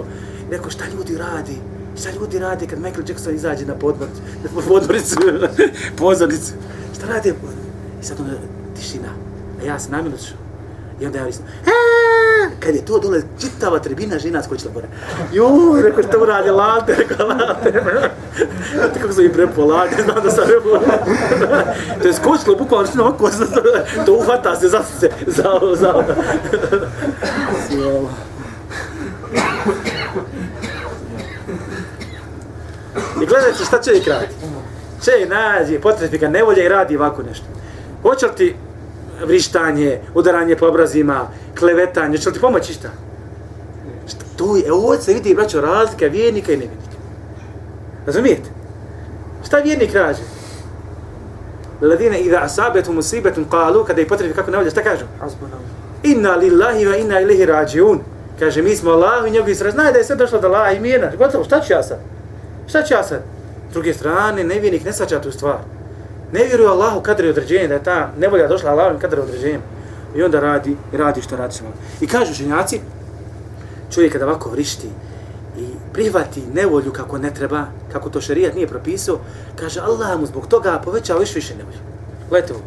I 0.50 0.52
rekao, 0.52 0.70
šta 0.70 0.84
ljudi 0.96 1.18
radi? 1.18 1.56
Šta 2.00 2.10
ljudi 2.20 2.38
radi 2.38 2.66
kad 2.66 2.78
Michael 2.78 3.04
Jackson 3.08 3.34
izađe 3.34 3.66
na 3.66 3.74
podmoricu, 3.74 4.20
na 4.44 4.62
podmoricu, 4.68 5.16
pozornicu? 5.98 6.52
Šta 6.96 7.06
radi? 7.06 7.34
I 8.04 8.06
sad 8.06 8.20
onda 8.20 8.32
tišina. 8.76 9.08
A 9.62 9.66
ja 9.66 9.78
se 9.78 9.90
namjeno 9.90 10.16
ću. 10.16 10.34
I 11.00 11.06
onda 11.06 11.18
ja 11.18 11.24
visam, 11.24 11.44
kad 12.60 12.74
je 12.74 12.84
to 12.84 12.98
dole 12.98 13.22
čitava 13.40 13.78
tribina 13.78 14.18
žena 14.18 14.42
skočila 14.42 14.72
gore. 14.72 14.86
Juuu, 15.32 15.82
rekao, 15.82 16.02
što 16.02 16.18
mu 16.18 16.24
radi 16.24 16.50
lante, 16.50 16.94
rekao, 17.08 17.26
lante. 17.26 17.82
Znate 18.74 19.00
kako 19.00 19.12
sam 19.12 19.24
im 19.24 19.32
prepo 19.32 19.64
lante, 19.64 20.02
znam 20.02 20.24
da 20.24 20.30
sam 20.30 20.44
prepo 20.46 20.68
To 22.02 22.08
je 22.08 22.14
skočilo, 22.14 22.56
bukvalno 22.56 22.86
što 22.86 23.02
ovako, 23.02 23.30
to 24.06 24.14
uhvata 24.14 24.56
se 24.60 24.68
za 24.68 24.82
se, 25.00 25.10
za 25.26 25.50
ovo, 25.50 25.76
za 25.76 25.94
ovo. 25.94 26.04
I 33.22 33.26
gledajte 33.26 33.64
šta 33.64 33.82
čovjek 33.82 34.06
radi. 34.06 34.34
Čovjek 35.04 35.30
nađe, 35.30 35.80
potrebi 35.80 36.18
ga 36.18 36.28
nevolje 36.28 36.64
i 36.64 36.68
radi 36.68 36.96
ovako 36.96 37.22
nešto. 37.22 37.46
Hoće 38.04 38.26
li 38.26 38.32
ti 38.36 38.54
vrištanje, 39.26 40.00
udaranje 40.14 40.56
po 40.56 40.66
obrazima, 40.66 41.28
klevetanje, 41.58 42.18
će 42.18 42.28
li 42.28 42.34
ti 42.34 42.40
pomoći 42.40 42.72
šta? 42.72 42.88
šta? 44.08 44.24
Tu 44.36 44.56
je, 44.56 44.72
ovo 44.72 44.96
se 44.96 45.14
vidi, 45.14 45.34
braćo, 45.34 45.60
razlika 45.60 46.06
vjernika 46.06 46.52
i 46.52 46.56
nevjernika. 46.56 46.96
Razumijete? 48.06 48.50
Šta 49.46 49.58
vjernik 49.58 49.92
kaže? 49.92 50.22
Ladina 51.80 52.18
idha 52.18 52.38
asabetu 52.42 52.92
musibetum 52.92 53.46
qalu 53.50 53.84
kada 53.84 54.00
je 54.00 54.08
potrebi 54.08 54.34
kako 54.34 54.50
navolja, 54.50 54.70
šta 54.70 54.82
kažu? 54.82 55.04
Inna 56.02 56.36
lillahi 56.36 56.84
wa 56.84 57.00
inna 57.00 57.20
ilihi 57.20 57.46
rađiun. 57.46 58.00
Kaže, 58.38 58.62
mi 58.62 58.76
smo 58.76 58.90
Allah 58.90 59.28
i 59.28 59.30
njegovi 59.30 59.54
sra. 59.54 59.70
Znaj 59.70 59.92
da 59.92 59.98
je 59.98 60.04
sve 60.04 60.16
došlo 60.16 60.40
do 60.40 60.48
Allah 60.48 60.76
i 60.76 60.80
mirna. 60.80 61.10
Gotovo, 61.18 61.44
šta 61.44 61.60
ću 61.60 61.72
ja 61.72 61.82
sad? 61.82 61.98
Šta 62.66 62.82
ću 62.82 62.94
ja 62.94 63.02
sad? 63.02 63.22
S 63.70 63.72
druge 63.72 63.94
strane, 63.94 64.44
nevjernik 64.44 64.84
ne 64.84 64.92
svača 64.92 65.20
tu 65.20 65.32
stvar 65.32 65.58
ne 66.34 66.44
vjeruje 66.44 66.68
Allahu 66.68 67.00
kadri 67.00 67.28
određenje, 67.28 67.68
da 67.68 67.74
je 67.74 67.82
ta 67.82 68.10
nevolja 68.18 68.48
došla 68.48 68.70
Allahom 68.70 68.98
kadri 68.98 69.20
određenjem. 69.20 69.60
I 70.16 70.22
onda 70.22 70.40
radi, 70.40 70.76
radi 70.92 71.22
što 71.22 71.36
radi 71.36 71.54
što 71.54 71.64
I 72.00 72.06
kažu 72.06 72.32
ženjaci, 72.32 72.80
čovjek 73.94 74.12
kada 74.12 74.26
ovako 74.26 74.50
vrišti 74.50 74.88
i 75.58 75.66
prihvati 75.92 76.42
nevolju 76.54 76.92
kako 76.92 77.18
ne 77.18 77.34
treba, 77.34 77.66
kako 77.92 78.10
to 78.10 78.20
šerijat 78.20 78.54
nije 78.54 78.66
propisao, 78.66 79.18
kaže 79.56 79.80
Allah 79.80 80.20
mu 80.20 80.26
zbog 80.26 80.46
toga 80.46 80.80
povećao 80.84 81.20
još 81.20 81.34
više 81.34 81.54
nevolju. 81.56 81.78
Gledajte 82.28 82.54
ovo. 82.54 82.62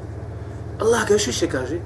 Allah 0.79 1.07
ga 1.07 1.13
još 1.13 1.27
više 1.27 1.47
kaže, 1.47 1.77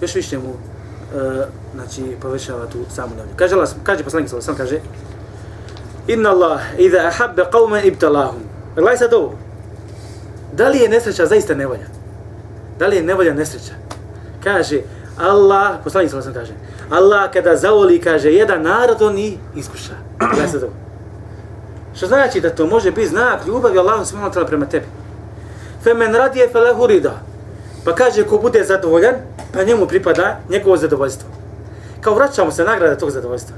još 0.00 0.14
više 0.14 0.38
mu 0.38 0.50
e, 0.50 1.46
znači, 1.74 2.16
povećava 2.20 2.66
tu 2.66 2.78
samu 2.94 3.14
nevolju. 3.14 3.36
Kaže 3.36 3.54
Allah, 3.54 3.68
kaže 3.84 4.04
poslanik 4.04 4.28
sallam, 4.30 4.56
kaže 4.56 4.80
Inna 6.06 6.30
Allah, 6.30 6.60
idha 6.78 6.98
ahabbe 6.98 7.42
qawman 7.52 7.86
ibtalahum. 7.86 8.42
Gledaj 8.74 8.96
sad 8.96 9.14
ovo. 9.14 9.47
Da 10.52 10.68
li 10.68 10.78
je 10.78 10.88
nesreća 10.88 11.26
zaista 11.26 11.54
nevolja? 11.54 11.86
Da 12.78 12.86
li 12.86 12.96
je 12.96 13.02
nevolja 13.02 13.34
nesreća? 13.34 13.72
Kaže, 14.44 14.80
Allah, 15.18 15.76
poslanik 15.84 16.10
sam 16.10 16.34
kaže, 16.34 16.52
Allah 16.90 17.30
kada 17.32 17.56
zavoli, 17.56 18.00
kaže, 18.00 18.32
jedan 18.32 18.62
narod, 18.62 19.02
on 19.02 19.18
i 19.18 19.38
iskuša. 19.56 19.94
Ja 20.40 20.48
se 20.48 20.60
to. 20.60 20.68
Što 21.94 22.06
znači 22.06 22.40
da 22.40 22.50
to 22.50 22.66
može 22.66 22.90
biti 22.90 23.08
znak 23.08 23.46
ljubavi 23.46 23.78
Allahu 23.78 24.04
subhanahu 24.04 24.34
wa 24.34 24.38
ta'ala 24.38 24.46
prema 24.46 24.66
tebi. 24.66 24.86
Fe 25.84 25.94
men 25.94 26.14
radije 26.14 26.48
fe 26.48 26.58
lehu 26.58 26.86
rida. 26.86 27.20
Pa 27.84 27.94
kaže, 27.94 28.24
ko 28.24 28.38
bude 28.38 28.64
zadovoljan, 28.64 29.14
pa 29.52 29.62
njemu 29.62 29.86
pripada 29.86 30.38
njegovo 30.48 30.76
zadovoljstvo. 30.76 31.28
Kao 32.00 32.14
vraćamo 32.14 32.50
se 32.50 32.64
nagrada 32.64 32.96
tog 32.96 33.10
zadovoljstva. 33.10 33.56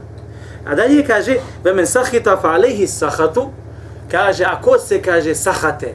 A 0.66 0.74
dalje 0.74 1.06
kaže, 1.06 1.36
ve 1.64 1.74
men 1.74 1.86
sahita 1.86 2.36
fa 2.36 2.48
alehi 2.48 2.86
sahatu, 2.86 3.50
kaže, 4.10 4.44
ako 4.44 4.78
se 4.78 5.02
kaže 5.02 5.34
sahate, 5.34 5.94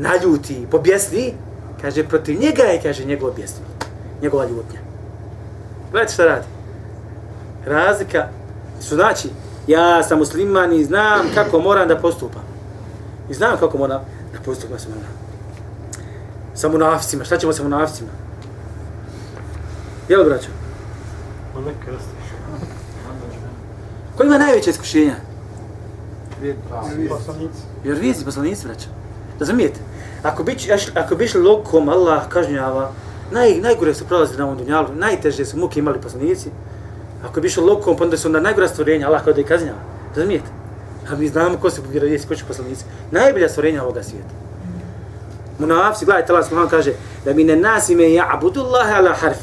naljuti, 0.00 0.66
pobjesni, 0.70 1.34
kaže, 1.80 2.04
protiv 2.08 2.40
njega 2.40 2.62
je, 2.62 2.82
kaže, 2.82 3.04
njegov 3.04 3.30
objesni, 3.30 3.64
njegova 4.22 4.44
ljutnja. 4.44 4.80
Gledajte 5.90 6.12
šta 6.12 6.24
radi. 6.24 6.46
Razlika 7.66 8.28
su 8.80 8.94
znači, 8.94 9.28
ja 9.66 10.02
sam 10.02 10.18
musliman 10.18 10.72
i 10.72 10.84
znam 10.84 11.26
kako 11.34 11.60
moram 11.60 11.88
da 11.88 11.96
postupam. 11.96 12.42
I 13.30 13.34
znam 13.34 13.56
kako 13.58 13.78
moram 13.78 14.00
da 14.32 14.38
postupam 14.44 14.78
sa 14.78 14.88
mnom. 14.88 15.02
Sa 16.54 16.68
munafcima, 16.68 17.24
šta 17.24 17.38
ćemo 17.38 17.52
sa 17.52 17.62
munafcima? 17.62 18.10
Jel, 20.08 20.24
braćo? 20.24 20.48
Ma 21.54 21.60
neka 21.60 21.90
jeste. 21.90 22.20
Ko 24.16 24.24
ima 24.24 24.38
najveće 24.38 24.70
iskušenja? 24.70 25.14
Poslanici. 27.08 27.62
Vjerovijenci, 27.84 28.24
poslanici, 28.24 28.66
braćo. 28.66 28.88
Razumijete? 29.38 29.80
Ako 30.22 30.42
bi, 30.42 30.56
ako 30.94 31.14
bi 31.14 31.24
išli 31.24 31.40
lokom, 31.42 31.88
Allah 31.88 32.28
kažnjava, 32.28 32.92
naj, 33.32 33.54
najgore 33.60 33.94
su 33.94 34.04
prolazi 34.04 34.36
na 34.36 34.44
ovom 34.44 34.58
dunjalu, 34.58 34.94
najteže 34.94 35.44
su 35.44 35.56
muke 35.56 35.78
imali 35.78 36.00
poslanici. 36.00 36.50
Ako 37.24 37.40
bi 37.40 37.48
išli 37.48 37.64
lokom, 37.64 37.96
pa 37.96 38.04
onda 38.04 38.16
su 38.16 38.28
onda 38.28 38.40
najgora 38.40 38.68
stvorenja, 38.68 39.06
Allah 39.06 39.24
kao 39.24 39.32
da 39.32 39.40
je 39.40 39.46
kažnjava. 39.46 39.78
Razumijete? 40.16 40.50
A 41.10 41.14
mi 41.16 41.28
znamo 41.28 41.58
ko 41.58 41.70
se 41.70 41.82
povjera 41.82 42.06
ko 42.28 42.34
će 42.34 42.44
poslanici. 42.44 42.84
Najbolja 43.10 43.48
stvorenja 43.48 43.82
ovoga 43.82 44.02
svijeta. 44.02 44.28
Munafsi, 45.58 46.04
gledajte, 46.04 46.32
Allah 46.32 46.44
subhanahu 46.44 46.70
kaže, 46.70 46.92
da 47.24 47.34
mi 47.34 47.44
ne 47.44 47.56
nasime 47.56 48.12
ja 48.12 48.40
Allahe 48.56 48.92
ala 48.92 49.14
harf. 49.14 49.38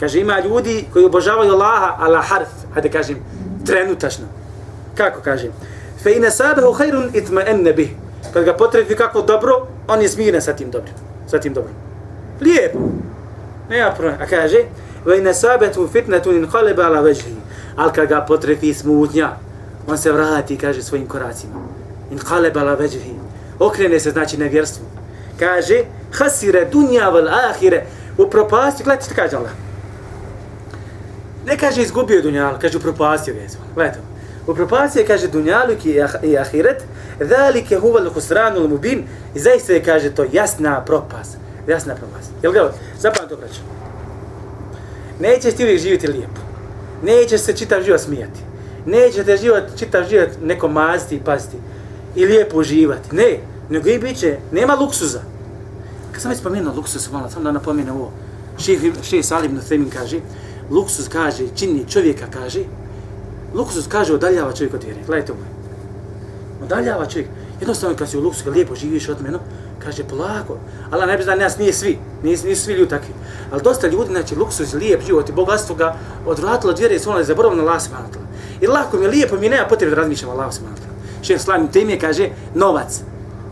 Kaže, 0.00 0.20
ima 0.20 0.40
ljudi 0.40 0.84
koji 0.92 1.04
obožavaju 1.04 1.52
Allaha 1.52 1.96
ala 1.98 2.22
harf. 2.22 2.48
Hajde 2.74 2.88
kažem, 2.88 3.16
trenutačno. 3.66 4.24
Kako 4.94 5.20
kažem? 5.20 5.52
Fe 6.02 6.12
ine 6.16 6.30
sabehu 6.30 6.72
hajrun 6.72 7.10
itma'enne 7.12 7.72
bih 7.72 7.90
kad 8.32 8.44
ga 8.44 8.54
potrebi 8.54 8.96
kako 8.96 9.22
dobro, 9.22 9.66
on 9.88 10.02
je 10.02 10.08
smiren 10.08 10.42
sa 10.42 10.52
tim 10.52 10.70
dobrim. 10.70 10.94
Sa 11.26 11.40
tim 11.40 11.54
dobrim. 11.54 11.74
Lijepo. 12.40 12.78
Nema 13.70 13.90
problema. 13.90 14.18
A 14.22 14.26
kaže, 14.26 14.64
ve 15.04 15.20
ne 15.20 15.34
sabetu 15.34 15.88
fitnetu 15.88 16.32
in 16.32 16.46
qaleba 16.46 16.86
ala. 16.86 17.02
Al 17.76 17.92
kad 17.92 18.08
ga 18.08 18.24
potrebi 18.28 18.74
smutnja, 18.74 19.30
on 19.86 19.98
se 19.98 20.12
vrati, 20.12 20.56
kaže, 20.56 20.82
svojim 20.82 21.06
koracima. 21.06 21.54
In 22.10 22.18
qaleba 22.18 22.60
ala. 22.60 22.76
Okrene 23.58 24.00
se, 24.00 24.10
znači, 24.10 24.36
nevjerstvu. 24.36 24.84
Kaže, 25.38 25.84
hasire 26.12 26.64
dunja 26.72 27.08
val 27.08 27.28
ahire. 27.28 27.86
U 28.18 28.30
propasti, 28.30 28.84
gledajte 28.84 29.04
što 29.04 29.14
kaže 29.14 29.36
Allah. 29.36 29.50
Ne 31.46 31.58
kaže 31.58 31.82
izgubio 31.82 32.22
dunjal, 32.22 32.58
kaže 32.60 32.78
upropastio 32.78 33.34
ga 33.34 33.40
je. 33.40 33.48
Gledajte. 33.74 34.07
Upropastio 34.48 35.04
kaže 35.06 35.28
dunjaluk 35.28 35.84
i 35.84 36.00
ah- 36.00 36.40
ahiret, 36.40 36.84
Zalike 37.20 37.76
huwa 37.76 38.00
al-khusran 38.00 38.68
mubin, 38.68 39.04
I 39.34 39.38
zaista 39.38 39.72
je 39.72 39.84
kaže 39.84 40.10
to 40.10 40.24
jasna 40.32 40.84
propast. 40.84 41.36
Jasna 41.66 41.94
propast. 41.94 42.30
Jel 42.42 42.52
ga? 42.52 42.72
Zapamti 42.98 43.28
to 43.28 43.36
braćo. 43.36 43.60
Nećeš 45.20 45.54
ti 45.54 45.64
uvijek 45.64 45.80
živjeti 45.80 46.06
lijepo. 46.06 46.40
Nećeš 47.02 47.40
se 47.40 47.56
čitav 47.56 47.82
život 47.82 48.00
smijati. 48.00 48.40
Nećeš 48.86 49.24
te 49.24 49.36
život, 49.36 49.64
čitav 49.78 50.04
život 50.08 50.28
neko 50.42 50.68
maziti 50.68 51.16
i 51.16 51.20
pasti. 51.20 51.56
I 52.16 52.26
lijepo 52.26 52.58
uživati. 52.58 53.16
Ne. 53.16 53.38
Nego 53.70 53.88
i 53.88 53.98
bit 53.98 54.18
će, 54.18 54.38
nema 54.52 54.74
luksuza. 54.74 55.20
Kad 56.12 56.22
sam 56.22 56.30
već 56.30 56.40
spomenuo 56.40 56.74
luksuz, 56.74 57.12
malo, 57.12 57.30
sam 57.30 57.44
da 57.44 57.52
napomenu 57.52 57.94
ovo. 57.94 58.12
Šeji 59.02 59.22
Salim 59.22 59.54
na 59.54 59.60
kaže, 59.92 60.20
luksuz 60.70 61.08
kaže, 61.08 61.44
čini 61.56 61.84
čovjeka 61.88 62.26
kaže, 62.30 62.60
Luksus 63.54 63.86
kaže, 63.88 64.14
odaljava 64.14 64.52
čovjek 64.52 64.74
od 64.74 64.84
vjere. 64.84 65.00
Gledajte 65.06 65.32
ovo 65.32 65.58
udaljava 66.64 67.06
čovjek. 67.06 67.28
Jednostavno 67.60 67.96
kad 67.96 68.10
si 68.10 68.18
u 68.18 68.20
luksu, 68.20 68.44
kad 68.44 68.52
lijepo 68.52 68.74
živiš 68.74 69.08
od 69.08 69.22
mene, 69.22 69.38
kaže 69.84 70.04
polako. 70.04 70.56
Allah 70.90 71.08
ne 71.08 71.16
bi 71.16 71.22
zna, 71.22 71.34
nas 71.34 71.58
nije 71.58 71.72
svi, 71.72 71.98
nisu, 72.22 72.46
nisu 72.46 72.62
svi 72.62 72.72
ljudi 72.72 72.90
takvi. 72.90 73.14
Ali 73.52 73.62
dosta 73.62 73.88
ljudi, 73.88 74.10
znači 74.10 74.34
luksus, 74.34 74.74
lijep 74.74 75.06
život 75.06 75.28
i 75.28 75.32
bogatstvo 75.32 75.74
ga 75.76 75.96
odvratilo 76.26 76.72
od 76.72 76.78
vjere 76.78 76.94
i 76.94 76.98
svojno 76.98 77.24
zaboravno 77.24 77.62
na 77.62 77.68
Allah 77.68 77.82
subhanahu 77.82 78.12
I 78.60 78.66
lako 78.66 78.96
mi 78.96 79.04
je 79.04 79.08
lijepo, 79.08 79.36
mi 79.36 79.48
nema 79.48 79.68
potrebe 79.68 79.94
da 79.94 80.00
razmišljamo 80.00 80.32
Allah 80.32 80.54
subhanahu. 80.54 80.82
Šef 81.22 81.42
Slavim, 81.42 81.68
Temije 81.68 81.98
kaže 81.98 82.28
novac 82.54 83.00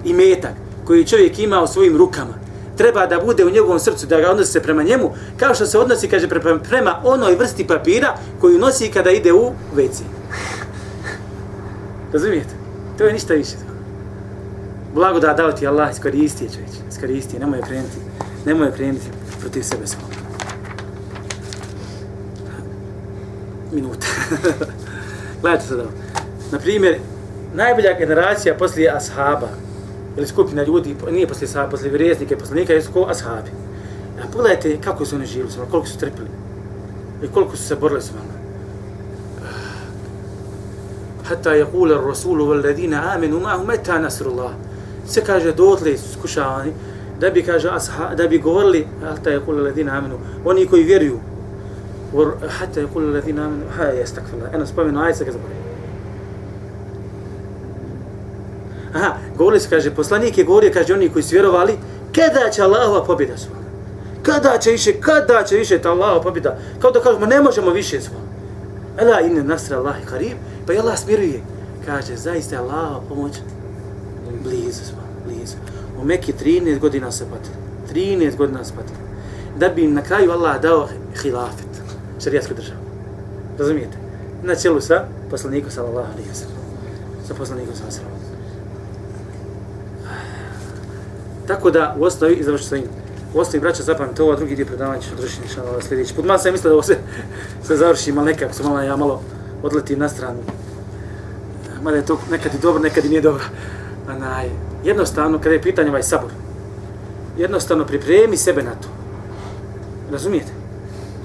i 0.05 0.13
metak 0.13 0.53
koji 0.85 1.07
čovjek 1.07 1.39
ima 1.39 1.63
u 1.63 1.67
svojim 1.67 1.97
rukama 1.97 2.35
treba 2.77 3.07
da 3.07 3.21
bude 3.21 3.45
u 3.45 3.51
njegovom 3.51 3.81
srcu, 3.81 4.07
da 4.07 4.21
ga 4.21 4.31
odnosi 4.31 4.53
se 4.53 4.63
prema 4.63 4.83
njemu, 4.83 5.15
kao 5.37 5.55
što 5.55 5.67
se 5.67 5.79
odnosi, 5.79 6.09
kaže, 6.09 6.29
prema, 6.29 6.59
prema 6.59 7.01
onoj 7.05 7.35
vrsti 7.35 7.67
papira 7.67 8.15
koju 8.41 8.59
nosi 8.59 8.91
kada 8.91 9.11
ide 9.11 9.33
u 9.33 9.53
WC. 9.77 10.01
Razumijete? 12.13 12.55
To 12.99 13.05
je 13.05 13.13
ništa 13.13 13.35
više. 13.35 13.57
Blago 14.95 15.21
da 15.21 15.33
dao 15.33 15.53
ti 15.53 15.67
Allah, 15.67 15.91
iskoristi 15.93 16.45
je 16.45 16.51
čovječ, 16.51 16.71
iskoristi 16.91 17.37
je, 17.37 17.41
nemoj 17.41 17.63
krenuti, 17.63 17.97
nemoj 18.47 18.73
krenuti 18.73 19.07
protiv 19.41 19.63
sebe 19.63 19.87
samo. 19.87 20.05
Minuta. 23.73 24.07
Gledajte 25.41 25.67
sad 25.67 25.79
ovo. 25.79 25.91
Naprimjer, 26.53 26.99
najbolja 27.55 27.99
generacija 27.99 28.55
poslije 28.55 28.91
ashaba, 28.91 29.49
ili 30.17 30.27
skupina 30.27 30.63
ljudi, 30.63 30.97
nije 31.11 31.27
poslije 31.27 31.49
sa, 31.49 31.67
poslije 31.71 31.91
vjereznike, 31.91 32.37
poslanika, 32.37 32.73
jesu 32.73 32.93
ko 32.93 33.07
ashabi. 33.11 33.51
A 34.23 34.27
pogledajte 34.33 34.79
kako 34.81 35.05
su 35.05 35.17
oni 35.17 35.27
živjeli, 35.27 35.51
koliko 35.71 35.89
su 35.89 35.99
trpili 35.99 36.29
i 37.23 37.29
koliko 37.29 37.57
su 37.57 37.63
se 37.63 37.77
borili 37.77 38.03
s 38.03 38.11
vama. 38.11 38.37
Hatta 41.25 41.53
je 41.53 41.65
kule 41.65 41.95
rasulu 42.07 42.47
vel 42.49 42.63
ladina 42.65 43.13
amenu 43.15 43.41
ma 43.41 43.59
meta 43.67 43.99
nasrullah. 43.99 44.51
Se 45.09 45.25
kaže 45.25 45.53
dotle 45.53 45.97
skušavani, 45.99 46.73
da 47.21 47.31
bi 47.31 47.43
kaže 47.43 47.69
asha, 47.69 48.15
da 48.15 48.29
bi 48.29 48.39
govorili 48.39 48.87
hatta 49.03 49.31
je 49.31 49.41
kule 49.41 49.63
ladina 49.63 49.99
amenu, 49.99 50.19
oni 50.45 50.67
koji 50.67 50.85
vjeruju. 50.85 51.19
Hatta 52.49 52.81
je 52.81 52.87
kule 52.93 53.07
ladina 53.07 53.47
amenu, 53.47 53.65
ha 53.77 53.85
je 53.85 54.07
stakfila. 54.07 54.49
Eno 54.55 54.67
spomenu 54.67 55.01
ajca 55.01 55.25
ga 55.25 55.33
zaboravio. 55.33 55.66
Govorili 59.37 59.61
se, 59.61 59.71
kaže, 59.71 59.95
poslanik 59.95 60.39
je 60.39 60.45
govorio, 60.45 60.71
kaže, 60.75 60.95
oni 60.95 61.09
koji 61.09 61.23
su 61.23 61.35
vjerovali, 61.35 61.79
kada 62.15 62.51
će 62.51 62.63
Allahova 62.63 63.05
pobjeda 63.05 63.37
svoga? 63.37 63.61
Kada 64.23 64.59
će 64.59 64.71
više, 64.71 64.93
kada 65.01 65.45
će 65.45 65.57
više 65.57 65.79
ta 65.79 65.91
Allahova 65.91 66.23
pobjeda? 66.23 66.59
Kao 66.79 66.91
da 66.91 67.01
kažemo, 67.01 67.27
ne 67.27 67.41
možemo 67.41 67.71
više 67.71 68.01
svoga. 68.01 68.27
Ela 68.99 69.21
inne 69.21 69.43
nasra 69.43 69.79
Allahi 69.79 70.05
karib, 70.05 70.37
pa 70.67 70.73
je 70.73 70.79
Allah 70.79 70.99
smiruje. 70.99 71.41
Kaže, 71.87 72.17
zaista 72.17 72.55
je 72.55 72.61
Allahova 72.61 73.01
pomoć 73.09 73.33
blizu 74.45 74.85
svoga, 74.85 75.09
blizu. 75.27 75.57
U 76.03 76.05
Mekki 76.05 76.33
13 76.33 76.79
godina 76.79 77.13
se 77.13 77.25
patili. 77.25 77.57
13 77.93 78.37
godina 78.37 78.65
se 78.65 78.75
patili. 78.75 78.99
Da 79.59 79.69
bi 79.69 79.85
im 79.85 79.95
na 79.95 80.03
kraju 80.03 80.31
Allah 80.31 80.61
dao 80.63 80.89
hilafet, 81.23 81.83
šarijatsku 82.25 82.55
državu. 82.55 82.81
Razumijete? 83.59 83.97
Na 84.43 84.55
čelu 84.55 84.81
sa 84.81 85.05
poslanikom 85.31 85.71
sallallahu 85.71 86.13
alaihi 86.13 86.31
wa 86.31 86.35
sallam. 86.35 86.57
Sa 87.29 87.35
poslanikom 87.35 87.75
sallallahu 87.75 87.97
alaihi 87.97 88.05
wa 88.05 88.11
sallam. 88.11 88.16
Tako 91.47 91.71
da 91.71 91.97
u 91.99 92.05
osnovi 92.05 92.35
i 92.35 92.43
završi 92.43 92.65
svojim. 92.65 92.85
U 93.35 93.41
osnovi 93.41 93.61
braća 93.61 93.83
zapamte 93.83 94.23
ovo, 94.23 94.37
drugi 94.37 94.57
dio 94.57 94.67
predavanja 94.67 95.01
ću 95.01 95.09
održiti 95.13 95.43
ništa 95.43 95.63
na 95.63 95.83
sljedeći 95.89 96.15
put. 96.15 96.25
Malo 96.25 96.39
sam 96.39 96.53
mislio 96.53 96.69
da 96.69 96.75
ovo 96.75 96.83
se, 96.83 96.97
se 97.67 97.77
završi, 97.77 98.13
malo 98.13 98.27
nekako 98.27 98.55
sam 98.55 98.67
malo, 98.67 98.83
ja 98.83 98.97
malo 98.97 99.23
odletim 99.63 99.99
na 99.99 100.09
stranu. 100.09 100.39
Mada 101.83 101.97
je 101.97 102.07
to 102.07 102.19
nekad 102.31 102.55
i 102.55 102.59
dobro, 102.59 102.83
nekad 102.83 103.05
i 103.05 103.09
nije 103.09 103.21
dobro. 103.21 103.45
Anaj, 104.09 104.51
jednostavno, 104.85 105.39
kada 105.39 105.55
je 105.55 105.63
pitanje 105.63 105.91
ovaj 105.91 106.03
sabor, 106.03 106.31
jednostavno 107.39 107.85
pripremi 107.85 108.37
sebe 108.37 108.63
na 108.63 108.71
to. 108.71 108.89
Razumijete? 110.13 110.53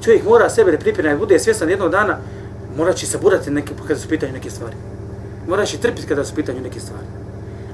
Čovjek 0.03 0.23
mora 0.23 0.49
sebe 0.49 0.71
da 0.71 0.77
pripremi, 0.77 1.19
bude 1.19 1.39
svjestan 1.39 1.69
jednog 1.69 1.91
dana, 1.91 2.17
mora 2.77 2.93
će 2.93 3.05
saburati 3.05 3.51
neke, 3.51 3.73
kada 3.87 3.99
su 3.99 4.07
pitanju 4.07 4.33
neke 4.33 4.49
stvari. 4.49 4.75
Mora 5.47 5.65
će 5.65 5.77
trpiti 5.77 6.07
kada 6.07 6.25
su 6.25 6.35
pitanju 6.35 6.61
neke 6.61 6.79
stvari. 6.79 7.05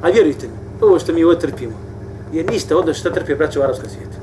A 0.02 0.10
vjerujte 0.10 0.48
mi, 0.48 0.54
ovo 0.82 1.00
što 1.00 1.14
mi 1.14 1.24
ovo 1.24 1.36
trpimo, 1.36 1.74
je 2.34 2.44
niste 2.44 2.76
odnos 2.76 2.98
šta 2.98 3.14
trpi 3.14 3.36
braća 3.36 3.60
u 3.60 3.64
arapskom 3.64 3.90
svijetu. 3.90 4.18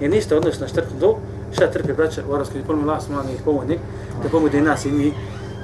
Je 0.00 0.08
niste 0.08 0.36
odnos 0.36 0.60
na 0.60 0.68
šta 0.68 0.80
trpi 0.80 0.94
do, 1.00 1.16
šta 1.52 1.70
trpi 1.70 1.92
braća 1.92 2.22
u 2.28 2.34
arapskom 2.34 2.52
svijetu. 2.52 2.66
Pomoći 2.66 2.88
Allah 2.88 3.02
smo 3.02 3.22
ih 3.32 3.80
da 4.22 4.28
pomoći 4.28 4.60
nas 4.60 4.84
i 4.84 4.90
mi. 4.90 5.12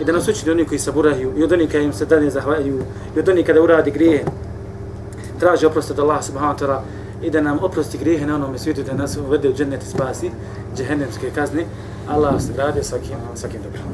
I 0.01 0.05
da 0.05 0.13
nas 0.13 0.29
učiti 0.29 0.51
oni 0.51 0.65
koji 0.65 0.79
saburaju, 0.79 1.33
i 1.37 1.43
od 1.43 1.53
onih 1.53 1.71
kada 1.71 1.85
im 1.85 1.93
se 1.93 2.07
dalje 2.07 2.31
zahvaljuju, 2.31 2.83
i 3.17 3.19
od 3.19 3.29
onih 3.29 3.47
kada 3.47 3.63
uradi 3.63 3.91
grije, 3.91 4.25
traže 5.41 5.67
oprost 5.67 5.91
od 5.91 5.99
Allah 5.99 6.25
subhanahu 6.25 6.59
wa 6.59 6.65
ta'ala, 6.65 6.81
i 7.23 7.31
da 7.31 7.41
nam 7.41 7.59
oprosti 7.63 7.99
grijehe 7.99 8.27
na 8.27 8.35
onome 8.35 8.59
svijetu, 8.59 8.83
da 8.83 8.93
nas 8.93 9.17
uvede 9.17 9.49
u 9.49 9.55
džennet 9.55 9.83
i 9.83 9.87
spasi 9.87 10.31
džehennemske 10.77 11.31
kazne. 11.35 11.65
Allah 12.09 12.43
se 12.43 12.53
radi 12.57 12.83
svakim, 12.83 13.17
svakim 13.35 13.61
dobrom. 13.63 13.85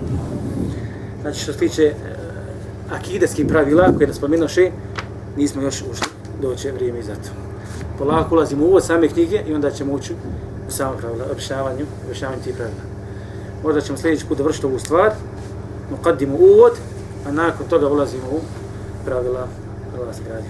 Znači 1.23 1.41
što 1.41 1.53
se 1.53 1.59
tiče 1.59 1.83
e, 1.83 1.95
akideskih 2.91 3.47
pravila 3.47 3.93
koje 3.97 4.07
nas 4.07 4.17
spomenuše, 4.17 4.71
nismo 5.37 5.63
još 5.63 5.83
ušli, 5.83 6.09
doće 6.43 6.73
vrijeme 6.73 6.99
i 6.99 7.03
zato 7.03 7.48
polako 7.99 8.35
ulazimo 8.35 8.67
u 8.67 8.81
same 8.81 9.09
knjige 9.09 9.43
i 9.47 9.55
onda 9.55 9.71
ćemo 9.71 9.93
ući 9.93 10.13
u 10.13 10.71
samo 10.71 10.93
pravila, 10.97 11.25
objašnjavanju, 11.31 11.87
objašnjavanju 12.05 12.43
tih 12.43 12.55
pravila. 12.55 12.83
Možda 13.65 13.81
ćemo 13.81 13.99
sljedeći 13.99 14.27
put 14.27 14.39
dovršiti 14.39 14.67
ovu 14.67 14.79
stvar, 14.79 15.11
muqaddimu 15.91 16.37
uvod, 16.39 16.73
a 17.27 17.33
nakon 17.33 17.67
toga 17.67 17.89
ulazimo 17.89 18.27
u 18.33 18.41
pravila 19.05 19.49
Allah 19.99 20.17
se 20.17 20.23
gradi. 20.25 20.49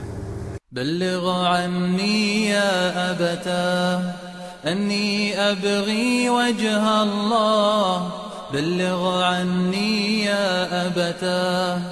بلغ 0.72 1.24
عني 1.46 2.48
يا 2.48 3.10
أبتا 3.10 4.02
أني 4.66 5.40
أبغي 5.50 6.30
وجه 6.30 7.02
الله 7.02 8.10
بلغ 8.52 9.22
عني 9.22 10.24
يا 10.24 10.46
أبتا 10.86 11.82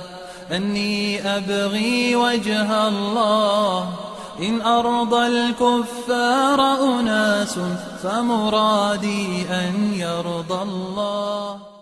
أني 0.52 1.20
أبغي 1.36 2.16
وجه 2.16 2.88
الله 2.88 4.05
إن 4.40 4.62
أرضى 4.62 5.26
الكفار 5.26 6.60
أناس 7.00 7.58
فمرادي 8.02 9.48
أن 9.50 9.92
يرضى 9.94 10.62
الله. 10.62 11.75